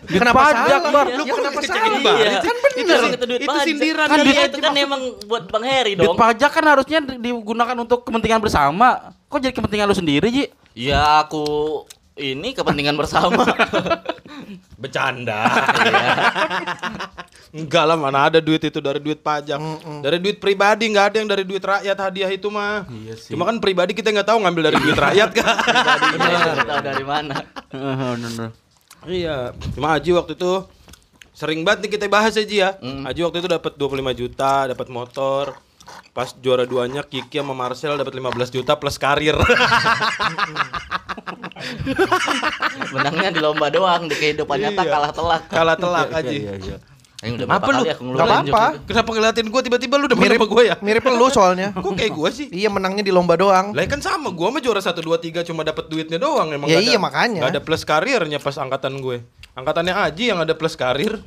Duit 0.02 0.16
Kenapa 0.18 0.40
pajak, 0.42 0.80
salah? 0.80 0.92
Bar. 0.92 1.06
Ya, 1.06 1.16
Lu 1.16 1.24
kok 1.24 1.38
kenapa 1.38 1.60
salah? 1.62 1.90
Iya. 1.92 2.40
Kan 2.40 2.56
bener. 2.58 3.00
Itu, 3.04 3.26
duit 3.26 3.42
Itu 3.42 3.50
pajak. 3.52 3.66
sindiran 3.68 4.08
Kan 4.08 4.18
dari 4.18 4.30
iya, 4.30 4.40
Haji 4.40 4.48
itu 4.48 4.58
kan 4.58 4.74
emang 4.74 5.02
buat 5.28 5.44
Bang 5.48 5.66
Heri 5.66 5.94
Duit 5.94 6.08
dong. 6.08 6.16
pajak 6.16 6.50
kan 6.50 6.64
harusnya 6.66 7.00
di- 7.02 7.20
digunakan 7.22 7.76
untuk 7.76 8.00
kepentingan 8.02 8.40
bersama. 8.40 8.88
Kok 9.28 9.40
jadi 9.40 9.52
kepentingan 9.52 9.86
lu 9.86 9.98
sendiri, 9.98 10.28
Ji? 10.30 10.46
Ya 10.74 11.20
aku 11.20 11.84
ini 12.18 12.54
kepentingan 12.54 12.98
bersama. 12.98 13.46
Bercanda. 14.82 15.50
Iya. 15.88 16.10
Enggak 17.56 17.84
lah 17.88 17.98
mana 17.98 18.30
ada 18.30 18.40
duit 18.44 18.62
itu 18.62 18.78
dari 18.78 19.00
duit 19.02 19.22
pajak. 19.24 19.58
Dari 20.04 20.18
duit 20.22 20.38
pribadi 20.38 20.90
nggak 20.92 21.06
ada 21.14 21.18
yang 21.22 21.30
dari 21.30 21.44
duit 21.48 21.64
rakyat 21.64 21.98
hadiah 21.98 22.30
itu 22.30 22.50
mah. 22.52 22.86
Iya 22.90 23.14
sih. 23.18 23.32
Cuma 23.34 23.48
kan 23.48 23.58
pribadi 23.58 23.98
kita 23.98 24.14
nggak 24.14 24.28
tahu 24.28 24.38
ngambil 24.44 24.64
dari 24.74 24.78
duit 24.82 24.98
rakyat 24.98 25.30
kan. 25.34 25.56
Tahu 26.68 26.82
dari 26.84 27.06
mana? 27.06 27.36
Iya. 29.08 29.56
Cuma 29.74 29.96
Haji 29.96 30.12
waktu 30.14 30.34
itu 30.36 30.52
sering 31.38 31.62
banget 31.62 31.88
nih 31.88 31.92
kita 31.98 32.06
bahas 32.10 32.34
aja 32.34 32.46
ya. 32.46 32.70
Hmm. 32.82 33.06
Haji 33.06 33.22
waktu 33.26 33.38
itu 33.46 33.50
dapat 33.50 33.74
25 33.78 34.20
juta, 34.20 34.54
dapat 34.70 34.88
motor. 34.90 35.67
Pas 36.12 36.34
juara 36.34 36.64
duanya 36.64 37.02
Kiki 37.02 37.36
sama 37.36 37.54
Marcel 37.54 37.94
dapat 37.94 38.12
15 38.12 38.28
juta 38.52 38.74
plus 38.74 38.96
karir. 38.96 39.38
Menangnya 42.90 43.30
di 43.32 43.40
lomba 43.40 43.68
doang, 43.70 44.06
di 44.06 44.16
kehidupan 44.16 44.58
nyata 44.60 44.82
Iya. 44.82 44.92
kalah 44.92 45.12
telak. 45.12 45.42
Kalah 45.48 45.76
telak 45.76 46.08
aja. 46.12 46.30
Iya, 46.30 46.54
iya. 46.58 46.78
Yang 47.18 47.34
udah 47.36 47.48
Apa 47.50 47.66
lu? 47.68 47.82
aku 47.82 47.82
Gak 47.82 47.98
ngeluarin 48.00 48.30
apa-apa. 48.46 48.64
Kenapa 48.86 49.10
ngeliatin 49.10 49.48
gua 49.50 49.62
tiba-tiba 49.62 49.96
lu 49.98 50.06
demen 50.06 50.22
Mirip 50.24 50.42
gua 50.46 50.62
ya? 50.64 50.76
Mirip 50.80 51.02
lu 51.04 51.28
soalnya. 51.28 51.74
Kok 51.76 51.98
kayak 51.98 52.14
gua 52.14 52.30
sih? 52.30 52.46
Iya 52.48 52.70
menangnya 52.70 53.02
di 53.02 53.10
lomba 53.10 53.34
doang. 53.34 53.74
Lah 53.74 53.84
kan 53.86 53.98
sama, 54.00 54.30
gua 54.30 54.54
mah 54.54 54.62
juara 54.62 54.78
1 54.78 54.94
2 54.94 55.18
3 55.18 55.42
cuma 55.44 55.66
dapat 55.66 55.90
duitnya 55.90 56.18
doang 56.18 56.50
emang 56.52 56.70
Ya 56.70 56.78
nggak 56.78 56.84
ada- 56.84 56.94
iya, 56.94 57.00
makanya. 57.00 57.40
nggak 57.42 57.54
ada 57.54 57.62
plus 57.64 57.82
karirnya 57.84 58.38
pas 58.38 58.54
angkatan 58.56 59.02
gue. 59.02 59.26
Angkatannya 59.52 59.94
Aji 59.98 60.30
yang 60.30 60.40
ada 60.40 60.54
plus 60.54 60.78
karir, 60.78 61.18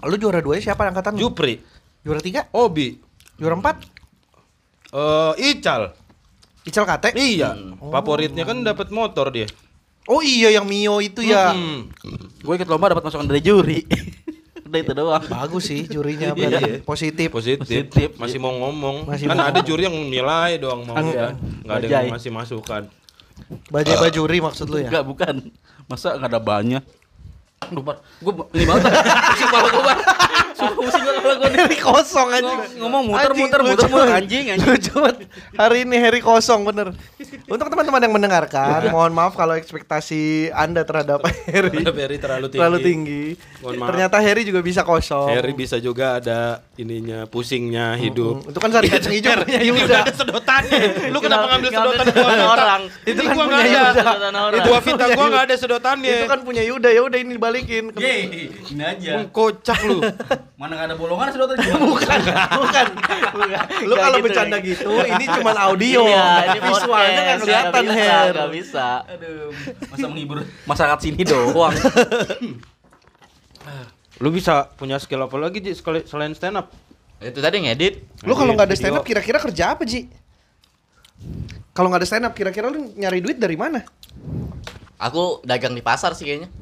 Lu 0.00 0.16
juara 0.16 0.40
dua 0.40 0.56
siapa 0.56 0.88
angkatan? 0.88 1.12
lu? 1.12 1.28
Jupri, 1.28 1.60
Juara 2.00 2.16
tiga? 2.18 2.48
Obi, 2.50 2.96
Juara 3.40 3.56
empat? 3.56 3.76
eh 4.90 5.32
Ical. 5.50 5.96
Ical 6.62 6.84
Kate? 6.84 7.16
Iya, 7.16 7.56
favoritnya 7.80 8.44
kan 8.44 8.60
dapat 8.60 8.92
motor 8.92 9.32
dia. 9.32 9.48
Oh 10.04 10.20
iya 10.20 10.52
yang 10.52 10.66
Mio 10.66 11.00
itu 11.00 11.24
ya. 11.24 11.56
Hmm. 11.56 11.88
Gue 12.42 12.60
ikut 12.60 12.68
lomba 12.68 12.92
dapat 12.92 13.06
masukan 13.06 13.24
dari 13.24 13.40
juri. 13.40 13.80
Udah 14.70 14.80
itu 14.80 14.92
doang. 14.92 15.24
Bagus 15.26 15.66
sih 15.66 15.82
jurinya 15.82 16.30
Iya. 16.30 16.36
berarti 16.36 16.70
positif. 16.84 17.28
Positif. 17.32 17.64
Positif. 17.66 18.08
Masih 18.18 18.38
mau 18.38 18.52
ngomong. 18.52 19.08
Masih 19.08 19.26
kan 19.26 19.34
mau 19.34 19.50
ada 19.50 19.60
juri 19.64 19.88
yang 19.88 19.96
nilai 20.06 20.60
doang 20.60 20.86
mau 20.86 20.94
kan. 20.94 21.34
Enggak 21.64 21.76
ada 21.80 21.86
yang 21.86 22.12
masih 22.12 22.30
masukan. 22.30 22.82
Bajai 23.72 23.96
bajuri 23.96 24.38
maksud 24.38 24.68
lu 24.68 24.78
ya? 24.78 24.90
Enggak, 24.92 25.04
bukan. 25.06 25.34
Masa 25.88 26.14
enggak 26.14 26.30
ada 26.30 26.40
banyak? 26.42 26.82
Aduh, 27.60 27.84
Bar. 27.84 28.00
Gue 28.18 28.32
ini 28.56 28.64
banget. 28.64 28.88
Pusing 28.88 29.44
kepala 29.44 29.68
gue, 29.68 29.82
Bar. 29.84 29.98
Sumpah 30.50 30.74
pusing 30.74 31.04
kepala 31.04 31.34
gue. 31.36 31.48
Hari 31.52 31.76
kosong 31.78 32.28
aja. 32.30 32.40
Ngom- 32.42 32.72
ngomong 32.80 33.02
muter-muter, 33.06 33.28
Anjing, 33.28 33.44
muter-muter. 33.68 33.88
banget. 33.92 34.16
Anjing, 34.16 34.44
anjing. 34.50 34.68
Lucu 34.70 34.92
banget. 34.96 35.16
Hari 35.54 35.78
ini 35.84 35.96
hari 35.98 36.20
kosong 36.20 36.60
bener. 36.64 36.88
Untuk 37.46 37.66
teman-teman 37.66 38.00
yang 38.00 38.14
mendengarkan, 38.14 38.80
mohon 38.88 39.12
maaf 39.12 39.34
kalau 39.34 39.52
ekspektasi 39.54 40.20
Anda 40.50 40.82
terhadap 40.82 41.20
Harry 41.46 41.68
Ada 41.76 41.92
Ferry 41.92 42.16
terlalu 42.16 42.46
tinggi. 42.46 42.56
terlalu 42.56 42.78
tinggi. 42.80 43.24
Mohon 43.60 43.74
maaf. 43.76 43.88
Ternyata 43.92 44.16
Harry 44.18 44.42
juga 44.42 44.60
bisa 44.60 44.80
kosong. 44.80 45.28
Harry 45.28 45.52
bisa 45.52 45.76
juga 45.76 46.16
ada 46.16 46.40
ininya 46.74 47.24
pusingnya 47.24 47.92
hidup. 47.94 48.40
Hmm, 48.40 48.50
Itu 48.50 48.58
kan 48.58 48.70
sari 48.70 48.88
kacang 48.88 49.12
hijau 49.12 49.36
punya 49.38 49.60
Ini 49.60 49.68
udah 49.70 49.84
Yuda. 49.84 49.98
ada 50.00 50.12
sedotannya. 50.14 50.80
Lu 51.12 51.18
kenapa 51.18 51.44
ngambil 51.46 51.70
sedotan 51.70 52.06
orang? 52.40 52.80
Itu 53.04 53.20
kan 53.20 53.30
gua 53.30 53.44
punya 53.44 53.58
nggak 53.60 53.84
ada. 53.84 53.92
Yuda. 53.92 54.56
Itu 54.56 54.70
Vita 54.80 55.04
gua 55.10 55.24
enggak 55.28 55.44
ada 55.44 55.54
sedotannya. 55.56 56.10
Itu 56.10 56.26
kan 56.26 56.40
punya 56.40 56.62
Yuda 56.62 56.88
ya 56.88 57.02
udah 57.02 57.18
ini 57.20 57.34
dibalikin. 57.50 57.84
ini 58.70 58.82
aja. 58.82 59.10
Emang 59.18 59.28
kocak 59.28 59.78
lu. 59.82 59.98
Mana 60.60 60.72
enggak 60.76 60.86
ada 60.88 60.96
bolongan 60.96 61.26
sedotan 61.30 61.56
gimana? 61.62 61.82
Bukan, 61.82 62.18
bukan. 62.54 62.86
bukan. 63.34 63.60
Lu 63.84 63.94
kalau 63.94 64.16
gitu, 64.16 64.26
bercanda 64.28 64.56
ya. 64.56 64.66
gitu, 64.66 64.90
ini 65.02 65.24
cuma 65.26 65.50
audio. 65.58 66.00
Iya, 66.04 66.26
ini 66.46 66.58
Visualnya 66.62 67.10
nggak 67.10 67.26
podcast. 67.26 67.42
kelihatan, 67.42 67.82
Nggak 67.82 67.96
bisa, 67.96 68.30
Her. 68.30 68.48
bisa. 68.50 68.88
Aduh, 69.08 69.48
masa 69.88 70.06
menghibur 70.06 70.38
masyarakat 70.64 70.98
sini 71.00 71.22
doang. 71.24 71.74
Lu 74.20 74.28
bisa 74.28 74.68
punya 74.76 75.00
skill 75.00 75.24
apa 75.24 75.36
lagi 75.36 75.58
Ji 75.60 75.72
sekali- 75.72 76.04
selain 76.04 76.36
stand 76.36 76.60
up? 76.60 76.68
Itu 77.20 77.40
tadi 77.40 77.64
ngedit. 77.64 78.04
Lu 78.24 78.36
kalau 78.36 78.52
nggak 78.52 78.68
ada 78.68 78.76
stand 78.76 78.96
up 78.96 79.04
kira-kira 79.04 79.40
kerja 79.40 79.72
apa, 79.72 79.84
Ji? 79.84 80.08
Kalau 81.72 81.88
nggak 81.88 82.04
ada 82.04 82.08
stand 82.08 82.24
up 82.28 82.34
kira-kira 82.36 82.68
lu 82.68 82.92
nyari 82.96 83.20
duit 83.20 83.40
dari 83.40 83.56
mana? 83.56 83.80
Aku 85.00 85.40
dagang 85.40 85.72
di 85.72 85.80
pasar 85.80 86.12
sih 86.12 86.28
kayaknya. 86.28 86.52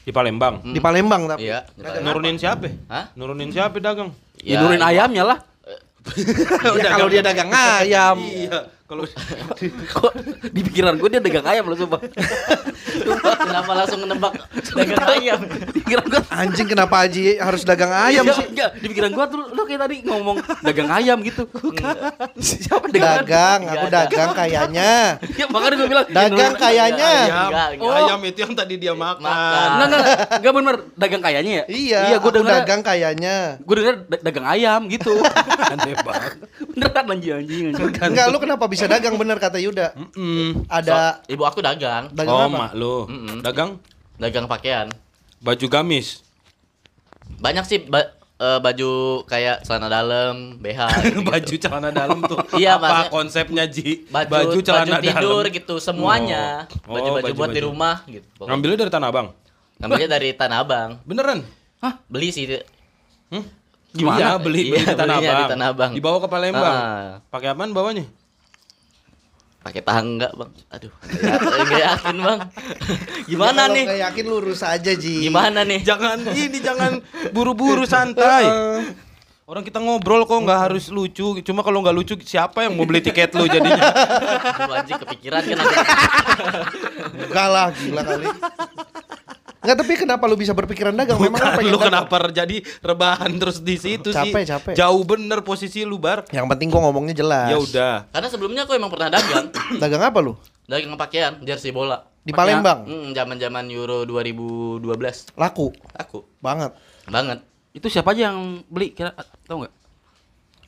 Di 0.00 0.12
Palembang. 0.12 0.64
Hmm. 0.64 0.74
Di 0.74 0.80
Palembang 0.80 1.22
tapi. 1.28 1.46
Iya. 1.46 1.68
di 1.68 1.82
Palembang. 1.82 2.04
Nurunin 2.08 2.36
siapa? 2.40 2.68
Hah? 2.88 3.04
Nurunin 3.14 3.50
siapa 3.52 3.76
dagang? 3.78 4.10
Ya, 4.40 4.64
itu- 4.64 4.80
ayamnya 4.80 5.24
lah. 5.24 5.38
Ya, 6.80 6.96
kalau 6.96 7.12
dia 7.12 7.20
dagang 7.20 7.52
ayam. 7.52 8.16
Iya, 8.18 8.58
kalau 8.90 9.06
Kok 9.94 10.12
di 10.50 10.60
pikiran 10.62 10.98
gue 10.98 11.08
dia 11.08 11.20
dagang 11.20 11.46
ayam 11.46 11.64
loh 11.64 11.78
sumpah. 11.78 12.02
Sumpah, 12.82 13.34
Kenapa 13.38 13.72
langsung 13.72 14.00
menebak 14.02 14.34
dagang 14.74 15.04
ayam? 15.08 15.40
Di 15.46 15.78
pikiran 15.78 16.04
gue 16.04 16.20
Anjing 16.26 16.66
kenapa 16.66 16.94
Haji 17.00 17.38
harus 17.38 17.62
dagang 17.62 17.92
ayam 17.92 18.24
Iya, 18.24 18.34
sih? 18.34 18.46
Enggak, 18.46 18.70
di 18.76 18.86
pikiran 18.88 19.10
gua 19.12 19.24
tuh 19.24 19.46
lu 19.46 19.62
kayak 19.62 19.80
tadi 19.80 19.96
ngomong 20.02 20.36
dagang 20.60 20.90
ayam 20.90 21.22
gitu. 21.22 21.46
Siapa 22.36 22.86
dagang? 22.88 23.22
Dagang, 23.22 23.60
aku 23.64 23.86
ada. 23.86 23.98
dagang 24.04 24.30
kayaknya. 24.32 24.92
Ya 25.30 25.46
makanya 25.46 25.74
gua 25.76 25.88
bilang 25.88 26.06
Dagang 26.10 26.52
"Nur- 26.52 26.58
kayaknya. 26.58 27.12
ayam. 27.12 27.46
Enggak. 27.46 27.68
Ayam 27.94 28.18
itu 28.24 28.38
yang 28.40 28.54
tadi 28.54 28.74
dia 28.76 28.92
makan. 28.92 29.22
Enggak 29.22 29.86
enggak 29.86 30.02
enggak 30.34 30.52
bener 30.52 30.74
dagang 30.94 31.22
kayaknya 31.22 31.52
ya? 31.52 31.64
Iya, 31.68 32.00
Iya, 32.02 32.16
gua 32.16 32.20
aku 32.20 32.28
denger 32.32 32.52
dagang 32.56 32.80
kayaknya. 32.82 33.36
Gua 33.60 33.74
denger 33.76 33.94
da- 34.08 34.22
dagang 34.24 34.46
ayam 34.48 34.80
gitu. 34.88 35.12
Aneh 35.72 35.94
banget. 35.96 36.32
Beneran 36.70 37.04
anjing 37.08 37.32
anjing 37.36 37.64
anjing. 37.70 37.92
Enggak, 38.00 38.26
lu 38.26 38.38
kenapa 38.38 38.64
bisa 38.66 38.79
dagang 38.86 39.16
bener 39.16 39.36
kata 39.36 39.56
Yuda? 39.56 39.92
Mm. 40.14 40.64
Ada 40.66 41.20
So, 41.20 41.32
ibu 41.32 41.42
aku 41.42 41.58
dagang, 41.58 42.08
dagang 42.10 42.32
Oh, 42.32 42.46
apa? 42.46 42.58
mak 42.60 42.72
lu. 42.72 43.04
Mm-mm. 43.04 43.36
Dagang 43.40 43.76
dagang 44.16 44.46
pakaian. 44.46 44.86
baju 45.38 45.66
gamis. 45.66 46.20
Banyak 47.34 47.64
sih 47.64 47.80
ba- 47.82 48.12
eh, 48.36 48.58
baju 48.58 48.90
kayak 49.24 49.64
celana 49.64 49.88
dalam, 49.88 50.56
BH. 50.56 50.80
gitu. 51.06 51.20
baju 51.22 51.54
celana 51.56 51.88
dalam 51.90 52.18
tuh. 52.22 52.36
Iya, 52.56 52.76
apa 52.76 52.84
maksudnya- 52.84 53.10
konsepnya 53.10 53.64
Ji? 53.66 54.04
baju, 54.06 54.58
celana 54.60 54.86
baju 54.94 55.02
tidur 55.02 55.42
dalam. 55.42 55.56
gitu 55.56 55.74
semuanya. 55.76 56.68
Oh. 56.84 56.92
Baju-baju 56.92 57.08
Oh, 57.26 57.36
buat 57.36 57.48
di 57.48 57.56
baju-baju. 57.56 57.60
rumah 57.66 57.96
gitu. 58.06 58.28
pokoknya. 58.34 58.48
Ngambilnya 58.50 58.78
dari 58.78 58.90
Tanah 58.90 59.08
Abang. 59.08 59.28
Ngambilnya 59.76 60.08
dari 60.10 60.30
Tanah 60.32 60.58
Abang. 60.58 60.90
Beneran? 61.02 61.40
Beli 62.06 62.28
sih. 62.28 62.44
Hmm? 63.30 63.44
Gimana? 63.90 64.18
Iya, 64.18 64.30
beli, 64.36 64.68
beli 64.68 64.76
Iya, 64.76 64.84
di 64.84 64.94
Tanah 64.94 65.16
Abang. 65.16 65.38
di 65.40 65.44
Tanah 65.48 65.66
Abang. 65.66 65.90
Dibawa 65.96 66.16
ke 66.20 66.28
Palembang. 66.28 66.76
Ah. 66.76 67.08
Pakai 67.26 67.48
apaan 67.48 67.72
bawanya? 67.72 68.04
Pakai 69.60 69.84
tangga, 69.84 70.32
Bang. 70.32 70.48
Aduh, 70.72 70.88
enggak 71.04 71.80
yakin, 71.84 72.16
Bang. 72.24 72.40
Gimana 73.30 73.68
nih? 73.68 73.84
nggak 73.84 74.00
yakin 74.08 74.24
lurus 74.24 74.64
aja 74.64 74.92
Ji. 74.96 75.28
Gimana 75.28 75.68
nih? 75.68 75.84
Jangan 75.84 76.32
ini 76.32 76.58
jangan 76.64 77.04
buru-buru 77.36 77.84
santai. 77.84 78.48
Orang 79.50 79.66
kita 79.66 79.82
ngobrol 79.82 80.24
kok 80.24 80.46
nggak 80.46 80.60
harus 80.70 80.88
lucu. 80.88 81.42
Cuma 81.44 81.60
kalau 81.60 81.82
nggak 81.84 81.92
lucu 81.92 82.14
siapa 82.22 82.64
yang 82.64 82.78
mau 82.78 82.86
beli 82.86 83.02
tiket 83.02 83.34
lu 83.34 83.50
jadinya? 83.50 83.82
Aduh, 84.62 84.78
anjing 84.78 85.00
kepikiran 85.02 85.42
kan. 85.42 85.58
Enggak 87.18 87.48
lah, 87.50 87.66
gila 87.74 88.02
kali. 88.06 88.26
Enggak, 89.60 89.76
tapi 89.84 89.92
kenapa 89.92 90.24
lu 90.24 90.40
bisa 90.40 90.56
berpikiran 90.56 90.96
dagang? 90.96 91.20
Memang 91.20 91.36
Bukan 91.36 91.52
apa 91.52 91.60
lu 91.60 91.76
kenapa 91.76 92.16
jadi 92.32 92.64
rebahan 92.80 93.28
terus 93.36 93.60
di 93.60 93.76
situ 93.76 94.08
sih? 94.08 94.32
Capek, 94.32 94.44
capek. 94.48 94.72
Jauh 94.72 95.04
bener 95.04 95.44
posisi 95.44 95.84
lu 95.84 96.00
bar. 96.00 96.24
Yang 96.32 96.48
penting 96.48 96.72
gua 96.72 96.88
ngomongnya 96.88 97.12
jelas. 97.12 97.52
Ya 97.52 97.58
udah. 97.60 97.94
Karena 98.08 98.28
sebelumnya 98.32 98.64
aku 98.64 98.72
emang 98.72 98.88
pernah 98.88 99.12
dagang. 99.12 99.52
Dagang 99.82 100.02
apa 100.08 100.18
lu? 100.24 100.32
dagang 100.70 100.94
pakaian, 100.94 101.34
jersey 101.42 101.74
bola. 101.74 102.06
Di 102.22 102.30
Palembang. 102.30 102.86
Hmm, 102.86 103.10
zaman-zaman 103.10 103.66
Euro 103.74 104.06
2012. 104.06 105.34
Laku 105.34 105.74
Aku 105.98 106.24
banget. 106.38 106.70
banget. 107.10 107.42
Itu 107.74 107.90
siapa 107.90 108.14
aja 108.14 108.30
yang 108.30 108.62
beli 108.70 108.94
kira 108.94 109.10
tahu 109.44 109.66
enggak? 109.66 109.74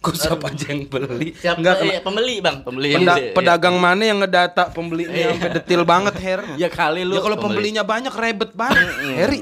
Kok 0.02 0.14
siapa 0.14 0.50
aja 0.50 0.66
yang 0.68 0.82
beli? 0.84 1.30
Siapa 1.32 1.56
Enggak 1.56 1.74
eh, 1.80 2.02
pembeli, 2.02 2.36
Bang? 2.38 2.56
Pembeli. 2.60 2.90
Peda- 2.92 3.16
Iya. 3.16 3.32
pedagang 3.32 3.76
mana 3.78 4.02
yang 4.02 4.18
ngedata 4.18 4.68
pembelinya 4.68 5.30
sampai 5.30 5.50
detil 5.54 5.82
banget, 5.82 6.14
Her? 6.18 6.40
Ya 6.62 6.66
kali 6.66 7.06
lu. 7.06 7.14
Ya 7.14 7.22
kalau 7.22 7.38
pembeli. 7.38 7.70
pembelinya 7.70 7.82
banyak 7.82 8.10
ribet 8.12 8.50
banget. 8.52 8.82
Heri, 8.98 9.40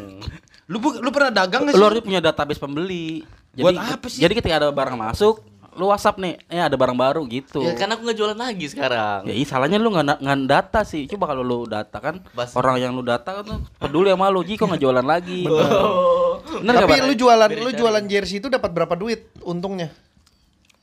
lu 0.67 0.77
lu 0.79 1.09
pernah 1.09 1.33
dagang 1.35 1.65
nggak 1.65 1.73
lu 1.73 1.81
sih? 1.81 1.89
harus 1.89 2.03
punya 2.05 2.21
database 2.21 2.61
pembeli. 2.61 3.25
Jadi, 3.51 3.65
Buat 3.65 3.77
apa 3.81 4.07
sih? 4.07 4.21
Jadi 4.21 4.33
ketika 4.37 4.55
ada 4.55 4.69
barang 4.69 4.95
masuk, 4.95 5.41
lu 5.73 5.89
WhatsApp 5.89 6.21
nih, 6.21 6.37
eh 6.47 6.61
ada 6.61 6.77
barang 6.77 6.95
baru 6.95 7.25
gitu. 7.25 7.63
Ya 7.63 7.73
kan 7.73 7.89
aku 7.89 8.05
nggak 8.05 8.19
jualan 8.21 8.37
lagi 8.37 8.67
sekarang. 8.69 9.25
Ya 9.25 9.33
iya 9.33 9.43
salahnya 9.45 9.75
lu 9.75 9.89
nggak 9.89 10.21
nggak 10.21 10.39
data 10.45 10.85
sih. 10.85 11.09
Coba 11.09 11.25
kalau 11.27 11.41
lu 11.41 11.65
data 11.65 11.97
kan 11.97 12.21
Bas- 12.31 12.53
orang 12.53 12.77
yang 12.77 12.93
lu 12.93 13.01
data 13.01 13.33
kan 13.33 13.49
peduli 13.75 14.13
sama 14.13 14.29
lu, 14.29 14.45
Ji 14.45 14.55
kok 14.55 14.69
nggak 14.69 14.79
jualan 14.79 15.03
lagi. 15.03 15.49
Oh. 15.49 16.37
Bener 16.61 16.73
nggak, 16.75 16.85
Tapi 16.85 16.95
Bar? 16.95 17.09
lu 17.09 17.15
jualan 17.17 17.49
lu 17.51 17.71
jualan 17.73 18.05
jersey 18.05 18.39
itu 18.39 18.47
dapat 18.47 18.71
berapa 18.71 18.93
duit 18.93 19.25
untungnya? 19.41 19.89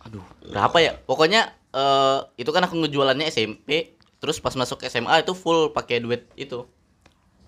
Aduh, 0.08 0.24
berapa 0.48 0.78
ya? 0.80 0.92
Pokoknya 1.04 1.52
eh, 1.70 2.20
itu 2.36 2.50
kan 2.50 2.64
aku 2.64 2.80
ngejualannya 2.80 3.28
SMP, 3.28 3.94
terus 4.18 4.40
pas 4.40 4.56
masuk 4.56 4.82
SMA 4.88 5.22
itu 5.22 5.36
full 5.36 5.70
pakai 5.70 6.00
duit 6.00 6.26
itu. 6.34 6.64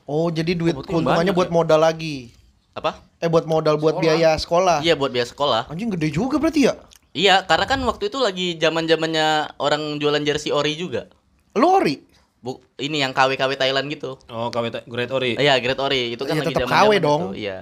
Oh, 0.04 0.28
jadi 0.28 0.58
duit 0.58 0.74
berarti 0.76 0.90
keuntungannya 0.92 1.34
buat 1.34 1.50
modal 1.50 1.80
lagi. 1.80 2.34
Apa? 2.74 2.98
Eh 3.18 3.30
buat 3.30 3.46
modal 3.46 3.78
buat 3.78 3.98
biaya 3.98 4.36
sekolah. 4.36 4.82
Iya 4.82 4.94
buat 4.94 5.10
biaya 5.10 5.26
sekolah. 5.26 5.70
Anjing 5.70 5.94
gede 5.94 6.10
juga 6.10 6.38
berarti 6.38 6.68
ya? 6.68 6.74
Iya, 7.10 7.42
karena 7.44 7.66
kan 7.66 7.80
waktu 7.86 8.10
itu 8.10 8.22
lagi 8.22 8.54
zaman-zamannya 8.58 9.58
orang 9.58 9.98
jualan 9.98 10.22
jersey 10.22 10.54
ori 10.54 10.78
juga. 10.78 11.10
Lu 11.58 11.82
ori? 11.82 12.06
Bu, 12.40 12.64
ini 12.80 13.04
yang 13.04 13.12
KW-KW 13.12 13.60
Thailand 13.60 13.92
gitu. 13.92 14.16
Oh, 14.32 14.48
KW 14.48 14.72
Ta- 14.72 14.86
Great 14.88 15.12
Ori. 15.12 15.36
Iya, 15.36 15.60
Great 15.60 15.76
Ori. 15.76 16.16
Itu 16.16 16.24
kan 16.24 16.40
Iya, 16.40 16.48
lagi 16.48 16.56
zaman-zaman 16.56 16.72
KW 16.72 16.92
itu. 16.94 17.04
dong. 17.04 17.22
Iya. 17.36 17.58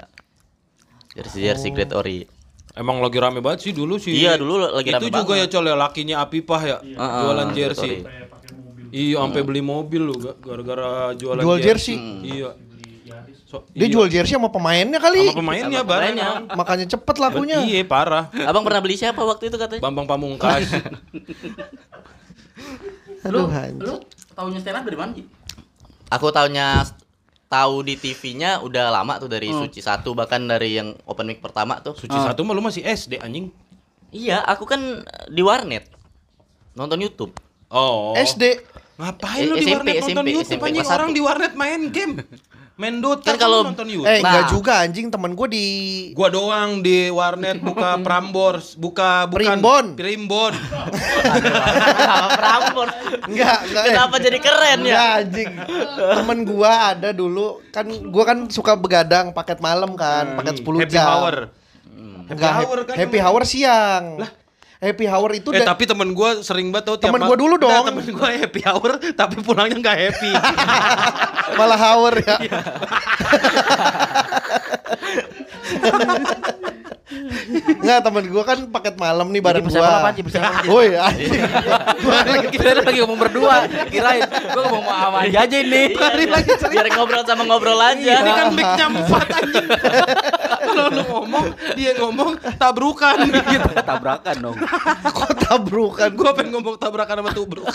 Jersey-jersey 1.18 1.70
Great 1.74 1.94
Ori. 1.98 2.30
Emang 2.78 3.02
lagi 3.02 3.18
rame 3.18 3.42
banget 3.42 3.60
sih 3.60 3.74
dulu 3.74 3.98
sih. 3.98 4.14
Iya, 4.14 4.38
dulu 4.38 4.62
lagi 4.62 4.88
Itu 4.88 4.98
rame 4.98 5.10
juga 5.12 5.34
banget. 5.34 5.42
ya 5.44 5.52
col 5.52 5.66
ya 5.66 5.76
lakinya 5.76 6.16
Apipah 6.22 6.62
ya. 6.62 6.78
Heeh, 6.80 7.20
Jualan 7.20 7.48
Great 7.48 7.58
jersey. 7.74 7.94
Iya, 8.88 9.18
sampai 9.20 9.42
beli 9.42 9.60
mobil 9.60 10.00
lu 10.00 10.16
ga- 10.16 10.38
gara-gara 10.38 11.12
jualan 11.14 11.42
Jual 11.42 11.60
jersey? 11.60 11.98
Iya. 12.24 12.54
So- 13.44 13.64
Dia 13.72 13.84
iya. 13.84 13.92
jual 13.92 14.08
jersey 14.08 14.36
sama 14.36 14.48
pemainnya 14.48 14.96
kali. 14.98 15.24
sama 15.26 15.40
pemainnya 15.40 15.80
Sama 15.80 15.90
pemainnya. 15.90 16.30
Makanya 16.54 16.86
cepet 16.86 17.16
lakunya. 17.18 17.58
Iya 17.62 17.82
parah. 17.84 18.28
Abang 18.44 18.62
pernah 18.62 18.80
beli 18.80 18.94
siapa 18.94 19.20
waktu 19.20 19.48
itu 19.48 19.56
katanya? 19.56 19.82
Bambang 19.82 20.06
Pamungkas. 20.06 20.68
Aduh, 23.24 23.48
Lu, 23.48 23.52
lu 23.78 23.94
taunya 24.32 24.60
stand 24.60 24.78
up 24.78 24.84
dari 24.84 24.98
mana? 24.98 25.12
Ji? 25.12 25.24
Aku 26.08 26.32
taunya 26.32 26.86
tahu 27.48 27.84
di 27.84 27.96
TV-nya 27.96 28.60
udah 28.60 28.92
lama 28.92 29.20
tuh 29.20 29.32
dari 29.32 29.52
Suci 29.52 29.80
satu 29.80 30.12
bahkan 30.12 30.44
dari 30.44 30.80
yang 30.80 30.96
open 31.08 31.28
mic 31.28 31.40
pertama 31.40 31.80
tuh. 31.80 31.96
Suci 31.96 32.16
satu 32.16 32.44
mah 32.44 32.54
lu 32.56 32.64
masih 32.64 32.84
SD 32.84 33.20
anjing. 33.24 33.52
Iya, 34.12 34.40
aku 34.44 34.64
kan 34.64 35.04
di 35.28 35.42
warnet 35.44 35.88
nonton 36.76 37.00
YouTube. 37.00 37.34
Oh. 37.68 38.16
SD. 38.16 38.64
Ngapain 38.98 39.46
Eh, 39.46 39.46
lu 39.46 39.56
di 39.60 39.68
SMP, 39.68 39.78
warnet 39.78 39.96
nonton 40.00 40.26
SMP, 40.26 40.30
YouTube 40.32 40.48
SMP 40.48 40.66
anjing? 40.68 40.86
Orang 40.88 41.12
di 41.12 41.22
warnet 41.22 41.54
main 41.56 41.82
game. 41.92 42.14
Main 42.78 43.02
Dota 43.02 43.26
Kan 43.26 43.42
kalau- 43.42 43.66
nonton 43.66 43.90
YouTube. 43.90 44.06
Eh, 44.06 44.22
Nah. 44.22 44.30
enggak 44.38 44.46
juga 44.50 44.74
anjing 44.80 45.10
temen 45.10 45.34
gue 45.34 45.48
di 45.50 45.66
Gua 46.14 46.30
doang 46.30 46.80
di 46.80 47.10
warnet 47.10 47.58
buka 47.58 47.98
Prambors, 48.06 48.74
buka 48.74 49.26
bukan 49.26 49.58
Primbon. 49.58 49.86
Primbon. 49.96 50.54
Sama 51.98 52.30
Prambors. 52.32 52.94
enggak, 53.26 53.58
enggak. 53.64 53.84
eh. 53.84 53.92
Kenapa 53.92 54.16
jadi 54.20 54.38
keren 54.38 54.80
Enggak 54.80 54.94
ya? 54.94 55.18
anjing. 55.20 55.50
Temen 55.98 56.40
gua 56.46 56.72
ada 56.92 57.10
dulu 57.12 57.46
kan 57.72 57.86
gua 58.06 58.24
kan 58.26 58.38
suka 58.48 58.74
begadang 58.74 59.32
paket 59.32 59.58
malam 59.58 59.94
kan, 59.94 60.38
paket 60.38 60.62
10 60.62 60.78
Happy 60.80 60.94
jam. 60.94 61.08
hour. 61.08 61.36
Enggak, 62.28 62.30
Happy 62.30 62.44
happy, 62.54 62.66
hour 62.68 62.80
kan 62.84 62.96
happy 62.96 63.20
hour 63.20 63.42
siang. 63.44 64.04
Happy 64.78 65.10
hour 65.10 65.34
itu 65.34 65.50
Eh 65.50 65.66
tapi 65.66 65.90
temen 65.90 66.14
gua 66.14 66.46
sering 66.46 66.70
banget 66.70 66.94
tau 66.94 66.98
tiap 67.02 67.10
Temen 67.10 67.26
gua 67.26 67.38
dulu 67.38 67.56
dong. 67.58 67.86
temen 67.90 68.06
gua 68.14 68.30
happy 68.30 68.62
hour 68.62 68.92
tapi 69.18 69.36
pulangnya 69.42 69.78
nggak 69.82 69.98
happy. 69.98 70.32
malah 71.60 71.82
hour 71.82 72.14
ya. 72.22 72.38
Enggak, 77.68 78.00
temen 78.04 78.24
gua 78.28 78.44
kan 78.44 78.60
paket 78.68 78.96
malam 79.00 79.28
nih 79.32 79.40
bareng 79.40 79.66
Ji? 79.66 79.80
Woi, 80.68 80.94
anjing. 81.00 81.32
Kita 82.54 82.84
lagi 82.84 83.00
ngomong 83.00 83.20
berdua. 83.20 83.64
Kirain 83.88 84.28
gua 84.28 84.64
ngomong 84.68 84.86
sama 84.86 85.18
aja 85.24 85.38
aja 85.48 85.58
ini. 85.58 85.96
Iya, 85.96 86.68
Biar 86.68 86.88
ngobrol 86.94 87.24
sama 87.24 87.44
ngobrol 87.48 87.80
aja. 87.80 88.14
Ini 88.20 88.32
kan 88.36 88.48
mic-nya 88.52 88.86
empat 88.92 89.28
anjing. 89.32 89.68
Kalau 90.78 90.94
lu 90.94 91.04
ngomong, 91.10 91.46
dia 91.74 91.92
ngomong 91.98 92.32
tabrukan. 92.56 93.18
Kita 93.26 93.82
tabrakan 93.82 94.36
dong. 94.38 94.58
Kok 95.02 95.32
tabrukan? 95.42 96.10
gua 96.14 96.32
pengen 96.38 96.54
ngomong 96.54 96.78
tabrakan 96.78 97.26
sama 97.26 97.32
tubruk. 97.34 97.66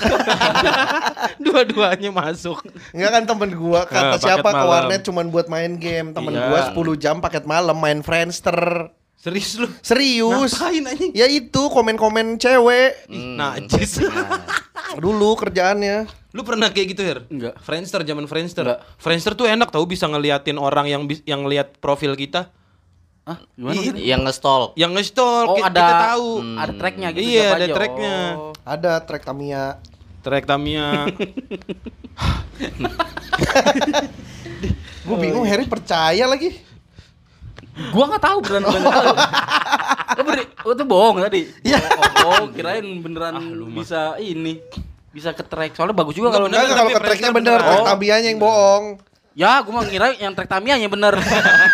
Dua-duanya 1.45 2.11
masuk. 2.15 2.63
Enggak 2.95 3.11
kan 3.11 3.23
temen 3.27 3.51
gua 3.59 3.81
kata 3.85 4.17
paket 4.17 4.23
siapa 4.23 4.49
ke 4.49 4.65
warnet 4.65 5.01
cuman 5.03 5.27
buat 5.29 5.47
main 5.51 5.75
game. 5.77 6.15
Temen 6.15 6.33
Iya. 6.33 6.47
gua 6.49 6.61
10 6.71 7.03
jam 7.03 7.17
paket 7.19 7.45
malam 7.45 7.77
main 7.77 8.01
Friendster. 8.01 8.91
Serius 9.23 9.55
lu? 9.55 9.71
Serius. 9.87 10.51
Ngapain 10.59 10.83
anjing? 10.83 11.13
Ya 11.15 11.31
itu 11.31 11.63
komen-komen 11.71 12.43
cewek. 12.43 13.07
Hmm. 13.07 13.39
Najis. 13.39 14.03
Dulu 14.99 15.39
kerjaannya. 15.39 16.11
Lu 16.33 16.43
pernah 16.43 16.73
kayak 16.73 16.97
gitu, 16.97 17.03
Her? 17.07 17.19
Enggak. 17.31 17.55
Friendster 17.63 18.03
zaman 18.03 18.27
Friendster. 18.27 18.67
Enggak. 18.67 18.81
Friendster 18.99 19.39
tuh 19.39 19.47
enak 19.47 19.71
tau 19.71 19.87
bisa 19.87 20.11
ngeliatin 20.11 20.59
orang 20.59 20.91
yang 20.91 21.03
yang 21.23 21.47
lihat 21.47 21.79
profil 21.79 22.19
kita. 22.19 22.51
Hah? 23.23 23.39
Gimana? 23.55 23.71
Iya. 23.71 23.79
maksudnya? 23.79 24.03
Yang 24.03 24.21
nge-stalk. 24.27 24.71
Yang 24.75 24.91
nge-stalk, 24.99 25.47
Oh, 25.47 25.55
ki- 25.55 25.63
ada 25.63 25.79
kita 25.81 25.95
tahu. 26.11 26.29
Hmm. 26.43 26.57
Ada 26.59 26.73
tracknya 26.75 27.09
gitu. 27.15 27.23
Iya, 27.23 27.47
ada 27.47 27.63
aja. 27.63 27.75
tracknya. 27.75 28.17
Oh. 28.35 28.53
Ada 28.63 28.93
track 29.01 29.23
Tamiya. 29.23 29.65
Track 30.23 30.45
Tamiya. 30.45 30.89
Gue 35.03 35.17
bingung 35.19 35.43
Harry 35.43 35.67
percaya 35.67 36.25
lagi. 36.27 36.55
Gua 37.91 38.05
nggak 38.05 38.21
tahu 38.21 38.39
beneran 38.45 38.63
beneran. 38.69 38.85
tahu. 38.85 39.15
Oh, 40.13 40.29
beri, 40.29 40.45
oh, 40.45 40.77
itu 40.77 40.85
bohong 40.85 41.25
tadi. 41.25 41.49
Iya. 41.65 41.81
Oh, 42.21 42.45
oh, 42.45 42.53
kirain 42.53 42.85
beneran 43.01 43.33
bisa 43.73 44.21
ini. 44.21 44.61
Bisa 45.09 45.33
ke 45.33 45.41
track. 45.41 45.73
Soalnya 45.73 45.97
bagus 45.97 46.13
juga 46.13 46.29
kalau 46.29 46.53
kalau 46.53 46.93
ke 46.93 47.01
tracknya 47.01 47.33
bener, 47.33 47.57
Oh. 47.65 47.89
Tamiyanya 47.89 48.29
yang 48.29 48.37
bohong. 48.37 49.01
Ya, 49.33 49.65
gua 49.65 49.81
mah 49.81 49.85
ngira 49.89 50.13
yang 50.21 50.37
track 50.37 50.49
Tamiya 50.49 50.77
yang 50.77 50.93
bener. 50.93 51.17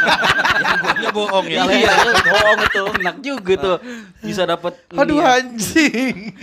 yang 0.63 0.79
guanya 0.79 1.11
bohong 1.11 1.47
ya. 1.51 1.63
Iya, 1.67 1.91
itu 1.91 2.23
bohong 2.31 2.61
itu. 2.63 2.83
Enak 3.03 3.17
juga 3.19 3.53
tuh. 3.59 3.77
Bisa 4.23 4.43
dapat 4.47 4.79
Aduh 4.95 5.19
anjing. 5.19 6.35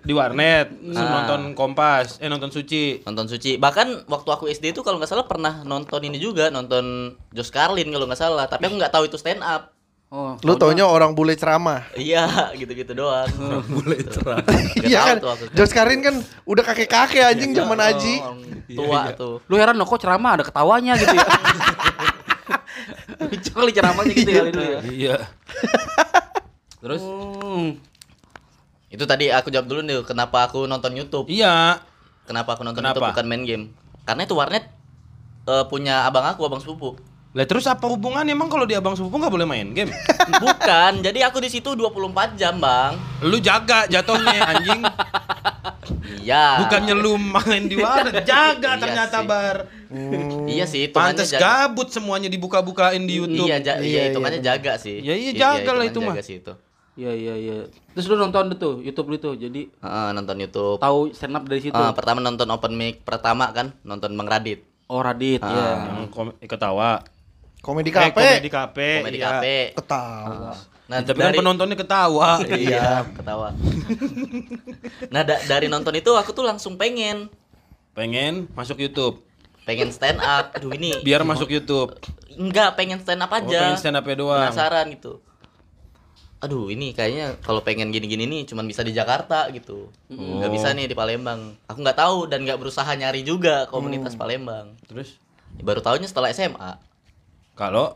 Di 0.00 0.16
warnet, 0.16 0.72
Ah. 0.96 1.20
nonton 1.20 1.52
Kompas, 1.52 2.16
eh 2.16 2.32
nonton 2.32 2.48
Suci. 2.48 3.04
Nonton 3.04 3.28
Suci. 3.28 3.60
Bahkan 3.60 4.08
waktu 4.08 4.28
aku 4.32 4.48
SD 4.48 4.72
itu 4.72 4.80
kalau 4.80 4.96
nggak 4.96 5.12
salah 5.12 5.28
pernah 5.28 5.60
nonton 5.60 6.00
ini 6.08 6.16
juga, 6.16 6.48
nonton 6.48 7.12
Josh 7.36 7.52
Carlin 7.52 7.92
kalau 7.92 8.08
nggak 8.08 8.16
salah. 8.16 8.48
Tapi 8.48 8.64
aku 8.64 8.80
nggak 8.80 8.92
tahu 8.96 9.04
itu 9.04 9.20
stand 9.20 9.44
up. 9.44 9.73
Oh, 10.14 10.38
Lu 10.46 10.54
taunya 10.54 10.86
orang 10.86 11.10
bule 11.10 11.34
ceramah. 11.34 11.90
Iya, 11.98 12.54
gitu-gitu 12.54 12.94
doang. 12.94 13.26
Boleh 13.74 13.98
cerah. 14.06 14.38
Iya 14.86 15.00
kan? 15.10 15.16
Josh 15.58 15.74
Karin 15.74 16.06
kan 16.06 16.14
udah 16.46 16.62
kakek-kakek 16.62 17.26
anjing 17.26 17.50
zaman 17.50 17.74
Aji. 17.82 18.22
Tua 18.70 19.10
tuh. 19.10 19.42
Lu 19.50 19.58
heran 19.58 19.74
loh 19.74 19.82
kok 19.82 19.98
ceramah 19.98 20.38
ada 20.38 20.46
ketawanya 20.46 20.94
gitu 20.94 21.18
ya. 21.18 21.26
Lucu 23.26 23.50
kali 23.50 23.70
ceramahnya 23.74 24.12
gitu 24.14 24.30
kali 24.30 24.50
dulu 24.54 24.64
ya. 24.64 24.80
Iya. 24.86 25.16
Terus 26.78 27.02
Hmm. 27.02 27.82
itu 28.86 29.04
tadi 29.10 29.34
aku 29.34 29.50
jawab 29.50 29.66
dulu 29.66 29.82
nih, 29.82 29.98
kenapa 30.06 30.46
aku 30.46 30.70
nonton 30.70 30.94
YouTube? 30.94 31.26
Iya. 31.26 31.82
Kenapa 32.22 32.54
aku 32.54 32.62
nonton 32.62 32.86
Kenapa? 32.86 33.02
YouTube 33.02 33.10
bukan 33.18 33.26
main 33.26 33.42
game? 33.42 33.64
Karena 34.06 34.22
itu 34.22 34.38
warnet 34.38 34.70
eh, 35.44 35.64
punya 35.66 36.06
abang 36.06 36.22
aku, 36.22 36.46
abang 36.46 36.62
sepupu. 36.62 36.94
Lah 37.34 37.44
terus 37.44 37.66
apa 37.66 37.82
hubungannya 37.84 38.30
emang 38.30 38.46
kalau 38.46 38.62
di 38.62 38.72
abang 38.72 38.94
sepupu 38.94 39.18
nggak 39.18 39.28
boleh 39.28 39.42
main 39.44 39.66
game? 39.68 39.90
Bukan, 40.44 41.02
jadi 41.02 41.26
aku 41.26 41.38
di 41.38 41.50
situ 41.50 41.74
24 41.74 42.38
jam, 42.38 42.54
Bang. 42.56 42.94
Lu 43.20 43.36
jaga 43.38 43.84
jatuhnya 43.84 44.38
anjing. 44.54 44.80
Iya. 46.16 46.62
Bukannya 46.62 46.94
lu 46.94 47.18
main 47.18 47.66
di 47.66 47.74
warnet, 47.74 48.22
jaga 48.22 48.70
Iya 48.70 48.80
ternyata 48.80 49.18
sih. 49.18 49.26
bar. 49.26 49.56
Iya 50.46 50.64
sih, 50.64 50.86
Pantes 50.88 51.28
jaga. 51.28 51.66
gabut 51.66 51.90
semuanya 51.90 52.26
dibuka-bukain 52.26 53.02
di 53.02 53.18
YouTube. 53.18 53.46
Iya, 53.46 53.58
ja- 53.58 53.78
Iya, 53.78 54.08
iya, 54.08 54.14
iya, 54.14 54.40
jaga 54.40 54.72
sih. 54.76 54.98
Ya 54.98 55.12
iya, 55.12 55.30
Iya, 55.30 55.40
jaga 55.58 55.70
lah 55.72 55.84
hitungannya 55.84 55.90
itu 55.90 55.98
mah. 56.00 56.14
Jaga 56.14 56.22
sih 56.22 56.36
itu. 56.38 56.52
Iya 56.94 57.10
iya 57.12 57.34
iya. 57.34 57.56
Terus 57.90 58.06
lu 58.06 58.16
nonton 58.16 58.54
tuh 58.54 58.78
YouTube 58.78 59.10
lu 59.10 59.18
tuh. 59.18 59.34
Jadi 59.34 59.66
Heeh, 59.66 60.08
nonton 60.12 60.38
YouTube. 60.38 60.78
tahu 60.78 61.10
stand 61.10 61.34
up 61.34 61.42
dari 61.44 61.58
situ. 61.60 61.74
Ah, 61.74 61.90
pertama 61.90 62.22
nonton 62.22 62.46
open 62.48 62.72
mic 62.72 63.02
pertama 63.02 63.50
kan, 63.50 63.74
nonton 63.82 64.14
Bang 64.14 64.30
Radit. 64.30 64.62
Oh 64.86 65.02
Radit 65.02 65.40
Ah. 65.40 65.50
ya. 65.50 65.68
Yang 65.92 66.06
ketawa. 66.44 67.02
Komedi 67.64 67.88
Eh, 67.88 67.94
kafe. 67.96 68.12
komedi 68.12 68.48
kafe. 68.48 68.90
Komedi 69.00 69.18
iya. 69.18 69.28
kafe. 69.32 69.56
Ketawa. 69.74 70.52
Nah, 70.84 71.00
Tapi 71.00 71.16
kan 71.16 71.32
penontonnya 71.32 71.74
ketawa. 71.74 72.44
Iya, 72.60 73.08
ketawa. 73.10 73.56
nah, 75.08 75.24
da- 75.24 75.40
dari 75.42 75.66
nonton 75.66 75.96
itu 75.96 76.12
aku 76.12 76.30
tuh 76.30 76.44
langsung 76.44 76.76
pengen 76.76 77.32
Pengen 77.92 78.52
masuk 78.52 78.76
YouTube. 78.78 79.24
pengen 79.64 79.88
stand 79.88 80.20
up. 80.20 80.52
Aduh, 80.52 80.76
ini 80.76 80.92
Biar 81.00 81.24
masuk 81.24 81.48
YouTube. 81.48 81.96
enggak 82.36 82.76
pengen 82.76 83.00
stand 83.00 83.24
up 83.24 83.32
Oh, 83.32 83.38
aja. 83.40 83.60
pengen 83.64 83.80
stand 83.80 83.96
up-nya 83.96 84.12
doang. 84.14 84.44
Penasaran 84.44 84.92
gitu. 84.92 85.24
Aduh, 86.38 86.68
ini 86.68 86.92
kayaknya 86.92 87.40
kalau 87.40 87.64
pengen 87.64 87.88
gini-gini 87.88 88.28
nih 88.28 88.44
cuman 88.44 88.68
bisa 88.68 88.84
di 88.84 88.92
Jakarta 88.92 89.48
gitu. 89.48 89.88
Nggak 90.10 90.52
bisa 90.52 90.68
nih 90.70 90.84
di 90.84 90.92
Palembang. 90.92 91.56
Aku 91.64 91.80
nggak 91.80 91.96
tahu 91.96 92.28
dan 92.28 92.44
nggak 92.44 92.60
berusaha 92.60 92.92
nyari 92.92 93.24
juga 93.24 93.64
komunitas 93.66 94.12
Palembang. 94.14 94.76
Terus 94.84 95.16
Baru 95.54 95.80
tahunya 95.80 96.04
setelah 96.04 96.28
SMA 96.28 96.76
kalau 97.54 97.94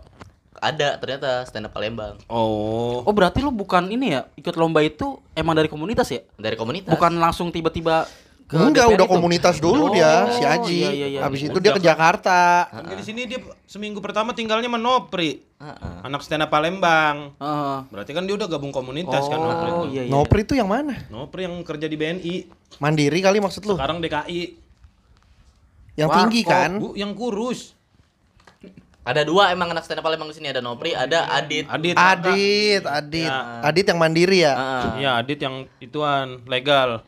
ada 0.55 0.97
ternyata 0.97 1.45
stand 1.45 1.67
up 1.67 1.73
Palembang 1.73 2.19
oh 2.27 3.03
Oh 3.03 3.13
berarti 3.13 3.39
lu 3.39 3.51
bukan 3.51 3.87
ini 3.87 4.11
ya 4.11 4.27
ikut 4.35 4.55
lomba 4.55 4.81
itu 4.81 5.19
emang 5.33 5.55
dari 5.55 5.67
komunitas 5.67 6.09
ya? 6.09 6.21
dari 6.35 6.55
komunitas. 6.55 6.91
Bukan 6.91 7.15
langsung 7.15 7.49
tiba-tiba 7.49 8.05
ke 8.45 8.57
Enggak, 8.57 8.89
DPR 8.89 8.97
udah 8.97 9.07
itu? 9.07 9.13
komunitas 9.13 9.57
dulu 9.59 9.83
Oh, 9.83 9.93
dia, 9.93 10.13
si 10.31 10.43
Aji. 10.43 10.79
iya, 10.79 10.91
iya, 10.91 11.07
iya. 11.11 11.21
Habis 11.21 11.45
itu 11.45 11.59
dia 11.59 11.69
ke 11.71 11.79
Jakarta. 11.79 12.65
kan 12.67 12.91
di 12.91 13.05
sini 13.05 13.25
dia 13.25 13.37
seminggu 13.65 14.01
pertama 14.01 14.33
tinggalnya 14.33 14.67
sama 14.67 14.81
Nopri. 14.81 15.45
Heeh. 15.59 15.95
Anak 16.03 16.25
stand 16.25 16.41
up 16.41 16.49
Palembang. 16.49 17.37
Heeh. 17.37 17.77
Berarti 17.87 18.11
kan 18.11 18.25
dia 18.25 18.35
udah 18.35 18.49
gabung 18.49 18.73
komunitas 18.73 19.21
kan 19.23 19.37
Nopri. 19.37 19.69
Oh 19.69 19.85
tuh. 19.85 19.93
iya 19.93 20.03
iya. 20.03 20.11
Nopri 20.11 20.43
itu 20.43 20.53
yang 20.53 20.67
mana? 20.67 20.97
Nopri 21.07 21.45
yang 21.45 21.61
kerja 21.61 21.85
di 21.85 21.95
BNI, 21.95 22.35
Mandiri 22.79 23.21
kali 23.21 23.37
maksud 23.39 23.63
lu? 23.63 23.77
sekarang 23.77 24.01
DKI. 24.01 24.41
Yang 25.95 26.09
Warkop, 26.09 26.19
tinggi 26.25 26.41
kan? 26.43 26.71
Bu, 26.79 26.89
yang 26.95 27.13
kurus. 27.13 27.78
Ada 29.09 29.25
dua 29.25 29.57
emang 29.57 29.73
anak 29.73 29.89
stand 29.89 30.01
up 30.01 30.05
Palembang 30.05 30.29
di 30.29 30.37
sini 30.37 30.53
ada 30.53 30.61
Nopri, 30.61 30.93
ada 30.93 31.25
Adit. 31.33 31.65
Adit. 31.65 31.97
Adit, 31.97 32.83
Adit. 32.85 33.33
Ya. 33.33 33.65
Adit 33.65 33.85
yang 33.89 33.97
mandiri 33.97 34.45
ya. 34.45 34.53
Heeh. 34.53 34.85
Iya, 35.01 35.11
Adit 35.25 35.39
yang 35.41 35.55
ituan 35.81 36.45
legal. 36.45 37.01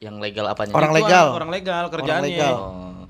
yang 0.00 0.16
legal 0.16 0.48
apanya? 0.48 0.72
Orang 0.72 0.96
Ituan, 0.96 1.04
legal. 1.04 1.26
Orang 1.36 1.50
legal 1.52 1.84
kerjaannya. 1.92 2.28
legal. 2.28 2.54
Oh. 2.56 3.04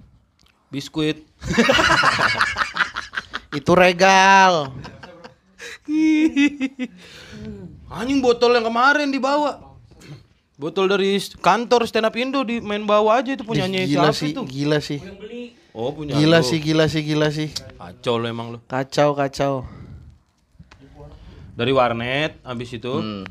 Biskuit. 0.71 1.27
Itu 3.59 3.75
regal. 3.75 4.71
Anjing 7.91 8.23
botol 8.23 8.55
yang 8.55 8.67
kemarin 8.67 9.11
dibawa. 9.11 9.70
Botol 10.61 10.93
dari 10.93 11.17
kantor 11.41 11.89
stand 11.89 12.05
up 12.05 12.13
Indo 12.21 12.45
di 12.45 12.61
main 12.61 12.85
bawah 12.85 13.17
aja 13.17 13.33
itu 13.33 13.41
punyanya 13.49 13.81
gila 13.89 14.13
sih, 14.13 14.37
itu? 14.37 14.45
gila 14.45 14.77
sih. 14.85 15.01
Oh, 15.73 15.89
punya 15.97 16.19
Gila 16.21 16.45
lu. 16.45 16.45
sih, 16.45 16.59
gila 16.61 16.85
sih, 16.85 17.01
gila 17.01 17.33
sih. 17.33 17.49
Kacau 17.81 18.21
lo 18.21 18.29
emang 18.29 18.53
lo. 18.53 18.59
Kacau, 18.69 19.17
kacau. 19.17 19.65
Dari 21.57 21.73
warnet 21.73 22.37
habis 22.45 22.77
itu. 22.77 22.93
Hmm. 22.93 23.25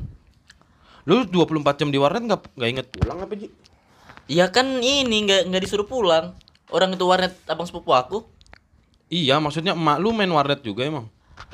Lu 1.06 1.22
24 1.22 1.78
jam 1.78 1.88
di 1.94 2.02
warnet 2.02 2.26
nggak 2.26 2.40
nggak 2.58 2.70
inget 2.74 2.86
pulang 2.98 3.22
apa, 3.22 3.32
Ji? 3.38 3.46
Iya 4.26 4.50
kan 4.50 4.82
ini 4.82 5.22
nggak 5.22 5.54
nggak 5.54 5.62
disuruh 5.62 5.86
pulang. 5.86 6.34
Orang 6.74 6.98
itu 6.98 7.06
warnet 7.06 7.38
abang 7.46 7.66
sepupu 7.66 7.94
aku. 7.94 8.26
Iya, 9.06 9.38
maksudnya 9.38 9.78
emak 9.78 10.02
lu 10.02 10.10
main 10.10 10.30
warnet 10.30 10.66
juga 10.66 10.82
emang. 10.82 11.06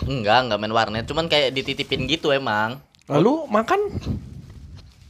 Enggak, 0.08 0.48
enggak 0.48 0.58
main 0.60 0.72
warnet, 0.72 1.04
cuman 1.04 1.28
kayak 1.28 1.52
dititipin 1.52 2.08
gitu 2.08 2.32
emang. 2.32 2.80
Lalu 3.08 3.44
makan? 3.48 3.80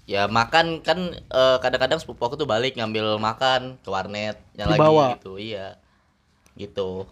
Ya 0.06 0.30
makan 0.30 0.86
kan 0.86 1.18
eh, 1.18 1.56
kadang-kadang 1.58 1.98
sepupu 1.98 2.22
aku 2.22 2.38
tuh 2.38 2.46
balik 2.46 2.78
ngambil 2.78 3.18
makan 3.18 3.74
ke 3.82 3.88
warnetnya 3.90 4.64
lagi 4.70 4.78
Dibawa. 4.78 5.06
gitu. 5.18 5.34
Iya. 5.34 5.76
Gitu. 6.54 7.10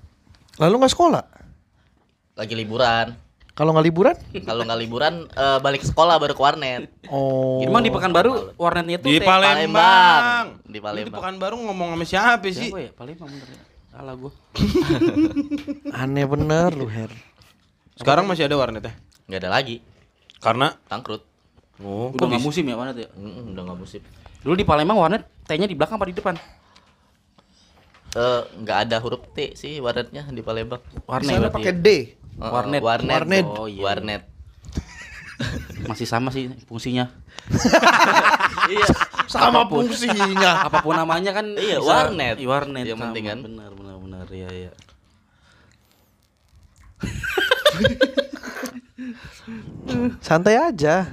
Lalu 0.63 0.75
nggak 0.79 0.95
sekolah? 0.95 1.25
Lagi 2.39 2.55
liburan. 2.55 3.19
Kalau 3.55 3.71
nggak 3.71 3.87
liburan? 3.87 4.17
Kalau 4.47 4.63
nggak 4.67 4.81
liburan 4.83 5.15
eh, 5.27 5.59
balik 5.59 5.83
sekolah 5.83 6.23
baru 6.23 6.39
ke 6.39 6.43
warnet. 6.43 6.87
Oh. 7.11 7.59
Emang 7.67 7.83
di 7.83 7.91
Pekanbaru 7.91 8.55
warnetnya 8.55 9.03
tuh 9.03 9.11
Di 9.11 9.19
Palembang. 9.19 9.59
Palembang. 9.75 10.47
Di 10.63 10.63
Lu 10.63 10.71
Di 10.71 10.79
Palembang. 10.83 11.19
Pekanbaru 11.19 11.57
ngomong 11.67 11.89
sama 11.99 12.05
siapa 12.07 12.47
sih? 12.51 12.71
Siapa 12.71 12.79
ya? 12.79 12.91
Palembang 12.95 13.31
bener 13.31 13.49
ya. 13.51 13.63
Salah 13.95 14.15
gua. 14.19 14.31
Aneh 16.03 16.27
bener 16.27 16.71
lu, 16.75 16.87
Her. 16.91 17.11
Sekarang 17.95 18.27
masih 18.27 18.47
ada 18.47 18.59
warnetnya? 18.59 18.95
Nggak 19.31 19.41
ada 19.47 19.51
lagi. 19.51 19.77
Karena 20.43 20.75
Bangkrut. 20.91 21.34
Oh, 21.83 22.15
Udah 22.15 22.27
nggak 22.29 22.45
musim 22.45 22.65
ya 22.65 22.77
warnet 22.77 22.97
ya? 23.01 23.09
Mm, 23.17 23.57
udah 23.57 23.63
nggak 23.67 23.79
musim. 23.81 24.01
Dulu 24.45 24.55
di 24.55 24.63
Palembang 24.63 24.99
warnet 25.01 25.23
T-nya 25.45 25.67
di 25.67 25.75
belakang 25.75 25.97
apa 25.99 26.07
di 26.07 26.15
depan? 26.15 26.35
Eh, 28.15 28.43
nggak 28.63 28.79
ada 28.87 28.97
huruf 29.03 29.27
T 29.35 29.59
sih 29.59 29.83
warnetnya 29.83 30.23
di 30.31 30.39
Palembang. 30.39 30.79
Warnet 31.05 31.35
berarti 31.35 31.55
pakai 31.59 31.75
ya? 31.75 31.83
D. 31.83 31.89
Eh, 31.91 32.07
Warnet. 32.39 32.81
Warnet. 32.83 33.11
Warnet. 33.11 33.47
Oh, 33.47 33.67
iya. 33.67 33.83
Warnet. 33.83 34.23
Masih 35.91 36.07
sama 36.07 36.31
sih 36.31 36.47
fungsinya. 36.71 37.11
iya. 38.73 38.87
Sama 39.27 39.67
Apa 39.67 39.67
pun. 39.67 39.83
fungsinya. 39.91 40.63
Apa 40.63 40.79
pun 40.79 40.95
namanya 40.95 41.35
kan 41.35 41.59
Iya, 41.59 41.83
bisa- 41.83 41.91
warnet. 41.91 42.37
Iya, 42.39 42.49
warnet. 42.49 42.85
Yang 42.87 43.01
penting 43.03 43.25
kan. 43.27 43.39
Benar, 43.43 43.71
benar, 43.75 43.97
benar. 43.99 44.27
Iya, 44.31 44.49
iya. 44.55 44.71
Santai 50.23 50.57
aja. 50.57 51.13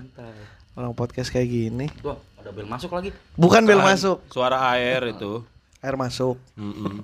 Orang 0.72 0.94
podcast 0.94 1.28
kayak 1.28 1.48
gini. 1.48 1.88
Tuh, 1.98 2.16
ada 2.38 2.50
bel 2.50 2.64
masuk 2.64 2.90
lagi. 2.90 3.12
Bukan 3.36 3.62
bel 3.64 3.80
masuk, 3.80 4.24
Suara 4.28 4.58
air 4.72 5.04
itu. 5.10 5.44
air 5.78 5.96
masuk. 5.96 6.38
Mm-mm. 6.54 7.04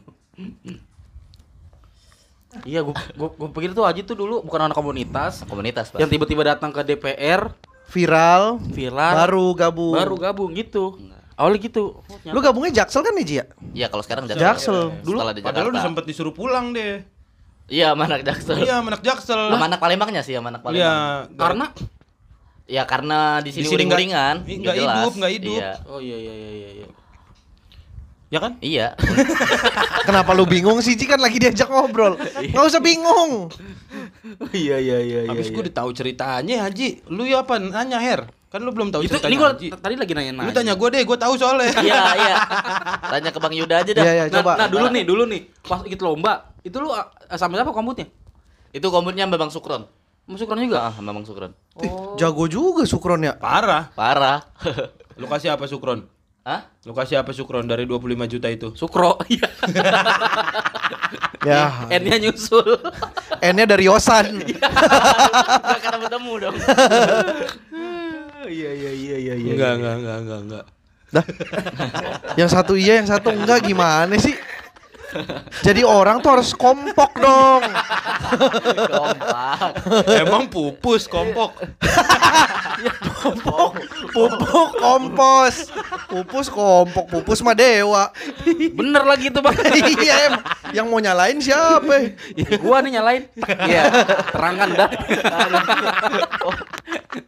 Iya, 2.63 2.81
gua 2.81 2.95
gua, 3.13 3.29
gua 3.29 3.49
pikir 3.51 3.71
tuh 3.71 3.83
Aji 3.83 4.01
tuh 4.01 4.15
dulu 4.15 4.41
bukan 4.41 4.65
anak 4.65 4.73
komunitas 4.73 5.43
Komunitas, 5.43 5.91
Pak. 5.91 5.99
yang 5.99 6.09
tiba-tiba 6.09 6.41
datang 6.47 6.71
ke 6.71 6.81
DPR, 6.81 7.53
Viral, 7.87 8.57
viral, 8.67 9.13
baru 9.15 9.45
gabung. 9.53 9.93
baru 9.93 10.15
gabung 10.15 10.51
gitu. 10.53 10.97
Awalnya 11.37 11.59
gitu. 11.61 12.01
Lu 12.25 12.39
gabungnya 12.39 12.81
Jaksel 12.81 12.99
kan 12.99 13.13
nih, 13.13 13.23
Ji 13.23 13.35
ya? 13.37 13.45
Iya, 13.75 13.87
kalau 13.87 14.01
sekarang 14.01 14.25
Jaksel. 14.25 14.89
Dulu 14.99 15.21
setelah 15.21 15.31
di 15.31 15.41
Padahal 15.41 15.69
udah 15.69 15.77
Jakarta. 15.77 15.85
sempet 15.85 16.03
disuruh 16.05 16.33
pulang 16.33 16.73
deh. 16.73 17.05
Iya, 17.69 17.93
anak 17.93 18.25
Jaksel. 18.25 18.57
Iya, 18.59 18.81
anak 18.81 19.05
Jaksel. 19.05 19.53
Sama 19.53 19.69
anak 19.69 19.77
Palembangnya 19.77 20.19
sih, 20.19 20.33
sama 20.33 20.49
anak 20.49 20.65
Palembang. 20.65 20.81
Iya, 20.81 21.37
Karena 21.37 21.65
Ya 22.67 22.83
karena 22.83 23.39
di 23.39 23.49
Di 23.49 23.51
sini 23.53 23.65
sini 23.65 23.87
nggak- 23.87 23.95
uring-uringan, 23.95 24.35
nggak 24.37 24.57
nggak 24.59 24.75
jelas. 24.75 24.91
hidup, 24.93 25.11
nggak 25.15 25.31
hidup. 25.33 25.55
Iya. 25.57 25.71
Oh 25.87 25.99
iya 25.99 26.17
iya 26.17 26.33
iya 26.33 26.49
iya 26.51 26.69
iya. 26.73 26.87
ya 28.27 28.39
kan? 28.39 28.51
Iya. 28.59 28.87
Kenapa 30.07 30.31
lu 30.31 30.43
bingung 30.43 30.75
sih, 30.77 30.93
Ji 30.93 31.03
kan 31.03 31.15
lagi 31.17 31.37
diajak 31.37 31.65
ngobrol. 31.65 32.19
Nggak 32.19 32.65
usah 32.65 32.79
bingung. 32.79 33.47
Iya 34.51 34.75
iya 34.77 34.97
iya 34.99 35.19
Habis 35.25 35.47
gue 35.47 35.61
udah 35.61 35.75
tahu 35.77 35.89
ceritanya 35.91 36.67
Haji. 36.67 37.07
Lu 37.07 37.23
ya 37.23 37.39
apa 37.41 37.55
nanya 37.55 37.97
Her? 37.97 38.27
Kan 38.47 38.59
lu 38.61 38.71
belum 38.71 38.87
tahu 38.89 38.99
Itu 39.01 39.15
ceritanya 39.15 39.27
ini 39.29 39.37
gua 39.37 39.49
Haji. 39.49 39.67
tadi 39.73 39.95
lagi 39.95 40.11
nanya 40.13 40.31
nanya. 40.33 40.43
Lu 40.43 40.53
tanya 40.53 40.73
gue 40.75 40.87
deh, 40.89 41.01
gue 41.01 41.17
tahu 41.17 41.33
soalnya. 41.33 41.71
Iya, 41.77 42.01
iya. 42.21 42.35
Tanya 43.01 43.29
ke 43.29 43.39
Bang 43.39 43.51
Yuda 43.53 43.75
aja 43.77 43.91
dah. 43.93 44.03
Iya, 44.03 44.11
iya, 44.13 44.25
Nah, 44.25 44.35
coba. 44.37 44.51
nah, 44.57 44.67
dulu 44.67 44.85
nih, 44.89 45.03
dulu 45.03 45.23
nih, 45.25 45.41
pas 45.61 45.79
ikut 45.81 46.01
lomba, 46.01 46.33
itu 46.61 46.75
lu 46.77 46.87
uh, 46.89 47.07
sama 47.31 47.55
siapa 47.55 47.71
kombutnya? 47.71 48.11
Itu 48.69 48.87
komutnya 48.87 49.23
sama 49.23 49.35
Bang 49.37 49.49
Sukron. 49.49 49.87
Masuk 50.27 50.51
orang 50.51 50.67
juga. 50.67 50.79
Ah, 50.83 50.93
sama 50.93 51.15
Bang 51.15 51.23
Sukron. 51.23 51.51
Ih, 51.79 51.91
Jago 52.19 52.45
juga 52.51 52.83
Sukron 52.83 53.23
ya. 53.23 53.39
Parah. 53.39 53.95
Parah. 53.95 54.43
Lu 55.19 55.25
kasih 55.31 55.55
apa 55.55 55.71
Sukron? 55.71 56.03
Hah? 56.43 56.67
Lu 56.83 56.91
kasih 56.91 57.23
apa 57.23 57.31
Sukron 57.31 57.63
dari 57.63 57.87
25 57.87 58.27
juta 58.35 58.47
itu? 58.51 58.75
Sukro. 58.75 59.15
Iya. 59.31 59.47
Ya, 61.47 61.87
N-nya 61.87 62.19
nyusul. 62.19 62.75
N-nya 63.55 63.63
dari 63.63 63.87
Yosan. 63.87 64.43
Gak 64.43 65.79
karena 65.79 65.97
bertemu 66.03 66.33
dong. 66.43 66.55
Iya 68.47 68.71
iya 68.75 68.91
iya 68.91 69.15
iya 69.15 69.33
iya. 69.39 69.51
Enggak, 69.55 69.71
enggak, 69.79 69.95
enggak, 69.95 70.17
enggak, 70.19 70.39
enggak. 70.43 70.65
Dah. 71.07 71.25
yang 72.35 72.51
satu 72.51 72.75
iya, 72.75 72.99
yang 72.99 73.07
satu 73.07 73.31
enggak 73.31 73.63
gimana 73.63 74.11
sih? 74.19 74.35
Jadi 75.63 75.81
orang 75.83 76.21
tuh 76.21 76.37
harus 76.37 76.51
kompok 76.53 77.11
dong. 77.17 77.63
Kompak. 78.87 79.69
Emang 80.21 80.49
pupus 80.51 81.07
kompok. 81.07 81.57
Pupuk, 83.21 83.71
pupuk 84.13 84.69
kompos. 84.77 85.55
Pupus 86.07 86.47
kompok, 86.47 87.05
pupus 87.09 87.39
mah 87.41 87.57
dewa. 87.57 88.13
Bener 88.73 89.03
lagi 89.03 89.33
itu, 89.33 89.39
Bang. 89.41 89.57
iya 89.97 90.15
em. 90.29 90.33
Yang 90.75 90.85
mau 90.87 90.99
nyalain 91.01 91.37
siapa? 91.41 92.13
Ya, 92.37 92.57
gua 92.61 92.83
nih 92.85 92.99
nyalain. 92.99 93.23
Iya, 93.65 93.83
terangkan 94.29 94.69
dah. 94.77 94.89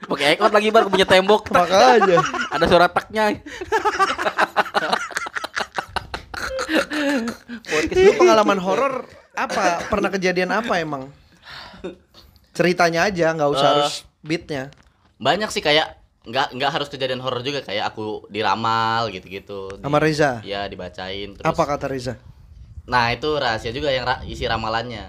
Pakai 0.10 0.38
ekot 0.38 0.52
lagi 0.54 0.70
baru 0.70 0.88
punya 0.90 1.06
tembok. 1.08 1.50
Makanya. 1.50 2.22
Ada 2.54 2.66
suara 2.70 2.88
taknya. 2.90 3.42
Lu 7.96 8.12
pengalaman 8.16 8.60
horor 8.60 8.94
apa? 9.34 9.84
Pernah 9.88 10.10
kejadian 10.10 10.52
apa 10.52 10.78
emang? 10.78 11.10
Ceritanya 12.52 13.08
aja, 13.08 13.32
nggak 13.32 13.50
usah 13.50 13.66
Eh. 13.66 13.72
harus 13.74 13.94
beatnya. 14.20 14.70
Banyak 15.18 15.50
sih 15.50 15.60
kayak 15.60 15.96
nggak 16.24 16.54
nggak 16.54 16.72
harus 16.72 16.88
kejadian 16.88 17.24
horor 17.24 17.40
juga 17.40 17.64
kayak 17.64 17.90
aku 17.90 18.28
diramal 18.28 19.08
gitu-gitu. 19.10 19.72
Di- 19.72 19.82
Sama 19.82 19.98
Reza? 19.98 20.44
Iya, 20.44 20.68
dibacain 20.68 21.34
terus. 21.34 21.46
Apa 21.46 21.64
kata 21.66 21.88
Riza? 21.88 22.20
Nah, 22.86 23.14
itu 23.14 23.30
rahasia 23.32 23.70
juga 23.70 23.90
yang 23.90 24.04
ra- 24.04 24.22
isi 24.24 24.44
ramalannya. 24.44 25.06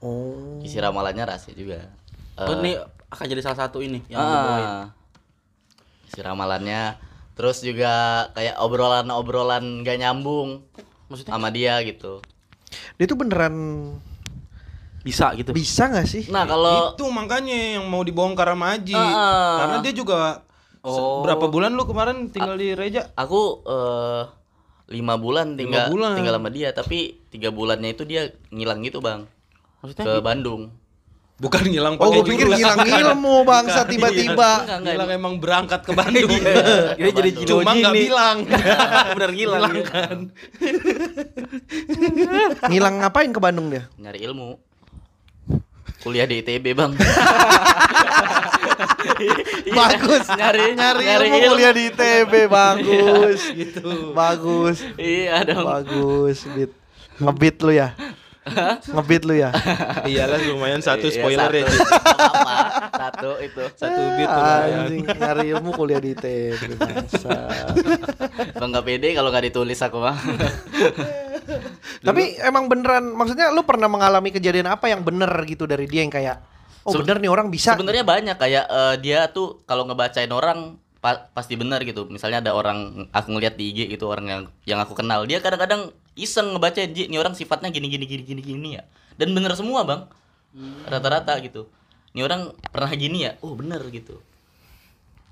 Oh. 0.00 0.58
Isi 0.60 0.76
ramalannya 0.76 1.24
rahasia 1.24 1.52
juga. 1.52 1.86
Oh, 2.34 2.46
Eh, 2.46 2.56
ini 2.56 2.72
akan 3.08 3.26
jadi 3.26 3.42
salah 3.42 3.66
satu 3.66 3.78
ini 3.80 4.00
yang 4.06 4.18
ah, 4.18 4.90
isi 6.04 6.18
ramalannya. 6.18 6.96
Terus 7.34 7.62
juga 7.62 7.92
kayak 8.32 8.58
obrolan-obrolan 8.58 9.86
gak 9.86 9.98
nyambung 9.98 10.66
Maksudnya 11.08 11.32
sama 11.34 11.48
dia 11.48 11.80
gitu. 11.82 12.20
Dia 12.96 13.06
tuh 13.08 13.16
beneran 13.16 13.54
bisa 15.02 15.32
gitu. 15.34 15.56
bisa 15.56 15.88
nggak 15.88 16.06
sih? 16.06 16.24
Nah, 16.28 16.44
kalau 16.44 16.92
itu 16.92 17.04
makanya 17.08 17.80
yang 17.80 17.88
mau 17.88 18.04
dibongkar 18.04 18.52
sama 18.52 18.76
Haji. 18.76 18.92
Ah. 18.92 19.56
Karena 19.64 19.76
dia 19.80 19.92
juga 19.92 20.44
Oh. 20.78 21.26
berapa 21.26 21.50
bulan 21.50 21.74
lu 21.74 21.84
kemarin 21.84 22.30
tinggal 22.30 22.54
di 22.54 22.70
Reja? 22.72 23.10
aku 23.12 23.66
eh, 23.66 24.22
lima 24.94 25.18
bulan 25.18 25.58
tinggal 25.58 25.90
bulan. 25.90 26.14
tinggal 26.14 26.38
sama 26.38 26.48
dia, 26.54 26.70
tapi 26.70 27.18
tiga 27.28 27.50
bulannya 27.50 27.92
itu 27.92 28.06
dia 28.06 28.30
ngilang 28.48 28.80
gitu 28.86 29.02
bang 29.02 29.26
Maksudnya 29.82 30.04
ke 30.06 30.12
Bandung. 30.22 30.70
Bukan 31.38 31.70
ngilang 31.70 31.94
Oh, 32.02 32.10
pakai 32.10 32.18
gue 32.18 32.34
pikir 32.34 32.46
ngilang 32.50 32.78
ilmu 32.82 33.46
bangsa 33.46 33.86
tiba-tiba. 33.86 34.34
Enggak, 34.66 34.78
enggak, 34.82 34.90
Ngilang 34.90 35.10
emang 35.14 35.34
berangkat 35.38 35.80
ke 35.86 35.92
Bandung. 35.94 36.34
Ini 36.98 37.10
jadi 37.14 37.30
Cuma 37.46 37.70
nggak 37.78 37.94
bilang. 37.94 38.36
Bener 39.14 39.30
ngilang. 39.30 39.62
ya. 39.70 39.84
kan. 39.86 40.16
Ngilang 42.70 42.94
ngapain 42.98 43.30
ke 43.30 43.38
Bandung 43.38 43.70
dia? 43.70 43.86
nyari 43.94 44.18
ilmu. 44.26 44.58
Kuliah 46.02 46.26
di 46.26 46.42
ITB 46.42 46.74
bang. 46.74 46.92
Bagus. 49.70 50.26
nyari 50.30 50.74
Nyari, 50.74 51.02
nyari 51.06 51.26
ilmu, 51.26 51.36
ilmu. 51.38 51.50
kuliah 51.54 51.70
di 51.70 51.82
ITB 51.86 52.32
bagus. 52.50 53.40
gitu. 53.54 54.10
Bagus. 54.10 54.82
Iya 54.94 55.46
dong. 55.46 55.66
Bagus, 55.66 56.38
beat. 56.50 56.74
Ngebit 57.18 57.56
lu 57.62 57.72
ya? 57.72 57.94
Ngebit 58.88 59.22
lu 59.22 59.34
ya? 59.34 59.50
Iyalah 60.02 60.38
lumayan 60.44 60.78
satu 60.78 61.06
Iya, 61.06 61.14
spoiler 61.16 61.50
ya. 61.52 61.64
satu. 61.64 61.78
Apa? 62.28 62.56
Satu 62.90 63.30
itu. 63.38 63.62
Satu 63.74 64.00
beat 64.14 64.28
lumayan. 64.28 64.78
Anjing, 64.82 65.04
nyari 65.06 65.46
ilmu 65.52 65.70
kuliah 65.72 65.98
di 65.98 66.12
ITB. 66.12 66.60
Bangsat. 66.74 67.74
Bang 68.54 68.70
gak 68.70 68.84
pede 68.84 69.08
kalau 69.12 69.28
nggak 69.28 69.46
ditulis 69.46 69.78
aku 69.78 69.98
mah. 69.98 70.16
Tapi 72.00 72.22
emang 72.40 72.66
beneran 72.66 73.10
maksudnya 73.10 73.50
lu 73.50 73.62
pernah 73.62 73.86
mengalami 73.86 74.30
kejadian 74.30 74.68
apa 74.68 74.86
yang 74.86 75.00
bener 75.00 75.28
gitu 75.44 75.64
dari 75.64 75.84
dia 75.84 76.00
yang 76.00 76.12
kayak 76.12 76.36
oh 76.84 76.92
Seben- 76.92 77.04
bener 77.04 77.16
nih 77.20 77.30
orang 77.30 77.48
bisa. 77.48 77.74
Sebenarnya 77.74 78.04
banyak 78.04 78.36
kayak 78.36 78.64
eh, 78.64 78.94
dia 79.00 79.28
tuh 79.28 79.64
kalau 79.64 79.84
ngebacain 79.84 80.30
orang 80.30 80.76
pa- 80.98 81.28
pasti 81.28 81.56
benar 81.56 81.82
gitu. 81.82 82.06
Misalnya 82.06 82.40
ada 82.40 82.52
orang 82.52 83.08
aku 83.10 83.28
ngeliat 83.30 83.54
di 83.54 83.72
IG 83.72 83.88
gitu 83.90 84.06
orang 84.06 84.26
yang 84.26 84.42
yang 84.64 84.78
aku 84.78 84.94
kenal, 84.94 85.24
dia 85.24 85.38
kadang-kadang 85.38 85.90
iseng 86.18 86.50
ngebaca 86.52 86.82
Ji, 86.84 87.06
ini 87.06 87.16
orang 87.16 87.32
sifatnya 87.32 87.70
gini 87.70 87.86
gini 87.86 88.04
gini 88.04 88.22
gini 88.22 88.42
gini 88.42 88.68
ya. 88.74 88.82
Dan 89.14 89.32
bener 89.32 89.54
semua, 89.54 89.82
Bang. 89.82 90.10
Rata-rata 90.84 91.38
gitu. 91.38 91.70
Ini 92.10 92.22
orang 92.22 92.50
pernah 92.68 92.90
gini 92.92 93.22
ya? 93.22 93.38
Oh, 93.40 93.54
bener 93.54 93.78
gitu. 93.88 94.18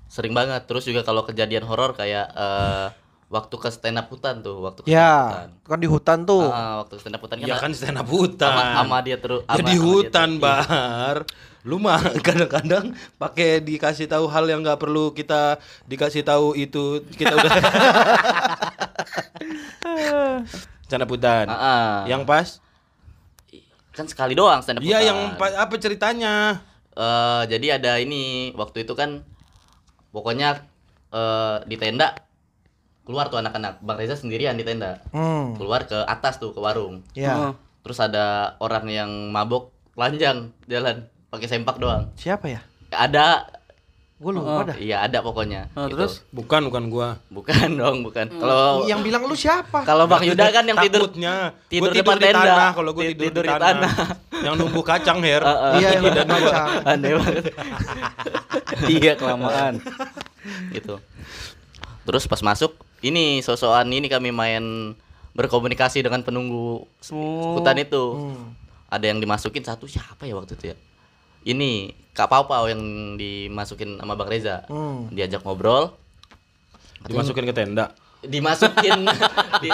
Sering 0.07 0.31
banget. 0.31 0.63
Terus 0.65 0.87
juga 0.87 1.03
kalau 1.03 1.21
kejadian 1.21 1.63
horor 1.63 1.91
kayak 1.91 2.31
eh, 2.31 2.87
waktu 3.27 3.55
ke 3.57 3.67
stand 3.67 3.99
up 3.99 4.07
hutan 4.07 4.39
tuh, 4.39 4.63
waktu 4.63 4.79
ke 4.81 4.87
stand 4.87 4.95
up 4.95 5.03
Ya, 5.03 5.19
hutan. 5.19 5.49
kan 5.67 5.79
di 5.79 5.87
hutan 5.87 6.19
tuh. 6.23 6.47
Ah, 6.47 6.79
waktu 6.79 6.93
ke 6.95 7.01
stand 7.03 7.15
up 7.15 7.21
hutan 7.23 7.37
Ya 7.43 7.55
kan 7.57 7.71
stand 7.75 7.97
up 7.97 8.07
sama, 8.07 8.15
hutan. 8.15 8.53
sama 8.77 8.97
dia 9.03 9.17
terus 9.19 9.41
Ya 9.45 9.61
di 9.61 9.75
hutan, 9.75 10.29
Bar. 10.39 11.27
Lu 11.67 11.75
mah 11.75 11.99
kadang-kadang 12.27 12.95
pakai 13.19 13.59
dikasih 13.59 14.07
tahu 14.07 14.31
hal 14.31 14.47
yang 14.47 14.63
nggak 14.63 14.79
perlu 14.79 15.11
kita 15.11 15.59
dikasih 15.83 16.23
tahu 16.23 16.55
itu 16.55 17.03
kita 17.11 17.35
udah 17.35 17.51
stand 20.87 21.03
up 21.03 21.09
hutan. 21.09 21.45
Yang 22.05 22.23
pas? 22.23 22.47
kan 23.91 24.05
sekali 24.05 24.31
doang 24.31 24.61
stand 24.61 24.77
up 24.77 24.85
Iya, 24.85 25.01
yang 25.03 25.35
pa- 25.35 25.57
apa 25.57 25.73
ceritanya? 25.75 26.61
Eh, 26.91 27.43
jadi 27.47 27.77
ada 27.77 27.97
ini 27.97 28.53
waktu 28.53 28.81
itu 28.81 28.93
kan 28.93 29.25
pokoknya 30.09 30.61
eh, 31.07 31.57
di 31.63 31.75
tenda 31.75 32.13
keluar 33.01 33.25
tuh 33.27 33.37
anak-anak 33.37 33.79
Bang 33.79 33.95
Reza 33.95 34.13
sendirian 34.13 34.53
di 34.53 34.61
tenda 34.61 34.99
Hmm. 35.09 35.55
keluar 35.55 35.83
ke 35.83 35.97
atas 36.03 36.37
tuh 36.37 36.51
ke 36.51 36.59
warung 36.59 37.01
Ya. 37.13 37.55
terus 37.79 37.97
ada 37.97 38.53
orang 38.57 38.85
yang 38.85 39.09
mabok 39.27 39.71
telanjang 39.93 40.51
jalan 40.65 41.07
pakai 41.27 41.47
sempak 41.47 41.77
doang 41.77 42.11
Siapa 42.13 42.49
ya? 42.49 42.59
ada 42.89 43.47
Gue 44.17 44.33
lupa 44.33 44.65
dah. 44.65 44.75
iya 44.75 45.05
ada 45.05 45.21
pokoknya 45.21 45.69
Nah, 45.71 45.85
gitu. 45.85 45.93
terus 45.95 46.25
Bukan, 46.29 46.65
bukan 46.65 46.89
gua. 46.89 47.21
bukan 47.29 47.69
dong 47.79 48.01
bukan 48.01 48.25
kalau 48.31 48.81
Yang 48.83 49.01
bilang 49.07 49.21
lu 49.23 49.33
siapa? 49.33 49.83
kalau 49.83 50.05
Bang 50.05 50.25
Yuda 50.25 50.49
kan 50.49 50.65
yang 50.65 50.77
tidur 50.79 51.05
Takutnya 51.05 51.53
tidur 51.67 51.87
Gua 51.87 51.97
depan 51.97 52.15
di 52.15 52.25
tenda. 52.25 52.41
tanah 52.41 52.69
kalau 52.73 52.91
gua 52.91 53.03
Ti- 53.03 53.09
tidur, 53.13 53.23
tidur 53.29 53.43
di 53.43 53.47
di 53.47 53.53
tanah. 53.53 53.69
tanah. 53.85 53.93
yang 54.45 54.55
numbuh 54.55 54.81
kacang, 54.81 55.17
Her. 55.19 55.41
Heeh. 55.41 55.73
Iya, 55.75 55.89
yang 55.91 56.03
udah 56.07 56.25
baca. 56.25 56.61
aneh 56.87 57.11
banget 57.13 57.45
iya 58.87 59.13
kelamaan. 59.13 59.73
gitu 60.69 60.97
terus 62.01 62.23
pas 62.23 62.39
masuk 62.41 62.71
ini 63.01 63.39
sosokan 63.39 63.85
ini 63.87 64.07
kami 64.07 64.31
main 64.31 64.95
berkomunikasi 65.33 66.01
dengan 66.01 66.21
penunggu 66.21 66.87
hutan 67.53 67.77
itu 67.77 68.33
ada 68.87 69.05
yang 69.05 69.19
dimasukin 69.19 69.61
satu 69.61 69.85
siapa 69.85 70.23
ya 70.23 70.33
waktu 70.33 70.55
itu 70.55 70.65
ya 70.71 70.77
ini 71.47 71.71
Kak 72.11 72.27
Pau 72.27 72.43
Pau 72.43 72.65
yang 72.65 72.81
dimasukin 73.15 73.95
sama 73.95 74.13
Bang 74.13 74.27
Reza 74.27 74.65
Hmm. 74.65 75.07
diajak 75.09 75.41
ngobrol 75.41 75.93
Dimasukin 77.03 77.45
ke 77.45 77.53
tenda. 77.53 77.93
dimasukin 78.19 79.05
di- 79.63 79.69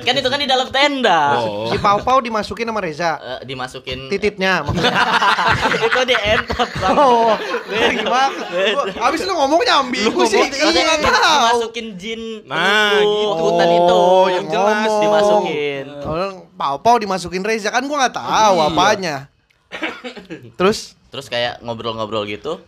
kan 0.00 0.12
itu 0.12 0.28
kan 0.28 0.36
di 0.36 0.44
dalam 0.44 0.68
tenda 0.68 1.40
Oh. 1.40 1.66
Si 1.66 1.80
Pau 1.80 1.96
Pau 1.98 2.20
dimasukin 2.20 2.62
sama 2.62 2.78
Reza. 2.78 3.16
Eh, 3.16 3.48
dimasukin 3.48 4.06
Tititnya 4.06 4.60
maksudnya. 4.60 4.92
itu 5.88 6.00
di 6.04 6.14
entot. 6.14 6.68
Oh, 6.86 7.32
gimana? 7.72 8.44
Gua- 8.44 9.08
Abis 9.08 9.24
lu 9.24 9.32
ngomongnya 9.32 9.80
ambigu 9.80 10.20
sih. 10.22 10.36
Gua 10.36 10.70
nggak 10.70 11.00
tahu. 11.00 11.16
dimasukin 11.16 11.86
jin 11.96 12.22
Nah, 12.44 12.92
penunggu 12.92 13.08
gitu. 13.08 13.42
hutan 13.42 13.68
itu 13.72 13.96
Oh, 13.96 14.26
yang 14.28 14.44
jelas 14.46 14.76
ngomong. 14.84 15.00
dimasukin 15.02 15.84
Orang 16.04 16.32
Pau 16.52 16.76
Pau 16.78 16.96
dimasukin 16.98 17.40
Reza 17.40 17.72
kan 17.72 17.82
gua 17.82 18.04
nggak 18.04 18.14
tahu 18.14 18.54
Iya. 18.54 18.66
apanya. 18.68 19.16
Terus? 20.58 20.98
Terus 21.10 21.26
kayak 21.30 21.62
ngobrol-ngobrol 21.62 22.26
gitu. 22.26 22.62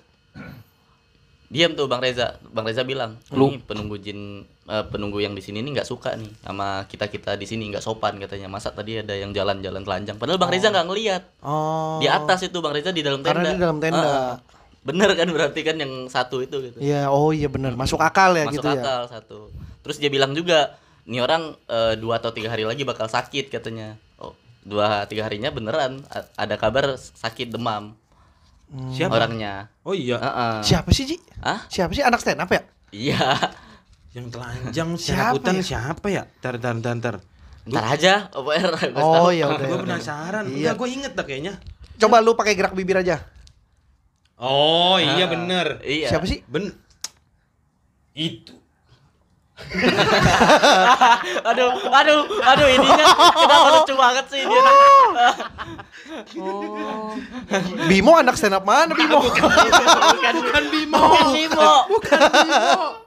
Diam 1.52 1.76
tuh 1.76 1.84
bang 1.84 2.00
Reza. 2.00 2.40
Bang 2.48 2.64
Reza 2.64 2.80
bilang 2.80 3.20
ini 3.28 3.60
penunggu 3.60 4.00
jin 4.00 4.48
eh, 4.48 4.84
penunggu 4.88 5.20
yang 5.20 5.36
di 5.36 5.44
sini 5.44 5.60
nih 5.60 5.76
nggak 5.76 5.88
suka 5.88 6.16
nih 6.16 6.32
sama 6.40 6.88
kita 6.88 7.12
kita 7.12 7.36
di 7.36 7.44
sini 7.44 7.68
nggak 7.68 7.84
sopan 7.84 8.16
katanya. 8.16 8.48
Masa 8.48 8.72
tadi 8.72 9.04
ada 9.04 9.12
yang 9.12 9.36
jalan-jalan 9.36 9.84
telanjang? 9.84 10.16
Padahal 10.16 10.40
bang 10.40 10.52
Reza 10.56 10.72
nggak 10.72 10.86
ngelihat 10.88 11.22
oh. 11.44 12.00
di 12.00 12.08
atas 12.08 12.48
itu 12.48 12.56
bang 12.64 12.72
Reza 12.72 12.90
di 12.90 13.04
dalam 13.04 13.20
tenda. 13.20 13.36
Karena 13.36 13.50
di 13.52 13.60
dalam 13.60 13.78
tenda. 13.84 14.00
Ah, 14.00 14.34
bener 14.80 15.12
kan 15.12 15.28
berarti 15.28 15.60
kan 15.60 15.76
yang 15.76 16.08
satu 16.08 16.40
itu 16.40 16.56
gitu. 16.72 16.78
Iya, 16.80 17.12
oh 17.12 17.36
iya 17.36 17.52
benar. 17.52 17.76
Masuk 17.76 18.00
akal 18.00 18.32
ya 18.32 18.48
masuk 18.48 18.64
gitu 18.64 18.68
ya. 18.72 18.80
akal 18.80 19.02
satu. 19.12 19.38
Terus 19.84 19.96
dia 20.00 20.08
bilang 20.08 20.32
juga 20.32 20.80
ini 21.04 21.20
orang 21.20 21.52
eh, 21.68 22.00
dua 22.00 22.16
atau 22.16 22.32
tiga 22.32 22.48
hari 22.48 22.64
lagi 22.64 22.86
bakal 22.88 23.12
sakit 23.12 23.52
katanya. 23.52 24.00
oh 24.11 24.11
dua 24.62 25.04
tiga 25.04 25.26
harinya 25.26 25.50
beneran 25.50 26.06
a- 26.06 26.28
ada 26.36 26.54
kabar 26.54 26.94
sakit 26.96 27.50
demam 27.50 27.98
Siapa? 28.88 29.12
orangnya 29.12 29.68
Oh 29.82 29.92
iya. 29.92 30.16
Heeh. 30.16 30.54
Siapa 30.64 30.88
sih, 30.90 31.04
Ji? 31.04 31.16
Hah? 31.38 31.66
Siapa 31.66 31.92
sih 31.92 32.00
anak 32.00 32.18
stand 32.18 32.40
up 32.40 32.48
ya? 32.48 32.62
iya 32.88 33.36
Yang 34.12 34.26
telanjang 34.32 34.88
Siapa 35.02 35.34
hutan 35.34 35.54
ya? 35.54 35.62
siapa 35.62 36.06
ya? 36.08 36.22
Tar 36.38 36.56
tar 36.56 36.78
tar 36.78 36.96
tar. 36.96 37.16
Ntar 37.62 37.84
aja, 37.84 38.32
OPR. 38.32 38.72
gua 38.90 39.02
Oh 39.02 39.28
tahu. 39.28 39.28
ya 39.34 39.44
udah. 39.46 39.66
Gue 39.68 39.76
ya 39.76 39.82
penasaran. 39.82 40.44
Iya. 40.48 40.70
Gue 40.72 40.88
inget 40.88 41.12
dah 41.12 41.22
kayaknya. 41.22 41.60
Coba 41.94 42.18
lu 42.18 42.32
pakai 42.32 42.54
gerak 42.54 42.72
bibir 42.72 42.96
aja. 42.96 43.20
Oh 44.36 44.96
iya 44.96 45.26
bener. 45.26 45.78
Iya. 45.80 46.08
Siapa 46.08 46.24
sih? 46.24 46.40
Ben 46.46 46.72
itu. 48.12 48.56
Aduh, 51.52 51.70
aduh, 51.90 52.20
aduh 52.44 52.68
ininya 52.68 53.04
kenapa 53.34 53.68
lucu 53.80 53.94
banget 53.96 54.26
sih 54.28 54.42
dia. 54.44 54.62
Bimo 57.88 58.12
anak 58.16 58.36
stand 58.36 58.56
up 58.56 58.64
mana 58.64 58.92
Bimo? 58.92 59.20
Bukan, 59.22 59.48
bukan 60.42 60.64
Bimo. 60.70 61.00
Bukan 61.88 62.20
Bimo. 62.20 63.02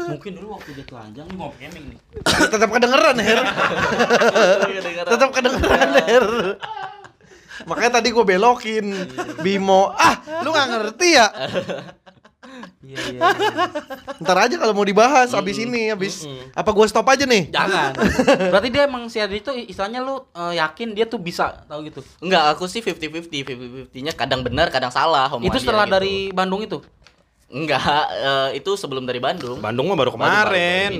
Mungkin 0.00 0.30
dulu 0.38 0.46
waktu 0.56 0.70
dia 0.80 0.86
telanjang 0.86 1.26
nih 1.28 1.36
mau 1.36 1.52
gaming 1.60 1.84
nih. 1.92 1.98
Tetap 2.52 2.68
kedengeran, 2.72 3.16
Her. 3.20 3.40
Tetap 5.04 5.28
kedengeran, 5.34 5.90
Her. 5.98 6.26
Makanya 7.68 8.00
tadi 8.00 8.08
gue 8.08 8.24
belokin 8.24 8.86
Bimo. 9.44 9.92
Ah, 9.92 10.16
lu 10.40 10.54
nggak 10.54 10.68
ngerti 10.72 11.08
ya? 11.20 11.26
Iya 12.80 12.96
iya. 13.10 13.20
Ntar 14.18 14.36
aja 14.40 14.54
kalau 14.56 14.72
mau 14.72 14.82
dibahas 14.82 15.30
abis 15.30 15.58
ini, 15.58 15.88
abis 15.88 16.24
apa 16.50 16.70
gue 16.70 16.86
stop 16.86 17.06
aja 17.06 17.24
nih? 17.24 17.48
Jangan. 17.48 17.92
Berarti 18.52 18.68
dia 18.68 18.82
emang 18.84 19.06
si 19.06 19.18
Adi 19.18 19.38
itu 19.38 19.50
istilahnya 19.52 20.00
lu 20.00 20.24
eh, 20.26 20.56
yakin 20.56 20.92
dia 20.92 21.04
tuh 21.04 21.18
bisa 21.18 21.62
tahu 21.64 21.84
gitu. 21.84 22.00
Enggak, 22.18 22.54
aku 22.54 22.64
sih 22.64 22.80
50-50. 22.80 23.90
50-50-nya 23.90 24.12
kadang 24.12 24.40
benar, 24.40 24.68
kadang 24.68 24.88
salah 24.88 25.28
omongan 25.28 25.46
itu 25.46 25.56
dia 25.56 25.62
setelah 25.62 25.84
gitu. 25.84 25.94
dari 25.94 26.14
Bandung 26.30 26.60
itu. 26.60 26.78
Enggak, 27.46 27.82
eh, 28.10 28.56
itu 28.56 28.70
sebelum 28.74 29.04
dari 29.04 29.18
Bandung. 29.18 29.58
Bandung 29.58 29.86
mah 29.86 29.94
baru 29.94 30.10
Baru- 30.10 30.18
baru- 30.18 30.30
baru 30.32 30.50
kemarin. 30.50 30.90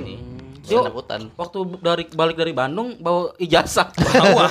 Dia 0.61 0.77
up 0.77 0.93
hutan. 0.93 1.33
waktu 1.33 1.57
dari 1.81 2.05
balik 2.07 2.37
dari 2.37 2.53
Bandung 2.53 2.93
bawa 2.95 3.33
ijazah. 3.35 3.89
Bawa. 4.13 4.45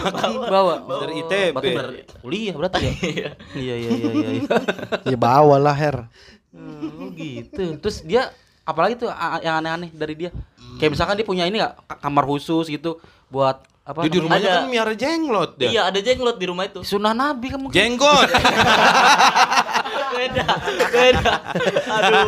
bawa. 0.83 0.99
Dari 1.07 1.23
ITB. 1.23 1.55
Berarti 1.55 1.71
ber- 1.71 2.19
kuliah 2.19 2.51
berarti 2.53 2.83
ya. 2.83 2.93
Iya 3.55 3.75
iya 3.79 3.91
iya 3.95 4.11
iya. 4.11 4.29
iya. 4.35 4.59
Ya 5.07 5.17
bawa 5.17 5.57
lah, 5.57 5.71
Her. 5.73 6.11
Oh 6.51 7.09
gitu. 7.15 7.79
Terus 7.79 8.03
dia 8.03 8.35
apalagi 8.67 8.99
tuh 8.99 9.11
yang 9.41 9.63
aneh-aneh 9.63 9.91
dari 9.95 10.15
dia? 10.15 10.31
Kayak 10.77 10.99
misalkan 10.99 11.15
dia 11.19 11.27
punya 11.27 11.45
ini 11.47 11.63
nggak 11.63 11.75
ka- 11.87 12.01
kamar 12.03 12.25
khusus 12.27 12.67
gitu 12.67 12.99
buat 13.31 13.63
apa? 13.83 14.07
Di 14.07 14.19
rumahnya 14.19 14.49
Ada. 14.49 14.57
kan 14.63 14.71
miara 14.71 14.95
jenglot 14.95 15.51
dia. 15.57 15.71
Iya, 15.71 15.83
ada 15.91 15.99
jenglot 15.99 16.37
di 16.37 16.47
rumah 16.47 16.65
itu. 16.67 16.83
Sunah 16.83 17.15
Nabi 17.15 17.47
kan 17.51 17.59
mungkin. 17.59 17.77
Jenggot. 17.77 18.29
beda, 20.11 20.45
beda. 20.91 21.33
Aduh. 21.89 22.27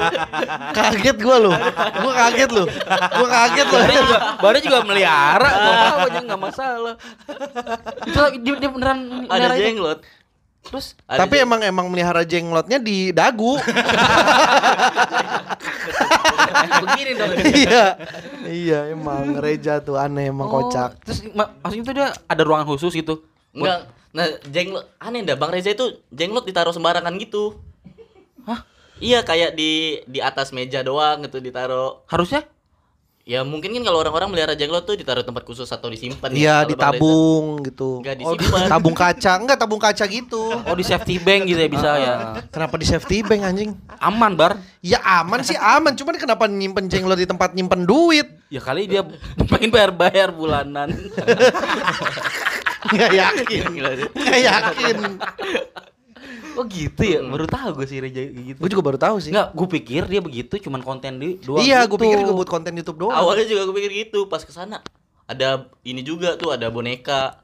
Kaget 0.72 1.16
gue 1.18 1.36
loh. 1.38 1.54
Gue 1.98 2.12
kaget 2.14 2.50
loh. 2.50 2.66
Gue 2.88 3.28
kaget 3.28 3.66
loh. 3.68 3.80
Bare 3.82 3.94
juga, 3.94 4.18
Bare 4.38 4.58
juga 4.62 4.78
melihara, 4.82 5.50
nggak 5.50 5.74
apa-apa 5.76 6.06
aja 6.08 6.20
nggak 6.24 6.40
masalah. 6.40 6.94
Itu 8.06 8.20
dia, 8.40 8.54
dia 8.58 8.70
beneran 8.70 8.98
Ada 9.28 9.46
melihara 9.50 9.54
itu. 9.58 9.92
Terus 10.62 10.94
Ada 11.04 11.18
Tapi 11.20 11.36
jeng- 11.36 11.44
emang 11.44 11.60
emang 11.60 11.86
melihara 11.88 12.22
jenglotnya 12.22 12.78
di 12.78 13.10
dagu. 13.10 13.58
begini 16.82 17.12
dong. 17.14 17.30
iya. 17.44 17.84
Iya, 18.42 18.78
emang 18.90 19.36
Reja 19.36 19.78
tuh 19.78 19.96
aneh 19.96 20.28
emang 20.28 20.46
Oh, 20.46 20.52
kocak. 20.62 20.98
Terus 21.02 21.26
ma- 21.32 21.50
maksudnya 21.58 21.84
tuh 21.84 21.94
dia 21.94 22.08
ada 22.24 22.42
ruangan 22.42 22.66
khusus 22.66 22.92
gitu. 22.92 23.22
Enggak. 23.52 23.90
Nah, 24.12 24.26
jenglot 24.46 24.86
aneh 24.98 25.24
dah 25.24 25.34
Bang 25.34 25.50
Reza 25.50 25.72
itu 25.72 25.82
jenglot 26.08 26.44
ditaruh 26.44 26.70
sembarangan 26.70 27.16
gitu. 27.16 27.56
Hah? 28.44 28.66
Iya, 28.98 29.22
kayak 29.22 29.56
di 29.56 29.70
di 30.04 30.18
atas 30.20 30.52
meja 30.52 30.80
doang 30.80 31.24
gitu 31.24 31.38
ditaruh. 31.38 32.06
Harusnya 32.06 32.46
Ya 33.22 33.46
mungkin 33.46 33.70
kan 33.70 33.86
kalau 33.86 34.02
orang-orang 34.02 34.34
melihara 34.34 34.58
jenglot 34.58 34.82
tuh 34.82 34.98
ditaruh 34.98 35.22
tempat 35.22 35.46
khusus 35.46 35.70
atau 35.70 35.86
disimpan 35.86 36.26
ya. 36.28 36.34
Iya, 36.34 36.56
Reza- 36.58 36.70
ditabung 36.74 37.62
gitu. 37.62 38.02
Enggak 38.02 38.18
Oh, 38.18 38.34
disimpan. 38.34 38.66
tabung 38.66 38.96
kaca. 38.98 39.32
Enggak 39.38 39.56
tabung 39.56 39.78
kaca 39.78 40.04
gitu. 40.04 40.42
oh 40.50 40.74
di 40.74 40.82
safety 40.82 41.16
bank 41.16 41.46
gitu 41.46 41.54
ya 41.56 41.70
bisa 41.70 41.90
ya. 41.96 42.14
Kenapa 42.50 42.74
di 42.74 42.82
safety 42.82 43.22
bank 43.22 43.46
anjing? 43.46 43.78
Aman, 44.02 44.34
Bar. 44.34 44.58
Ya 44.82 44.98
aman 44.98 45.38
sih 45.40 45.54
aman, 45.54 45.94
cuman 45.94 46.18
kenapa 46.18 46.50
nyimpen 46.50 46.90
jenglot 46.90 47.14
di 47.14 47.24
tempat 47.24 47.54
nyimpen 47.54 47.86
duit? 47.86 48.26
Ya 48.50 48.58
kali 48.58 48.90
dia 48.90 49.06
pengen 49.46 49.70
bayar-bayar 49.70 50.34
bulanan. 50.34 50.90
Nggak 52.90 53.12
yakin. 53.14 53.64
Nggak 54.18 54.40
yakin. 54.42 54.96
Oh 56.52 56.64
gitu 56.68 57.00
ya, 57.00 57.24
baru 57.24 57.48
tahu 57.48 57.80
gue 57.80 57.86
sih 57.88 57.98
Reja 57.98 58.20
gitu. 58.28 58.60
Gue 58.60 58.68
juga 58.68 58.84
baru 58.84 58.98
tahu 59.00 59.16
sih. 59.24 59.32
Enggak, 59.32 59.56
gue 59.56 59.68
pikir 59.80 60.02
dia 60.04 60.20
begitu 60.20 60.60
cuman 60.60 60.84
konten 60.84 61.16
di 61.16 61.40
doang. 61.40 61.64
iya, 61.64 61.84
gitu. 61.88 61.96
gue 61.96 61.98
pikir 62.04 62.18
juga 62.20 62.32
buat 62.36 62.50
konten 62.52 62.72
YouTube 62.76 63.08
doang. 63.08 63.16
Awalnya 63.16 63.46
juga 63.48 63.62
gue 63.68 63.76
pikir 63.80 63.92
gitu, 64.08 64.28
pas 64.28 64.44
ke 64.44 64.52
sana 64.52 64.84
ada 65.24 65.72
ini 65.86 66.04
juga 66.04 66.36
tuh 66.36 66.52
ada 66.52 66.68
boneka. 66.68 67.40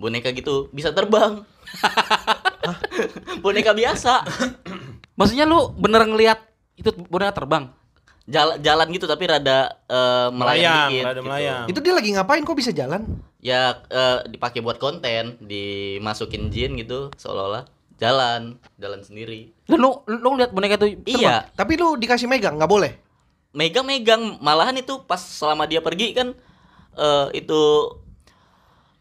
Boneka 0.00 0.32
gitu 0.32 0.66
bisa 0.72 0.90
terbang. 0.90 1.44
boneka 3.44 3.70
biasa. 3.70 4.24
Maksudnya 5.18 5.44
lu 5.46 5.70
bener 5.76 6.02
ngelihat 6.08 6.40
itu 6.74 6.90
boneka 7.06 7.36
terbang? 7.36 7.70
Jalan 8.30 8.62
jalan 8.62 8.86
gitu 8.94 9.06
tapi 9.10 9.26
rada 9.26 9.74
eh, 9.90 10.28
melayang 10.30 10.38
Melayang, 10.38 10.88
dikit. 10.90 11.04
rada 11.04 11.14
gitu. 11.14 11.26
melayang. 11.26 11.64
Itu 11.70 11.78
dia 11.84 11.94
lagi 11.94 12.08
ngapain 12.16 12.42
kok 12.42 12.56
bisa 12.58 12.72
jalan? 12.74 13.02
Ya 13.38 13.78
eh, 13.92 14.18
dipakai 14.26 14.58
buat 14.64 14.80
konten, 14.80 15.38
dimasukin 15.38 16.48
jin 16.50 16.74
gitu 16.80 17.12
seolah-olah 17.14 17.68
jalan, 18.00 18.42
jalan 18.74 19.00
sendiri. 19.00 19.52
Dan 19.64 19.78
lu 19.78 20.00
lu 20.06 20.34
lihat 20.34 20.50
boneka 20.50 20.74
itu 20.74 20.96
terbang? 20.96 21.20
Iya, 21.20 21.36
Tapi 21.52 21.76
lu 21.76 21.94
dikasih 21.94 22.26
megang 22.26 22.56
nggak 22.56 22.66
boleh. 22.68 22.92
megang-megang 23.50 24.38
malahan 24.38 24.72
itu 24.74 25.02
pas 25.04 25.18
selama 25.18 25.66
dia 25.66 25.82
pergi 25.82 26.14
kan 26.14 26.30
eh, 26.94 27.26
itu 27.36 27.60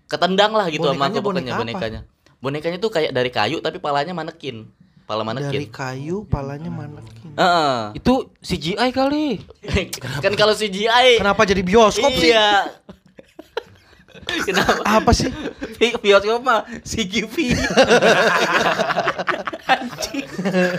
ketendang 0.06 0.52
lah 0.52 0.66
gitu 0.68 0.84
sama 0.84 1.06
Bonekanya 1.06 1.22
pokoknya 1.22 1.22
boneka 1.22 1.54
apa? 1.54 1.62
bonekanya. 1.62 2.02
Bonekanya 2.40 2.78
tuh 2.78 2.90
kayak 2.90 3.12
dari 3.12 3.30
kayu 3.30 3.62
tapi 3.62 3.78
palanya 3.78 4.12
manekin. 4.12 4.66
Pala 5.06 5.26
Dari 5.26 5.30
manekin. 5.42 5.62
kayu, 5.70 6.22
palanya 6.26 6.70
manekin. 6.70 7.34
Heeh. 7.34 7.98
Itu 7.98 8.30
CGI 8.42 8.90
kali. 8.90 9.42
kan 10.24 10.34
kalau 10.34 10.54
CGI 10.54 11.18
Kenapa 11.18 11.46
jadi 11.46 11.62
bioskop 11.62 12.14
sih? 12.14 12.30
iya. 14.30 14.42
Kenapa? 14.48 14.82
Apa 14.86 15.12
sih? 15.14 15.30
Bi- 15.80 15.98
Bioskop 16.00 16.42
mah 16.44 16.66
CGV. 16.86 17.36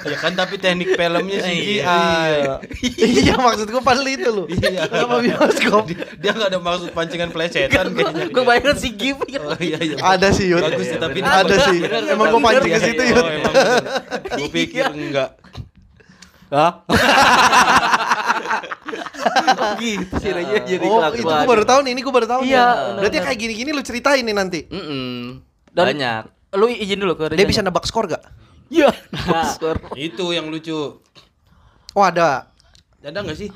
ya 0.03 0.17
kan 0.19 0.33
tapi 0.35 0.57
teknik 0.57 0.97
filmnya 0.97 1.39
CGI. 1.45 1.81
Iya. 1.81 2.55
iya 2.97 3.35
maksud 3.37 3.69
gue 3.71 3.83
padahal 3.83 4.09
itu 4.09 4.29
lu. 4.33 4.45
Iya. 4.49 4.89
Kenapa 4.89 5.17
bioskop? 5.23 5.85
Dia 6.19 6.31
nggak 6.35 6.49
ada 6.51 6.59
maksud 6.61 6.89
pancingan 6.97 7.31
pelecetan 7.31 7.93
kayaknya. 7.93 8.29
Gue 8.33 8.43
bayangin 8.43 8.77
CGV. 8.77 9.21
Oh 9.41 9.59
iya 9.61 9.79
iya. 9.79 9.97
Ada 10.01 10.33
sih 10.35 10.51
Yud. 10.51 10.63
Bagus 10.65 10.87
sih, 10.91 10.99
tapi 10.99 11.19
ada 11.23 11.55
sih. 11.71 11.79
Emang 12.11 12.33
gue 12.33 12.41
pancing 12.41 12.73
ke 12.73 12.81
situ 12.81 13.03
Yud. 13.15 13.25
Oh. 13.25 13.53
Gue 14.41 14.49
pikir 14.51 14.91
enggak. 14.91 15.37
Hah? 16.51 16.83
gitu 19.81 20.15
sih 20.19 20.31
Reja 20.31 20.57
jadi 20.61 20.83
Oh, 20.83 20.99
kelakuan. 20.99 21.17
itu 21.17 21.33
gue 21.33 21.49
baru 21.49 21.65
tahu 21.65 21.81
nih. 21.83 21.93
Ini 21.93 22.01
gue 22.01 22.15
baru 22.15 22.27
tahu. 22.27 22.41
nih. 22.43 22.51
Iya, 22.51 22.67
Berarti 22.97 23.17
kayak 23.21 23.39
gini-gini 23.39 23.71
lu 23.71 23.83
ceritain 23.83 24.23
nih 24.23 24.33
nanti. 24.33 24.61
Mm-mm. 24.67 25.41
Dan- 25.71 25.89
Banyak. 25.89 26.23
Lu 26.53 26.67
izin 26.67 26.99
dulu 26.99 27.15
ke. 27.15 27.33
Dia 27.33 27.47
bisa 27.47 27.61
nebak 27.61 27.85
skor 27.85 28.07
gak? 28.07 28.23
Iya. 28.69 28.91
Itu 30.11 30.31
yang 30.31 30.49
lucu. 30.49 30.99
Oh 31.91 32.03
ada. 32.03 32.51
Ada 33.01 33.19
nggak 33.19 33.35
sih? 33.35 33.49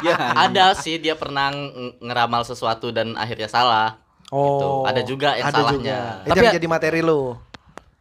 Iya. 0.00 0.16
Ada 0.44 0.74
sih 0.74 0.98
dia 0.98 1.14
pernah 1.14 1.48
ng- 1.48 1.98
ngeramal 1.98 2.42
sesuatu 2.42 2.90
dan 2.90 3.14
akhirnya 3.14 3.46
salah. 3.46 3.96
Gitu. 4.26 4.70
Ada 4.82 5.00
juga 5.00 5.28
yang 5.32 5.46
ada 5.46 5.56
salahnya. 5.56 5.78
Juga. 5.78 5.98
Tapi 6.26 6.36
yang 6.36 6.46
ya- 6.46 6.54
jadi 6.54 6.66
materi 6.66 7.00
lu. 7.00 7.38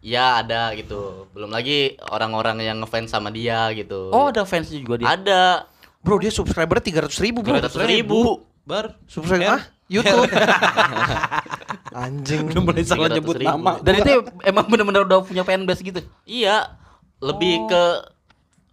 Ya 0.02 0.36
ada 0.38 0.74
gitu. 0.74 1.32
Belum 1.32 1.48
lagi 1.48 1.96
orang-orang 2.04 2.60
yang 2.60 2.78
ngefans 2.78 3.08
sama 3.08 3.32
dia 3.32 3.72
gitu. 3.72 4.12
Oh, 4.12 4.28
ada 4.28 4.44
fansnya 4.44 4.76
juga 4.76 5.00
dia. 5.00 5.08
Ada. 5.08 5.70
Bro 6.04 6.20
dia 6.20 6.30
subscriber 6.30 6.84
300 6.84 7.08
ribu 7.24 7.40
bro. 7.40 7.58
200 7.64 7.88
ribu. 7.88 8.44
Bar. 8.68 9.00
Subscriber 9.08 9.60
ah? 9.60 9.62
YouTube. 9.88 10.28
Anjing. 12.04 12.52
Udah 12.52 12.62
mulai 12.62 12.84
salah 12.84 13.08
300 13.08 13.16
nyebut 13.20 13.36
ribu. 13.40 13.50
nama. 13.50 13.72
Dan 13.80 13.94
itu 14.04 14.12
emang 14.44 14.66
bener-bener 14.68 15.02
udah 15.08 15.20
punya 15.24 15.44
fanbase 15.48 15.80
gitu. 15.80 16.04
Iya. 16.28 16.76
Lebih 17.24 17.72
ke 17.72 17.84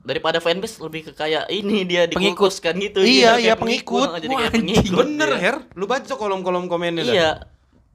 daripada 0.00 0.40
fanbase 0.40 0.80
lebih 0.80 1.06
ke 1.06 1.12
kayak 1.14 1.46
ini 1.52 1.86
dia 1.86 2.08
Pengikut. 2.08 2.50
dikukuskan 2.50 2.74
gitu. 2.82 2.98
Iya, 3.04 3.36
iya, 3.38 3.54
kayak 3.54 3.58
pengikut. 3.62 4.08
Jadi 4.18 4.32
Wah, 4.34 4.38
kayak 4.42 4.52
pengikut. 4.58 4.96
Bener 5.06 5.28
dia. 5.30 5.38
Her, 5.38 5.56
lu 5.76 5.84
baca 5.86 6.14
kolom-kolom 6.16 6.66
komennya 6.66 7.04
dah. 7.06 7.14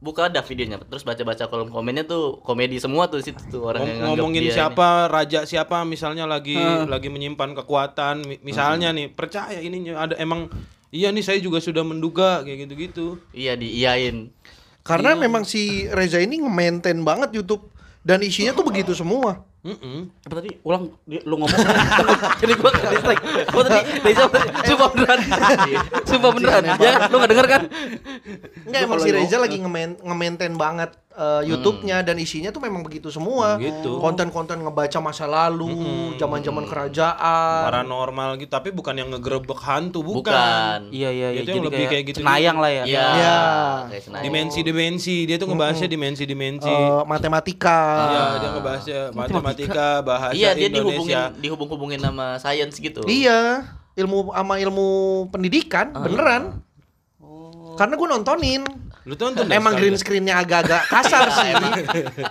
Iya. 0.05 0.07
Buka 0.07 0.21
ada 0.27 0.39
videonya. 0.39 0.77
Terus 0.79 1.01
baca-baca 1.01 1.43
kolom 1.45 1.67
komennya 1.67 2.05
tuh 2.05 2.37
komedi 2.39 2.77
semua 2.77 3.05
tuh 3.05 3.17
situ 3.19 3.41
tuh 3.49 3.65
orang 3.65 3.81
yang 3.81 3.97
Ngom- 4.05 4.21
ngomongin 4.21 4.41
dia 4.41 4.47
ini. 4.47 4.55
siapa 4.55 4.87
raja 5.07 5.39
siapa 5.43 5.81
misalnya 5.81 6.23
lagi 6.23 6.53
lagi 6.85 7.09
menyimpan 7.09 7.57
kekuatan 7.57 8.21
Mi- 8.21 8.41
misalnya 8.43 8.91
nih 8.91 9.09
percaya 9.09 9.57
ini 9.57 9.89
ada 9.89 10.13
emang 10.15 10.45
iya 10.89 11.09
nih 11.09 11.21
saya 11.21 11.39
juga 11.39 11.57
sudah 11.57 11.81
menduga 11.81 12.39
kayak 12.41 12.69
gitu-gitu 12.69 13.17
Iya 13.31 13.57
diiyain. 13.57 14.29
Karena 14.79 15.17
memang 15.17 15.41
si 15.41 15.89
Reza 15.89 16.17
ini 16.17 16.37
nge-maintain 16.37 17.01
banget 17.01 17.33
YouTube 17.33 17.73
dan 17.99 18.21
isinya 18.21 18.53
tuh 18.53 18.61
begitu 18.63 18.93
semua. 18.93 19.41
Mm-mm. 19.65 20.13
Apa 20.29 20.33
tadi? 20.37 20.49
Ulang 20.61 20.93
lu 21.09 21.35
ngomong. 21.41 21.49
Jadi 22.41 22.53
gua 22.53 22.69
ke 22.69 22.85
distract. 22.85 23.21
Apa 23.49 23.61
tadi? 23.65 23.81
Reza 24.05 24.23
sumpah 24.69 24.87
beneran. 24.93 25.19
Sumpah 26.05 26.31
beneran. 26.37 26.63
Ya, 26.77 27.09
lu 27.09 27.15
enggak 27.17 27.31
denger 27.33 27.47
kan? 27.49 27.61
Enggak 28.69 28.81
emang 28.85 28.99
si 29.01 29.09
Reza 29.09 29.37
lagi 29.41 29.57
nge-main- 29.57 29.97
nge-maintain 29.97 30.53
banget 30.53 30.93
eh, 31.15 31.41
YouTube-nya 31.47 32.03
dan 32.03 32.19
isinya 32.19 32.51
tuh 32.51 32.59
memang 32.59 32.83
begitu 32.83 33.07
semua. 33.07 33.55
Begitu. 33.55 33.97
Konten-konten 33.97 34.59
ngebaca 34.61 34.99
masa 34.99 35.25
lalu, 35.25 35.71
zaman-zaman 36.15 36.67
kerajaan. 36.67 37.61
paranormal 37.65 38.35
gitu 38.37 38.51
tapi 38.51 38.69
bukan 38.69 38.95
yang 38.95 39.09
ngegerebek 39.09 39.57
hantu 39.57 40.03
bukan, 40.03 40.21
Bukan. 40.27 40.79
Iya 40.91 41.09
iya 41.09 41.27
iya. 41.31 41.41
Itu 41.41 41.49
yang 41.51 41.63
Jadi 41.63 41.69
lebih 41.71 41.85
kayak 41.87 42.03
gitu 42.05 42.17
Cenayang 42.19 42.57
lah 42.59 42.71
ya. 42.71 42.83
Iya. 42.83 43.05
Iya. 43.15 43.37
Kayak 43.89 44.03
Senayan. 44.03 44.23
dimensi-dimensi 44.27 45.15
dia 45.25 45.37
tuh 45.39 45.47
ngebahasnya 45.47 45.87
dimensi-dimensi 45.87 46.67
Eh, 46.67 47.03
matematika. 47.05 47.79
Iya, 48.11 48.23
dia 48.37 48.49
ngebahasnya 48.51 48.99
matematika, 49.11 49.87
bahasa 50.01 50.33
Iya 50.35 50.51
dia 50.53 50.67
Indonesia. 50.67 51.31
dihubungin 51.31 51.41
dihubung-hubungin 51.41 51.99
sama 51.99 52.27
sains 52.37 52.75
gitu. 52.75 53.01
Iya, 53.05 53.63
ilmu 53.95 54.31
sama 54.31 54.59
ilmu 54.59 54.87
pendidikan 55.29 55.95
beneran. 55.95 56.59
Karena 57.75 57.93
gue 57.95 58.07
nontonin. 58.07 58.61
Lu 59.05 59.13
tonton 59.13 59.45
Emang 59.47 59.73
green 59.73 59.93
screen-nya 59.93 60.35
agak-agak 60.35 60.81
kasar 60.85 61.29
sih. 61.37 61.49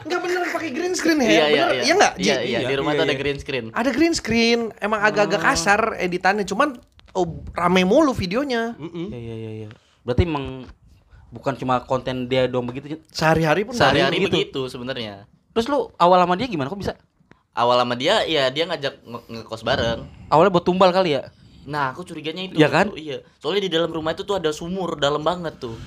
Enggak 0.03 0.18
beneran 0.20 0.49
pakai 0.51 0.70
green 0.70 0.93
screen 0.93 1.18
ya? 1.18 1.25
Iya 1.25 1.31
iya 1.31 1.45
bener. 1.45 1.55
iya. 1.70 1.81
Iya 1.81 1.93
enggak? 1.93 2.12
Iya 2.14 2.37
iya 2.37 2.59
Iya, 2.59 2.68
di 2.68 2.75
rumah 2.75 2.91
iya, 2.91 2.99
tuh 2.99 3.05
ada 3.05 3.12
iya. 3.12 3.20
green 3.20 3.39
screen. 3.39 3.64
Ada 3.70 3.91
green 3.91 4.14
screen, 4.14 4.61
emang 4.79 5.01
agak-agak 5.01 5.41
kasar 5.41 5.81
editannya, 5.97 6.43
cuman 6.43 6.75
oh, 7.12 7.27
rame 7.53 7.83
mulu 7.83 8.11
videonya. 8.11 8.75
Iya 8.77 9.14
iya 9.14 9.35
iya 9.37 9.51
iya. 9.57 9.68
Berarti 10.03 10.22
emang 10.25 10.66
bukan 11.31 11.55
cuma 11.55 11.79
konten 11.81 12.27
dia 12.27 12.47
doang 12.47 12.66
begitu. 12.66 12.99
Sehari-hari 13.09 13.62
pun 13.62 13.72
Sehari-hari 13.72 14.18
begitu. 14.18 14.35
begitu 14.35 14.61
sebenarnya. 14.66 15.31
Terus 15.51 15.66
lu 15.66 15.95
awal 15.97 16.18
sama 16.20 16.35
dia 16.35 16.47
gimana 16.47 16.66
kok 16.66 16.77
bisa? 16.77 16.99
Awal 17.51 17.79
sama 17.81 17.95
dia 17.95 18.22
ya 18.25 18.51
dia 18.51 18.66
ngajak 18.66 18.99
nge- 19.01 19.27
ngekos 19.31 19.62
bareng. 19.62 20.03
Awalnya 20.27 20.51
buat 20.51 20.66
tumbal 20.66 20.91
kali 20.91 21.14
ya? 21.14 21.31
Nah, 21.64 21.95
aku 21.95 22.03
curiganya 22.03 22.45
itu. 22.45 22.55
Iya 22.55 22.66
kan? 22.68 22.91
tuh, 22.91 22.99
Iya. 22.99 23.22
Soalnya 23.39 23.62
di 23.62 23.70
dalam 23.70 23.89
rumah 23.89 24.11
itu 24.11 24.20
tuh 24.20 24.37
ada 24.37 24.51
sumur 24.51 24.95
dalam 24.95 25.22
banget 25.22 25.55
tuh. 25.57 25.79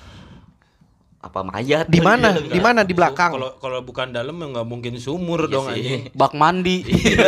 Apa 1.27 1.43
mayat? 1.43 1.85
Di 1.91 1.99
mana? 1.99 2.39
Iya, 2.39 2.55
Di 2.55 2.59
mana? 2.63 2.79
Di 2.87 2.93
belakang. 2.95 3.35
Kalau 3.35 3.49
kalau 3.59 3.79
bukan 3.83 4.15
dalam 4.15 4.39
ya 4.39 4.45
nggak 4.47 4.67
mungkin 4.67 4.95
sumur 4.95 5.45
Iya 5.45 5.51
dong 5.51 5.65
anjing. 5.67 6.01
Bak 6.19 6.33
mandi. 6.33 6.87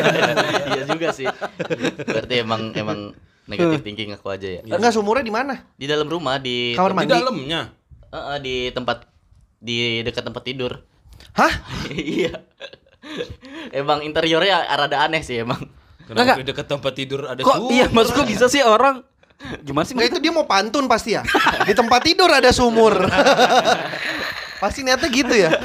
iya 0.72 0.84
juga 0.88 1.12
sih. 1.12 1.28
Berarti 2.08 2.34
emang 2.40 2.72
emang 2.72 3.12
negatif 3.44 3.84
thinking 3.84 4.16
aku 4.16 4.32
aja 4.32 4.48
ya. 4.48 4.62
Enggak 4.64 4.96
sumurnya 4.96 5.28
di 5.28 5.34
mana? 5.36 5.54
Di 5.76 5.84
dalam 5.84 6.08
rumah 6.08 6.40
di 6.40 6.74
Kamar 6.80 6.96
Di 6.96 6.98
mandi. 7.04 7.12
dalamnya. 7.12 7.62
Eh, 8.10 8.16
eh, 8.16 8.38
di 8.40 8.56
tempat 8.72 9.04
di 9.60 10.00
dekat 10.02 10.24
tempat 10.24 10.44
tidur. 10.48 10.72
Hah? 11.36 11.52
iya. 11.92 12.32
emang 13.76 14.04
interiornya 14.04 14.64
rada 14.76 15.04
aneh 15.04 15.20
sih 15.26 15.44
emang. 15.44 15.60
Kenapa 16.08 16.24
Enggak. 16.24 16.38
di 16.42 16.46
dekat 16.48 16.66
tempat 16.72 16.94
tidur 16.96 17.22
ada 17.28 17.42
Kok 17.44 17.56
sumur? 17.60 17.70
iya 17.70 17.86
maksud 17.92 18.12
gua 18.18 18.26
bisa 18.26 18.46
sih 18.50 18.64
orang 18.66 19.04
gimana 19.64 19.86
sih? 19.88 19.94
Enggak 19.96 20.10
itu 20.16 20.20
dia 20.20 20.32
mau 20.32 20.46
pantun 20.46 20.86
pasti 20.86 21.16
ya. 21.16 21.24
Di 21.64 21.74
tempat 21.74 22.04
tidur 22.04 22.28
ada 22.28 22.52
sumur. 22.52 23.08
pasti 24.60 24.84
niatnya 24.84 25.08
gitu 25.08 25.34
ya. 25.34 25.52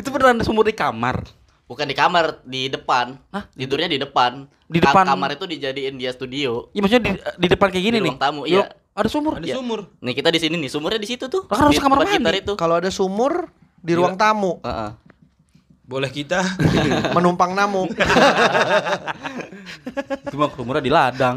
Itu 0.00 0.10
beneran 0.10 0.36
ada 0.40 0.44
sumur 0.44 0.66
di 0.66 0.74
kamar. 0.74 1.24
Bukan 1.64 1.88
di 1.88 1.96
kamar, 1.96 2.44
di 2.44 2.68
depan. 2.68 3.16
Hah? 3.32 3.48
Tidurnya 3.56 3.88
di 3.88 3.96
depan. 3.96 4.44
Di 4.68 4.84
depan? 4.84 5.08
kamar 5.08 5.32
itu 5.32 5.48
dijadiin 5.48 5.96
dia 5.96 6.12
studio. 6.12 6.68
Ya 6.76 6.80
maksudnya 6.84 7.04
di, 7.04 7.12
di 7.40 7.46
depan 7.48 7.68
kayak 7.72 7.84
gini 7.84 7.96
Di 7.96 8.02
nih. 8.04 8.10
ruang 8.12 8.20
tamu, 8.20 8.42
iya. 8.44 8.68
Ada 8.94 9.08
sumur. 9.08 9.40
Ada 9.40 9.46
Iya. 9.48 9.54
sumur. 9.58 9.80
Nih 10.04 10.12
kita 10.12 10.28
di 10.28 10.40
sini 10.40 10.54
nih, 10.60 10.70
sumurnya 10.70 11.00
di 11.00 11.08
situ 11.08 11.24
tuh. 11.32 11.48
Kan 11.48 11.68
harus 11.68 11.80
kamar 11.80 12.04
mandi. 12.04 12.42
Kalau 12.54 12.74
ada 12.76 12.90
sumur 12.92 13.48
di 13.80 13.92
ruang 13.96 14.16
tamu, 14.16 14.60
Heeh. 14.60 14.90
Boleh 15.84 16.08
kita? 16.08 16.40
menumpang 17.16 17.52
namu. 17.52 17.84
Cuma 20.32 20.48
sumurnya 20.56 20.80
di 20.80 20.88
ladang. 20.88 21.36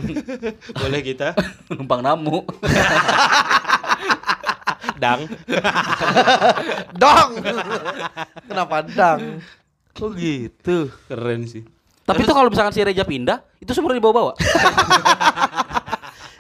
Boleh 0.72 1.04
kita? 1.04 1.36
Numpang 1.76 2.00
namu. 2.00 2.48
Dang. 4.96 5.28
Dong. 6.96 7.32
Kenapa 8.48 8.88
dang? 8.88 9.44
Oh 10.00 10.16
gitu. 10.16 10.96
Keren 11.12 11.44
sih. 11.44 11.68
Tapi 12.08 12.24
tuh 12.24 12.32
kalau 12.32 12.48
misalkan 12.48 12.72
si 12.72 12.80
Reja 12.80 13.04
pindah, 13.04 13.44
itu 13.60 13.76
sumur 13.76 13.92
dibawa-bawa. 13.92 14.32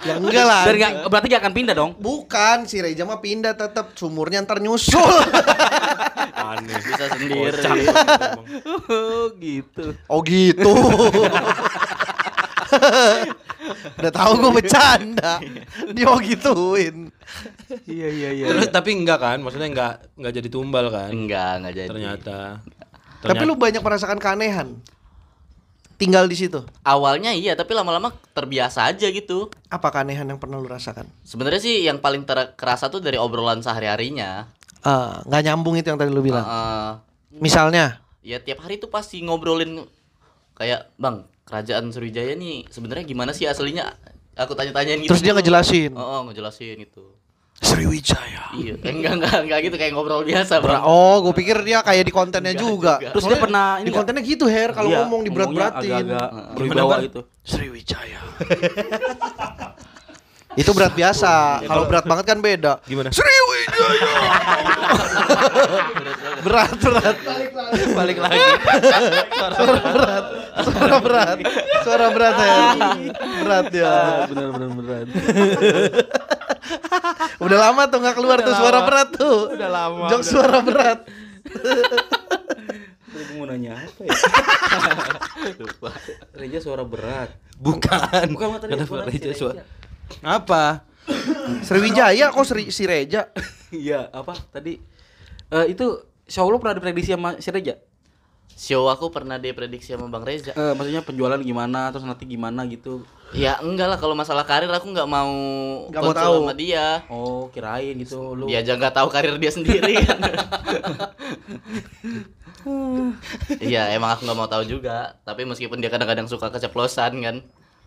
Ya 0.06 0.14
enggak 0.22 0.45
lah. 0.45 0.64
Biar 0.70 0.76
nggak 0.78 0.93
berarti 1.10 1.28
nggak 1.32 1.41
akan 1.41 1.54
pindah 1.56 1.74
dong. 1.74 1.91
Bukan, 1.98 2.70
si 2.70 2.78
Reja 2.84 3.02
mah 3.08 3.18
pindah 3.18 3.58
tetap 3.58 3.98
sumurnya 3.98 4.45
ntar 4.45 4.62
nyusul. 4.62 5.02
Aneh. 6.38 6.78
Bisa 6.86 7.06
sendiri. 7.10 7.50
Oh 8.88 9.34
gitu. 9.41 9.86
oh 10.06 10.22
gitu. 10.22 10.74
Udah 13.98 14.12
tahu 14.14 14.32
gue 14.38 14.52
bercanda. 14.62 15.41
Dia 15.91 16.06
mau 16.06 16.22
gituin. 16.22 17.10
Iya 17.89 18.08
iya 18.14 18.30
iya. 18.32 18.45
Terus 18.54 18.70
tapi 18.70 18.93
enggak 18.93 19.20
kan? 19.20 19.38
Maksudnya 19.41 19.70
enggak 19.70 19.93
enggak 20.14 20.34
jadi 20.38 20.50
tumbal 20.54 20.86
kan? 20.93 21.10
Enggak, 21.10 21.52
enggak 21.64 21.74
jadi. 21.74 21.89
Ternyata. 21.89 22.38
Tapi 23.26 23.43
lu 23.43 23.58
banyak 23.58 23.82
merasakan 23.82 24.22
keanehan. 24.22 24.78
Tinggal 25.98 26.30
di 26.30 26.38
situ. 26.38 26.62
awalnya 26.86 27.34
iya, 27.34 27.58
tapi 27.58 27.74
lama-lama 27.74 28.14
terbiasa 28.38 28.86
aja 28.86 29.10
gitu. 29.10 29.50
Apa 29.66 29.89
keanehan 29.89 30.30
yang 30.30 30.38
pernah 30.38 30.62
lu 30.62 30.70
rasakan? 30.70 31.10
Sebenarnya 31.26 31.58
sih 31.58 31.82
yang 31.82 31.98
paling 31.98 32.22
ter- 32.22 32.54
kerasa 32.54 32.93
tuh 32.93 33.02
dari 33.02 33.18
obrolan 33.18 33.66
sehari-harinya. 33.66 34.45
Ah, 34.86 35.26
nggak 35.26 35.41
nyambung 35.50 35.74
itu 35.74 35.89
yang 35.89 35.98
tadi 35.98 36.14
lu 36.14 36.22
bilang. 36.22 36.45
Heeh. 36.45 36.89
Misalnya, 37.41 37.98
ya 38.22 38.38
tiap 38.38 38.62
hari 38.62 38.78
tuh 38.78 38.93
pasti 38.93 39.26
ngobrolin 39.26 39.89
kayak, 40.54 40.93
"Bang, 41.02 41.26
kerajaan 41.50 41.89
Sriwijaya 41.89 42.38
nih 42.38 42.70
sebenarnya 42.70 43.06
gimana 43.10 43.34
sih 43.34 43.50
aslinya?" 43.50 43.98
Aku 44.38 44.54
tanya-tanyain 44.54 45.02
gitu. 45.02 45.10
terus 45.10 45.26
dia 45.26 45.34
ngejelasin. 45.34 45.98
Oh, 45.98 46.22
oh, 46.22 46.22
ngejelasin 46.30 46.78
gitu. 46.86 47.10
Sriwijaya. 47.58 48.53
Iya, 48.53 48.74
enggak 48.80 49.14
enggak 49.18 49.38
enggak 49.43 49.60
gitu 49.66 49.76
kayak 49.76 49.91
ngobrol 49.91 50.22
biasa, 50.22 50.62
Bang. 50.62 50.82
oh, 50.82 51.20
gue 51.22 51.34
pikir 51.36 51.58
dia 51.62 51.82
kayak 51.82 52.05
di 52.05 52.14
kontennya 52.14 52.53
Enggak 52.53 52.64
juga. 52.64 52.93
juga. 52.97 53.10
Terus 53.12 53.26
dia 53.26 53.38
pernah 53.38 53.66
di 53.76 53.82
ini 53.82 53.89
kontennya 53.89 54.24
gitu 54.24 54.45
Her 54.45 54.70
kalau 54.72 54.89
Iya, 54.89 54.97
ngomong 55.03 55.22
diberat-beratin. 55.26 55.89
agak-agak 55.89 56.28
berwibawa 56.53 56.89
Bang? 56.93 57.01
itu. 57.05 57.20
Sriwijaya. 57.41 58.20
Itu 60.58 60.74
berat 60.74 60.97
biasa. 60.97 61.62
Kalau 61.62 61.86
berat 61.86 62.05
banget 62.10 62.26
kan 62.26 62.41
beda. 62.41 62.82
Gimana? 62.89 63.14
Sriwijaya. 63.14 64.14
berat 66.45 66.74
berat. 66.82 67.16
Balik 67.93 68.18
lagi. 68.18 68.41
Suara 69.38 69.78
berat. 69.86 70.26
Suara 70.66 70.97
berat. 70.97 71.38
Suara 71.86 72.08
berat 72.10 72.36
ya. 72.41 72.58
Berat 73.45 73.68
ya. 73.70 73.93
Bener 74.26 74.49
bener 74.49 74.70
bener. 74.74 75.05
Udah 77.45 77.58
lama 77.70 77.86
tuh 77.86 78.01
nggak 78.01 78.16
keluar 78.18 78.38
tuh 78.41 78.55
suara 78.58 78.80
berat 78.82 79.10
tuh. 79.14 79.53
Udah 79.53 79.70
lama, 79.70 80.10
Jok 80.10 80.22
suara 80.26 80.60
berat. 80.66 81.05
Mau 83.38 83.45
nanya 83.45 83.78
apa 83.78 84.01
ya? 84.03 84.18
Reja 86.41 86.60
suara 86.66 86.82
berat. 86.82 87.30
Bukan. 87.62 88.26
Bukan 88.34 88.47
tadi 88.58 88.74
Kenapa 88.74 88.89
suara 88.89 89.05
Reja 89.05 89.32
suara? 89.38 89.62
Apa? 90.22 90.84
Sriwijaya 91.64 92.30
kok 92.30 92.43
Sri, 92.43 92.70
si 92.70 92.84
Reja? 92.84 93.32
Iya, 93.68 94.12
apa 94.12 94.36
tadi? 94.49 94.80
Eh 95.47 95.66
itu 95.72 95.86
show 96.24 96.47
lu 96.47 96.60
pernah 96.60 96.76
diprediksi 96.76 97.16
sama 97.16 97.39
si 97.39 97.47
Reja? 97.47 97.80
Show 98.58 98.89
aku 98.89 99.14
pernah 99.14 99.38
diprediksi 99.38 99.93
sama 99.93 100.10
Bang 100.10 100.26
Reza. 100.26 100.49
Eh, 100.51 100.74
maksudnya 100.74 101.05
penjualan 101.05 101.38
gimana, 101.38 101.93
terus 101.93 102.03
nanti 102.03 102.26
gimana 102.26 102.66
gitu. 102.66 103.05
Ya 103.36 103.60
enggak 103.60 103.91
lah 103.91 103.97
kalau 103.99 104.16
masalah 104.16 104.47
karir 104.47 104.72
aku 104.72 104.88
nggak 104.89 105.05
mau 105.05 105.30
Nggak 105.91 106.01
mau 106.01 106.16
tahu. 106.16 106.36
sama 106.47 106.53
dia. 106.58 107.03
Oh, 107.12 107.51
kirain 107.53 107.93
gitu 107.99 108.34
lu. 108.34 108.47
Dia 108.49 108.64
aja 108.66 108.74
nggak 108.74 108.95
tahu 108.97 109.08
karir 109.12 109.36
dia 109.38 109.51
sendiri 109.51 109.93
kan. 110.01 110.20
Iya 113.64 113.95
emang 113.95 114.12
aku 114.12 114.28
nggak 114.28 114.39
mau 114.39 114.49
tahu 114.49 114.64
juga. 114.68 115.16
Tapi 115.24 115.47
meskipun 115.47 115.80
dia 115.80 115.88
kadang-kadang 115.88 116.28
suka 116.28 116.51
keceplosan 116.51 117.16
kan. 117.24 117.36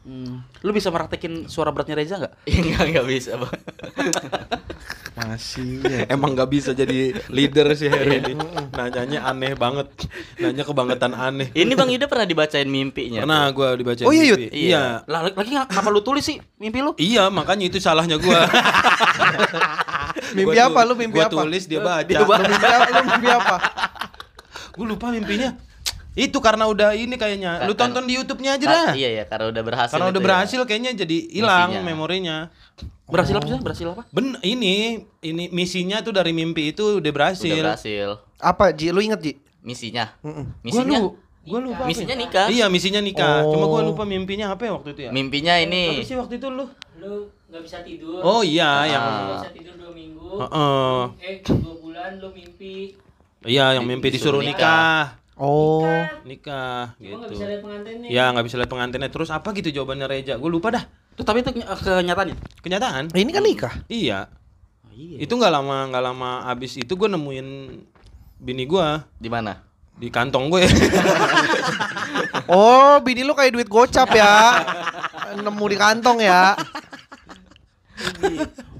Hmm. 0.00 0.40
Lu 0.64 0.72
bisa 0.72 0.88
meraktekin 0.88 1.44
suara 1.44 1.68
beratnya 1.76 1.92
Reza 1.92 2.16
nggak? 2.16 2.32
Ya 2.72 2.80
nggak 2.88 3.06
bisa 3.06 3.36
bang. 3.36 3.52
Masih 5.12 5.84
ya. 5.84 6.08
Emang 6.08 6.32
nggak 6.32 6.48
bisa 6.48 6.70
jadi 6.72 7.12
leader 7.28 7.76
sih 7.76 7.92
Harry 7.92 8.24
ini. 8.24 8.32
Nanyanya 8.72 9.28
aneh 9.28 9.52
banget. 9.52 9.92
Nanya 10.40 10.64
kebangetan 10.64 11.12
aneh. 11.12 11.52
Ini 11.52 11.72
bang 11.76 11.92
Ida 11.92 12.08
pernah 12.08 12.24
dibacain 12.24 12.64
mimpinya. 12.64 13.20
Pernah 13.28 13.44
gua 13.52 13.76
dibaca 13.76 14.00
Oh, 14.08 14.12
iya, 14.16 14.24
Yud? 14.32 14.38
Iya. 14.48 15.04
Lah 15.04 15.20
lagi 15.28 15.52
kenapa 15.68 15.88
lu 15.92 16.00
tulis 16.00 16.24
sih 16.24 16.40
mimpi 16.56 16.80
lu? 16.80 16.96
Iya, 16.96 17.28
makanya 17.28 17.68
itu 17.68 17.76
salahnya 17.76 18.16
gua. 18.16 18.48
Mimpi 20.30 20.54
Gua 20.54 20.70
apa 20.70 20.80
lu 20.86 20.94
mimpi 20.94 21.18
gua 21.18 21.26
apa? 21.26 21.42
tulis 21.42 21.64
dia 21.66 21.80
baca. 21.82 22.06
Lu 22.06 22.26
mimpi 22.46 22.66
apa? 22.66 22.88
Lu 22.88 23.02
mimpi 23.04 23.28
apa? 23.30 23.56
Gua 24.74 24.86
lupa 24.86 25.06
mimpinya. 25.10 25.50
Itu 26.12 26.38
karena 26.38 26.66
udah 26.66 26.90
ini 26.92 27.14
kayaknya. 27.14 27.64
Lu 27.64 27.72
Kan- 27.72 27.90
tonton 27.90 28.04
di 28.04 28.14
YouTube-nya 28.14 28.58
aja 28.58 28.66
Ah, 28.66 28.72
dah. 28.72 28.92
iya 28.92 29.10
ya 29.12 29.24
karena 29.24 29.46
udah 29.48 29.62
berhasil. 29.62 29.94
Karena 29.94 30.06
udah 30.08 30.18
ya. 30.18 30.26
berhasil 30.26 30.60
kayaknya 30.64 30.90
jadi 30.96 31.16
hilang 31.30 31.70
memorinya. 31.80 32.50
Berhasil 33.06 33.32
apa 33.32 33.46
sih? 33.46 33.58
Berhasil 33.58 33.86
apa? 33.88 34.02
Ben 34.08 34.38
ini 34.40 35.02
ini 35.20 35.50
misinya 35.50 35.98
tuh 36.00 36.10
dari 36.10 36.30
mimpi 36.30 36.70
itu 36.70 36.98
udah 36.98 37.12
berhasil. 37.12 37.46
Udah 37.48 37.74
berhasil. 37.74 38.08
Apa 38.36 38.70
Ji? 38.70 38.90
Lu 38.90 38.98
inget 38.98 39.20
Ji? 39.20 39.32
Misinya. 39.60 40.10
Mm-mm. 40.20 40.46
Gua 40.46 40.62
Misinya. 40.62 40.98
lu, 40.98 41.08
gua 41.42 41.60
lupa. 41.60 41.78
apa 41.78 41.90
Misinya 41.90 42.14
ya? 42.14 42.20
nikah. 42.20 42.46
Iya, 42.48 42.66
misinya 42.66 43.00
nikah. 43.00 43.42
Cuma 43.44 43.66
gua 43.66 43.80
Oh. 43.80 43.86
lupa 43.86 44.02
mimpinya 44.04 44.50
apa 44.50 44.62
ya 44.64 44.72
waktu 44.72 44.88
itu 44.92 45.00
ya. 45.06 45.10
Mimpinya 45.10 45.54
Apa 45.54 45.64
ini. 45.64 46.02
sih 46.02 46.14
waktu 46.14 46.36
itu 46.36 46.48
lu? 46.48 46.66
lu 46.96 47.12
nggak 47.48 47.62
bisa 47.64 47.80
tidur 47.80 48.20
Oh 48.20 48.42
iya, 48.42 48.84
yang 48.86 49.00
Ah. 49.00 49.10
nggak 49.16 49.36
bisa 49.40 49.50
tidur 49.52 49.74
dua 49.74 49.90
minggu 49.90 50.28
Heeh. 50.38 51.00
eh 51.18 51.36
dua 51.40 51.74
bulan 51.76 52.10
lu 52.16 52.28
mimpi 52.30 52.92
Iya, 53.40 53.72
yang 53.74 53.84
mimpi 53.84 54.12
disuruh 54.12 54.38
disuruh 54.38 54.42
nikah. 54.44 55.16
Oh. 55.40 55.80
Nikah 56.28 56.94
nggak 57.00 57.16
gitu. 57.16 57.32
bisa 57.32 57.44
lihat 57.48 57.60
pengantinnya 57.64 58.08
Ya 58.12 58.28
nggak 58.28 58.44
bisa 58.44 58.56
lihat 58.60 58.70
pengantinnya. 58.70 59.08
Terus 59.08 59.32
apa 59.32 59.48
gitu 59.56 59.72
jawabannya 59.72 60.04
Reja? 60.04 60.36
Gue 60.36 60.52
lupa 60.52 60.68
dah. 60.68 60.84
Tuh 61.16 61.24
tapi 61.24 61.40
itu 61.40 61.50
ny- 61.56 61.64
kenyataannya. 61.64 62.36
Kenyataan? 62.60 63.04
Ini 63.16 63.30
kan 63.32 63.42
nikah. 63.42 63.74
Iya. 63.88 64.28
iya. 64.92 65.16
Itu 65.16 65.40
nggak 65.40 65.48
lama 65.48 65.88
nggak 65.88 66.04
lama 66.04 66.30
abis 66.44 66.76
itu 66.76 66.92
gue 66.92 67.08
nemuin 67.08 67.48
bini 68.40 68.64
gua 68.68 69.04
Di 69.16 69.32
mana? 69.32 69.64
di 70.00 70.08
kantong 70.08 70.48
gue. 70.48 70.64
Oh, 72.50 72.98
bini 73.04 73.22
lu 73.22 73.36
kayak 73.36 73.54
duit 73.54 73.68
gocap 73.70 74.10
ya. 74.10 74.58
Nemu 75.38 75.64
di 75.70 75.76
kantong 75.78 76.18
ya. 76.18 76.58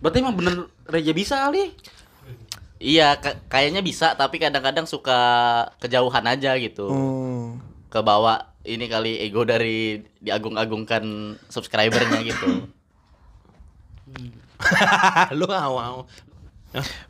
Berarti 0.03 0.17
emang 0.19 0.35
bener 0.35 0.67
Reja 0.91 1.13
bisa 1.15 1.47
kali. 1.47 1.71
Iya, 2.81 3.21
ka- 3.21 3.45
kayaknya 3.47 3.85
bisa, 3.85 4.17
tapi 4.17 4.41
kadang-kadang 4.41 4.89
suka 4.89 5.21
kejauhan 5.79 6.25
aja 6.25 6.57
gitu. 6.57 6.89
Hmm. 6.89 7.61
Ke 7.93 8.01
bawah 8.01 8.49
ini 8.65 8.89
kali 8.89 9.21
ego 9.21 9.45
dari 9.45 10.01
diagung-agungkan 10.19 11.05
subscribernya 11.47 12.25
gitu. 12.25 12.65
Lu 15.39 15.47
awal. 15.49 16.09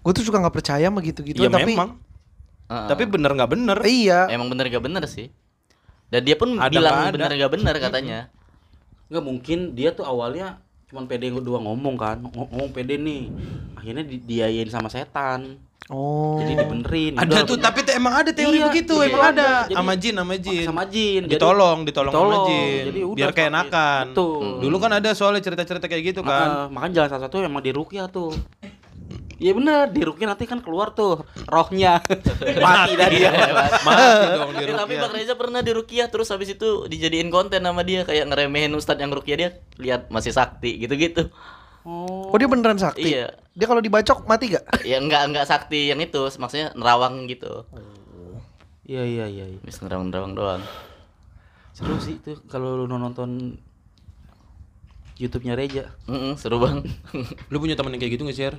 Gue 0.03 0.13
tuh 0.13 0.25
suka 0.25 0.41
nggak 0.41 0.57
percaya 0.57 0.89
sama 0.89 1.01
gitu-gitu 1.05 1.45
Iya 1.45 1.51
tapi 1.53 1.75
memang. 1.75 2.01
Heeh. 2.71 2.87
Tapi 2.91 3.03
bener 3.07 3.31
nggak 3.35 3.51
bener. 3.51 3.79
iya. 3.85 4.27
emang 4.31 4.49
bener 4.49 4.71
gak 4.71 4.83
bener 4.83 5.03
sih. 5.07 5.31
Dan 6.11 6.27
dia 6.27 6.35
pun 6.35 6.59
Ada 6.59 6.71
bilang 6.71 6.93
nggak 6.93 7.07
ada. 7.07 7.15
bener 7.15 7.31
gak 7.39 7.53
bener 7.55 7.75
katanya. 7.79 8.19
Enggak 9.11 9.25
mungkin 9.27 9.59
dia 9.75 9.91
tuh 9.91 10.07
awalnya 10.07 10.59
cuman 10.91 11.07
pede 11.07 11.31
doang 11.31 11.65
ngomong 11.65 11.95
kan. 11.95 12.19
Ng- 12.19 12.35
Ngomong 12.51 12.71
pede 12.71 12.99
nih. 12.99 13.31
Akhirnya 13.73 14.03
di 14.03 14.19
diayain 14.19 14.67
sama 14.67 14.91
setan. 14.91 15.57
Oh. 15.87 16.39
Jadi 16.39 16.55
dibenerin. 16.55 17.19
Ada 17.19 17.43
tuh, 17.43 17.59
tapi 17.59 17.83
tuh 17.83 17.91
emang 17.91 18.15
ada 18.15 18.31
teori 18.31 18.59
Iya, 18.59 18.71
begitu, 18.71 18.95
iya, 18.97 19.11
emang 19.11 19.25
ada. 19.29 19.49
Jadi- 19.67 19.75
Sama 19.75 19.93
jin, 19.97 20.15
sama 20.15 20.35
jin. 20.37 20.65
sama 20.65 20.83
jin. 20.87 21.23
Jadi- 21.27 21.33
Ditolong, 21.35 21.79
ditolong, 21.83 22.13
sama 22.13 22.23
Ditolong. 22.23 22.47
jin. 22.47 22.83
Jadi 22.87 23.01
udah 23.03 23.17
Biar 23.19 23.31
pakai- 23.31 23.39
keenakan. 23.43 24.05
Betul. 24.15 24.43
Dulu 24.61 24.77
kan 24.79 24.91
ada 24.93 25.11
soalnya 25.15 25.43
cerita-cerita 25.43 25.87
kayak 25.87 26.03
gitu 26.05 26.21
kan. 26.23 26.47
Heeh, 26.47 26.65
makanya 26.71 26.93
jalan 26.95 27.11
satu-satu 27.11 27.43
emang 27.43 27.59
di 27.61 27.73
rukyah 27.73 28.07
tuh. 28.07 28.31
Iya 29.41 29.57
bener, 29.57 29.89
di 29.89 30.05
rukyah 30.05 30.37
nanti 30.37 30.45
kan 30.45 30.61
keluar 30.61 30.93
tuh 30.93 31.25
rohnya. 31.49 32.05
Mati 32.65 32.93
dah 32.93 33.09
dia. 33.09 33.33
Mati 33.81 34.27
dong 34.37 34.53
di 34.61 34.65
Eh, 34.69 34.77
tapi. 34.77 34.95
Bang 35.01 35.13
Reza 35.17 35.33
pernah 35.33 35.65
di 35.65 35.73
Rukiah 35.73 36.13
terus 36.13 36.29
habis 36.29 36.53
itu 36.53 36.85
dijadiin 36.85 37.33
konten 37.33 37.65
sama 37.65 37.81
dia 37.81 38.05
kayak 38.05 38.29
ngeremehin 38.29 38.77
ustadz 38.77 39.01
yang 39.01 39.09
Rukiah 39.09 39.37
dia 39.41 39.51
lihat 39.81 40.13
masih 40.13 40.37
sakti 40.37 40.77
gitu-gitu. 40.77 41.33
Oh. 41.89 42.29
Oh 42.29 42.37
dia 42.37 42.45
beneran 42.53 42.77
sakti? 42.77 43.17
Iya. 43.17 43.33
Dia 43.57 43.65
kalau 43.65 43.81
dibacok 43.81 44.29
mati 44.29 44.53
gak? 44.53 44.69
Ya 44.91 45.01
enggak 45.01 45.25
enggak 45.25 45.49
sakti 45.49 45.89
yang 45.89 46.05
itu, 46.05 46.21
maksudnya 46.37 46.77
nerawang 46.77 47.25
gitu. 47.25 47.65
Iya 48.85 49.09
iya 49.09 49.25
iya. 49.25 49.45
iya. 49.57 49.61
Bisa 49.65 49.89
nerawang-nerawang 49.89 50.37
doang. 50.37 50.63
Seru 51.73 51.97
sih 51.97 52.21
itu 52.21 52.37
kalau 52.53 52.77
lu 52.77 52.85
nonton 52.93 53.57
YouTube-nya 55.17 55.57
Reja. 55.57 55.97
Mm-mm, 56.05 56.37
seru 56.37 56.61
bang. 56.61 56.85
Lu 57.49 57.57
punya 57.57 57.73
temen 57.73 57.93
yang 57.97 58.01
kayak 58.05 58.21
gitu 58.21 58.25
nggak 58.25 58.37
sih, 58.37 58.47
Er? 58.53 58.57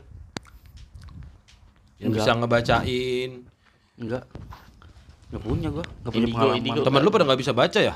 Yang 2.02 2.10
Enggak. 2.10 2.26
bisa 2.26 2.32
ngebacain. 2.34 3.32
Enggak. 4.02 4.24
Enggak 5.32 5.42
punya 5.46 5.68
gua, 5.70 5.86
enggak 5.86 6.12
punya 6.12 6.26
Indigo, 6.26 6.36
pengalaman. 6.36 6.58
indigo. 6.60 6.82
Temen 6.84 7.02
lu 7.06 7.10
pada 7.14 7.24
nggak 7.30 7.40
bisa 7.40 7.54
baca 7.54 7.80
ya? 7.80 7.96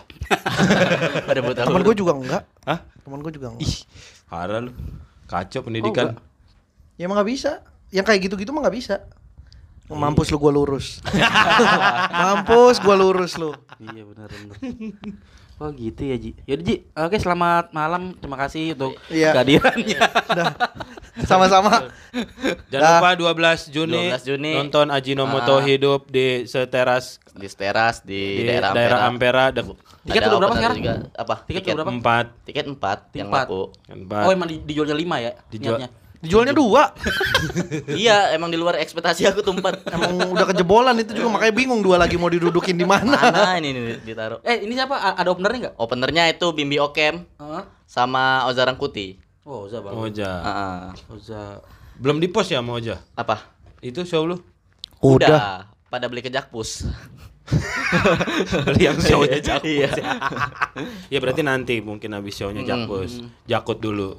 Pada 1.27 1.39
buat. 1.41 1.55
Temen 1.57 1.81
gue 1.83 1.95
juga 1.97 2.11
enggak. 2.15 2.43
Hah? 2.63 2.79
Temen 3.01 3.19
gue 3.19 3.31
juga 3.33 3.47
enggak. 3.51 3.65
Ih, 3.65 3.75
parah 4.29 4.61
lu. 4.61 4.71
Kacau 5.25 5.61
pendidikan. 5.65 6.15
enggak? 6.15 6.23
Ya 6.95 7.09
emang 7.09 7.17
gak 7.19 7.27
bisa. 7.27 7.51
Yang 7.91 8.05
kayak 8.07 8.21
gitu-gitu 8.29 8.55
mah 8.55 8.63
gak 8.69 8.77
bisa. 8.77 8.95
Mampus 9.85 10.33
lu 10.33 10.41
gua 10.41 10.49
lurus. 10.49 10.97
Mampus 12.25 12.81
gua 12.81 12.95
lurus 12.97 13.37
lu. 13.37 13.53
Iya 13.77 14.01
benar 14.01 14.29
benar. 14.33 14.57
Oh 15.55 15.71
gitu 15.71 16.03
ya 16.03 16.19
Ji. 16.19 16.35
Yaudah 16.43 16.63
Ji, 16.63 16.75
oke 16.91 17.15
selamat 17.15 17.71
malam. 17.71 18.11
Terima 18.13 18.35
kasih 18.35 18.75
untuk 18.75 18.99
Iya. 19.07 19.31
kehadirannya. 19.31 19.99
Sama-sama. 21.31 21.87
Jangan 22.67 22.83
Dah. 22.83 22.99
lupa 22.99 23.09
12 23.15 23.71
Juni, 23.71 24.11
12 24.11 24.27
Juni. 24.27 24.51
nonton 24.53 24.91
Ajinomoto 24.91 25.55
Ah. 25.55 25.63
hidup 25.63 26.11
di 26.11 26.43
seteras 26.43 27.23
Di 27.31 27.47
teras 27.47 28.03
di, 28.03 28.19
di 28.35 28.43
daerah, 28.45 28.75
daerah 28.75 28.99
Ampera. 29.07 29.43
Ampera, 29.47 29.75
Tiket 30.03 30.21
udah 30.21 30.37
berapa 30.37 30.55
sekarang? 30.55 30.77
Juga. 30.77 30.93
Apa? 31.15 31.35
Tiket 31.41 31.55
Tiket, 31.57 31.71
udah 31.71 31.83
berapa? 31.83 31.97
empat 31.97 32.25
tiket 32.43 32.65
4 32.67 32.99
yang 33.15 33.27
Empat. 33.31 33.45
laku. 33.47 33.61
empat. 33.89 34.21
Oh 34.21 34.31
emang 34.31 34.47
di- 34.47 34.61
dijualnya 34.61 34.93
lima 34.93 35.15
ya? 35.17 35.31
Dijual- 35.47 35.79
niatnya? 35.79 35.89
Dijualnya 36.25 36.51
dua. 36.51 36.89
iya, 38.01 38.33
emang 38.33 38.49
di 38.49 38.57
luar 38.57 38.75
ekspektasi 38.77 39.23
aku 39.23 39.39
tuh 39.39 39.53
4. 39.53 39.85
Emang 39.87 40.11
udah 40.27 40.49
kejebolan 40.49 40.97
itu 40.97 41.13
juga 41.13 41.29
makanya 41.31 41.53
bingung 41.53 41.79
dua 41.79 41.95
lagi 41.95 42.17
mau 42.17 42.27
didudukin 42.27 42.73
di 42.73 42.83
mana. 42.83 43.13
Mana 43.15 43.55
ini 43.55 44.01
ditaruh? 44.01 44.41
Eh 44.41 44.65
ini 44.65 44.73
siapa? 44.73 44.97
A- 44.97 45.15
Ada 45.15 45.29
openernya 45.29 45.59
nggak? 45.63 45.75
Openernya 45.77 46.23
itu 46.27 46.49
Bimbi 46.49 46.75
Okem 46.75 47.21
Heeh. 47.31 47.63
sama 47.85 48.43
Oza 48.45 48.65
Rangkuti. 48.65 49.21
Oh 49.43 49.63
Oza 49.63 49.79
bang. 49.79 49.93
Oja. 49.93 50.31
Heeh. 50.41 50.81
Oza. 51.11 51.41
Belum 51.95 52.17
di 52.17 52.27
post 52.27 52.49
ya 52.49 52.59
sama 52.59 52.73
Oja? 52.73 52.97
apa? 53.13 53.45
Itu 53.79 54.01
show 54.03 54.25
lu? 54.25 54.41
Udah. 54.99 55.69
Pada 55.85 56.09
beli 56.09 56.19
ke 56.19 56.27
Jakpus. 56.27 56.89
Beli 58.65 58.83
yang 58.83 58.97
show-nya 58.97 59.37
Jakpus. 59.37 59.69
Iya. 59.69 59.89
ya 61.13 61.17
berarti 61.21 61.41
nanti 61.41 61.77
mungkin 61.77 62.09
habis 62.11 62.33
show-nya 62.33 62.65
Mm. 62.65 62.67
Jakpus. 62.67 63.21
Jakut 63.45 63.77
dulu. 63.77 64.17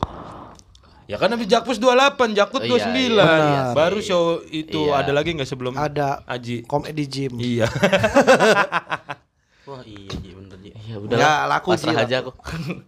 Ya 1.07 1.17
kan 1.17 1.31
habis 1.31 1.47
Jakpus 1.47 1.79
28, 1.79 2.35
Jakut 2.35 2.59
Oh, 2.59 2.67
iya, 2.67 2.83
29. 2.83 3.15
iya 3.15 3.23
sih. 3.65 3.75
Baru 3.75 3.99
show 4.01 4.25
itu 4.45 4.81
Iya. 4.85 5.01
ada 5.01 5.13
lagi 5.13 5.31
nggak 5.33 5.47
sebelum 5.47 5.73
Ada 5.73 6.23
Aji? 6.25 6.63
komedi 6.65 7.05
gym. 7.05 7.35
Iya. 7.37 7.71
Wah 9.67 9.83
iya 9.83 10.13
Ji 10.13 10.31
bener 10.33 10.59
Ji. 10.61 10.71
Ya 10.85 10.97
udah. 10.97 11.17
Ya, 11.17 11.33
laku, 11.45 11.71
pasrah 11.73 11.95
Ji, 11.97 12.03
aja 12.05 12.17
aku. 12.21 12.35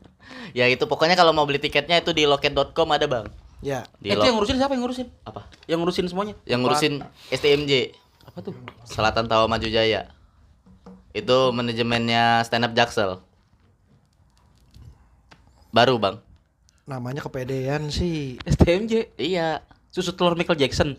ya 0.59 0.67
itu 0.67 0.83
pokoknya 0.85 1.15
kalau 1.15 1.31
mau 1.31 1.43
beli 1.43 1.59
tiketnya 1.59 1.97
itu 1.97 2.11
di 2.11 2.23
loket.com 2.23 2.67
ada, 2.89 3.07
Bang. 3.07 3.27
Ya. 3.59 3.87
Di 3.97 4.11
Eh, 4.11 4.15
itu 4.15 4.19
lo- 4.19 4.25
yang 4.25 4.35
ngurusin 4.35 4.57
siapa 4.57 4.73
yang 4.73 4.83
ngurusin? 4.83 5.07
apa? 5.23 5.47
Yang 5.65 5.79
ngurusin 5.81 6.05
semuanya? 6.07 6.35
Yang 6.45 6.61
ngurusin 6.61 6.93
STMJ. 7.29 7.95
Apa 8.25 8.39
tuh? 8.41 8.55
Selatan 8.83 9.27
Tawa 9.27 9.47
Maju 9.47 9.67
Jaya. 9.67 10.11
Itu 11.11 11.51
manajemennya 11.51 12.43
stand 12.43 12.63
up 12.63 12.75
Jaksel. 12.75 13.19
Baru, 15.69 15.99
Bang. 15.99 16.23
Namanya 16.89 17.21
kepedean 17.21 17.93
sih. 17.93 18.41
STMJ. 18.49 19.21
Iya. 19.21 19.61
Susu 19.93 20.17
telur 20.17 20.33
Michael 20.37 20.57
Jackson. 20.57 20.97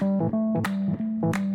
Thank 0.00 1.36
you. 1.36 1.47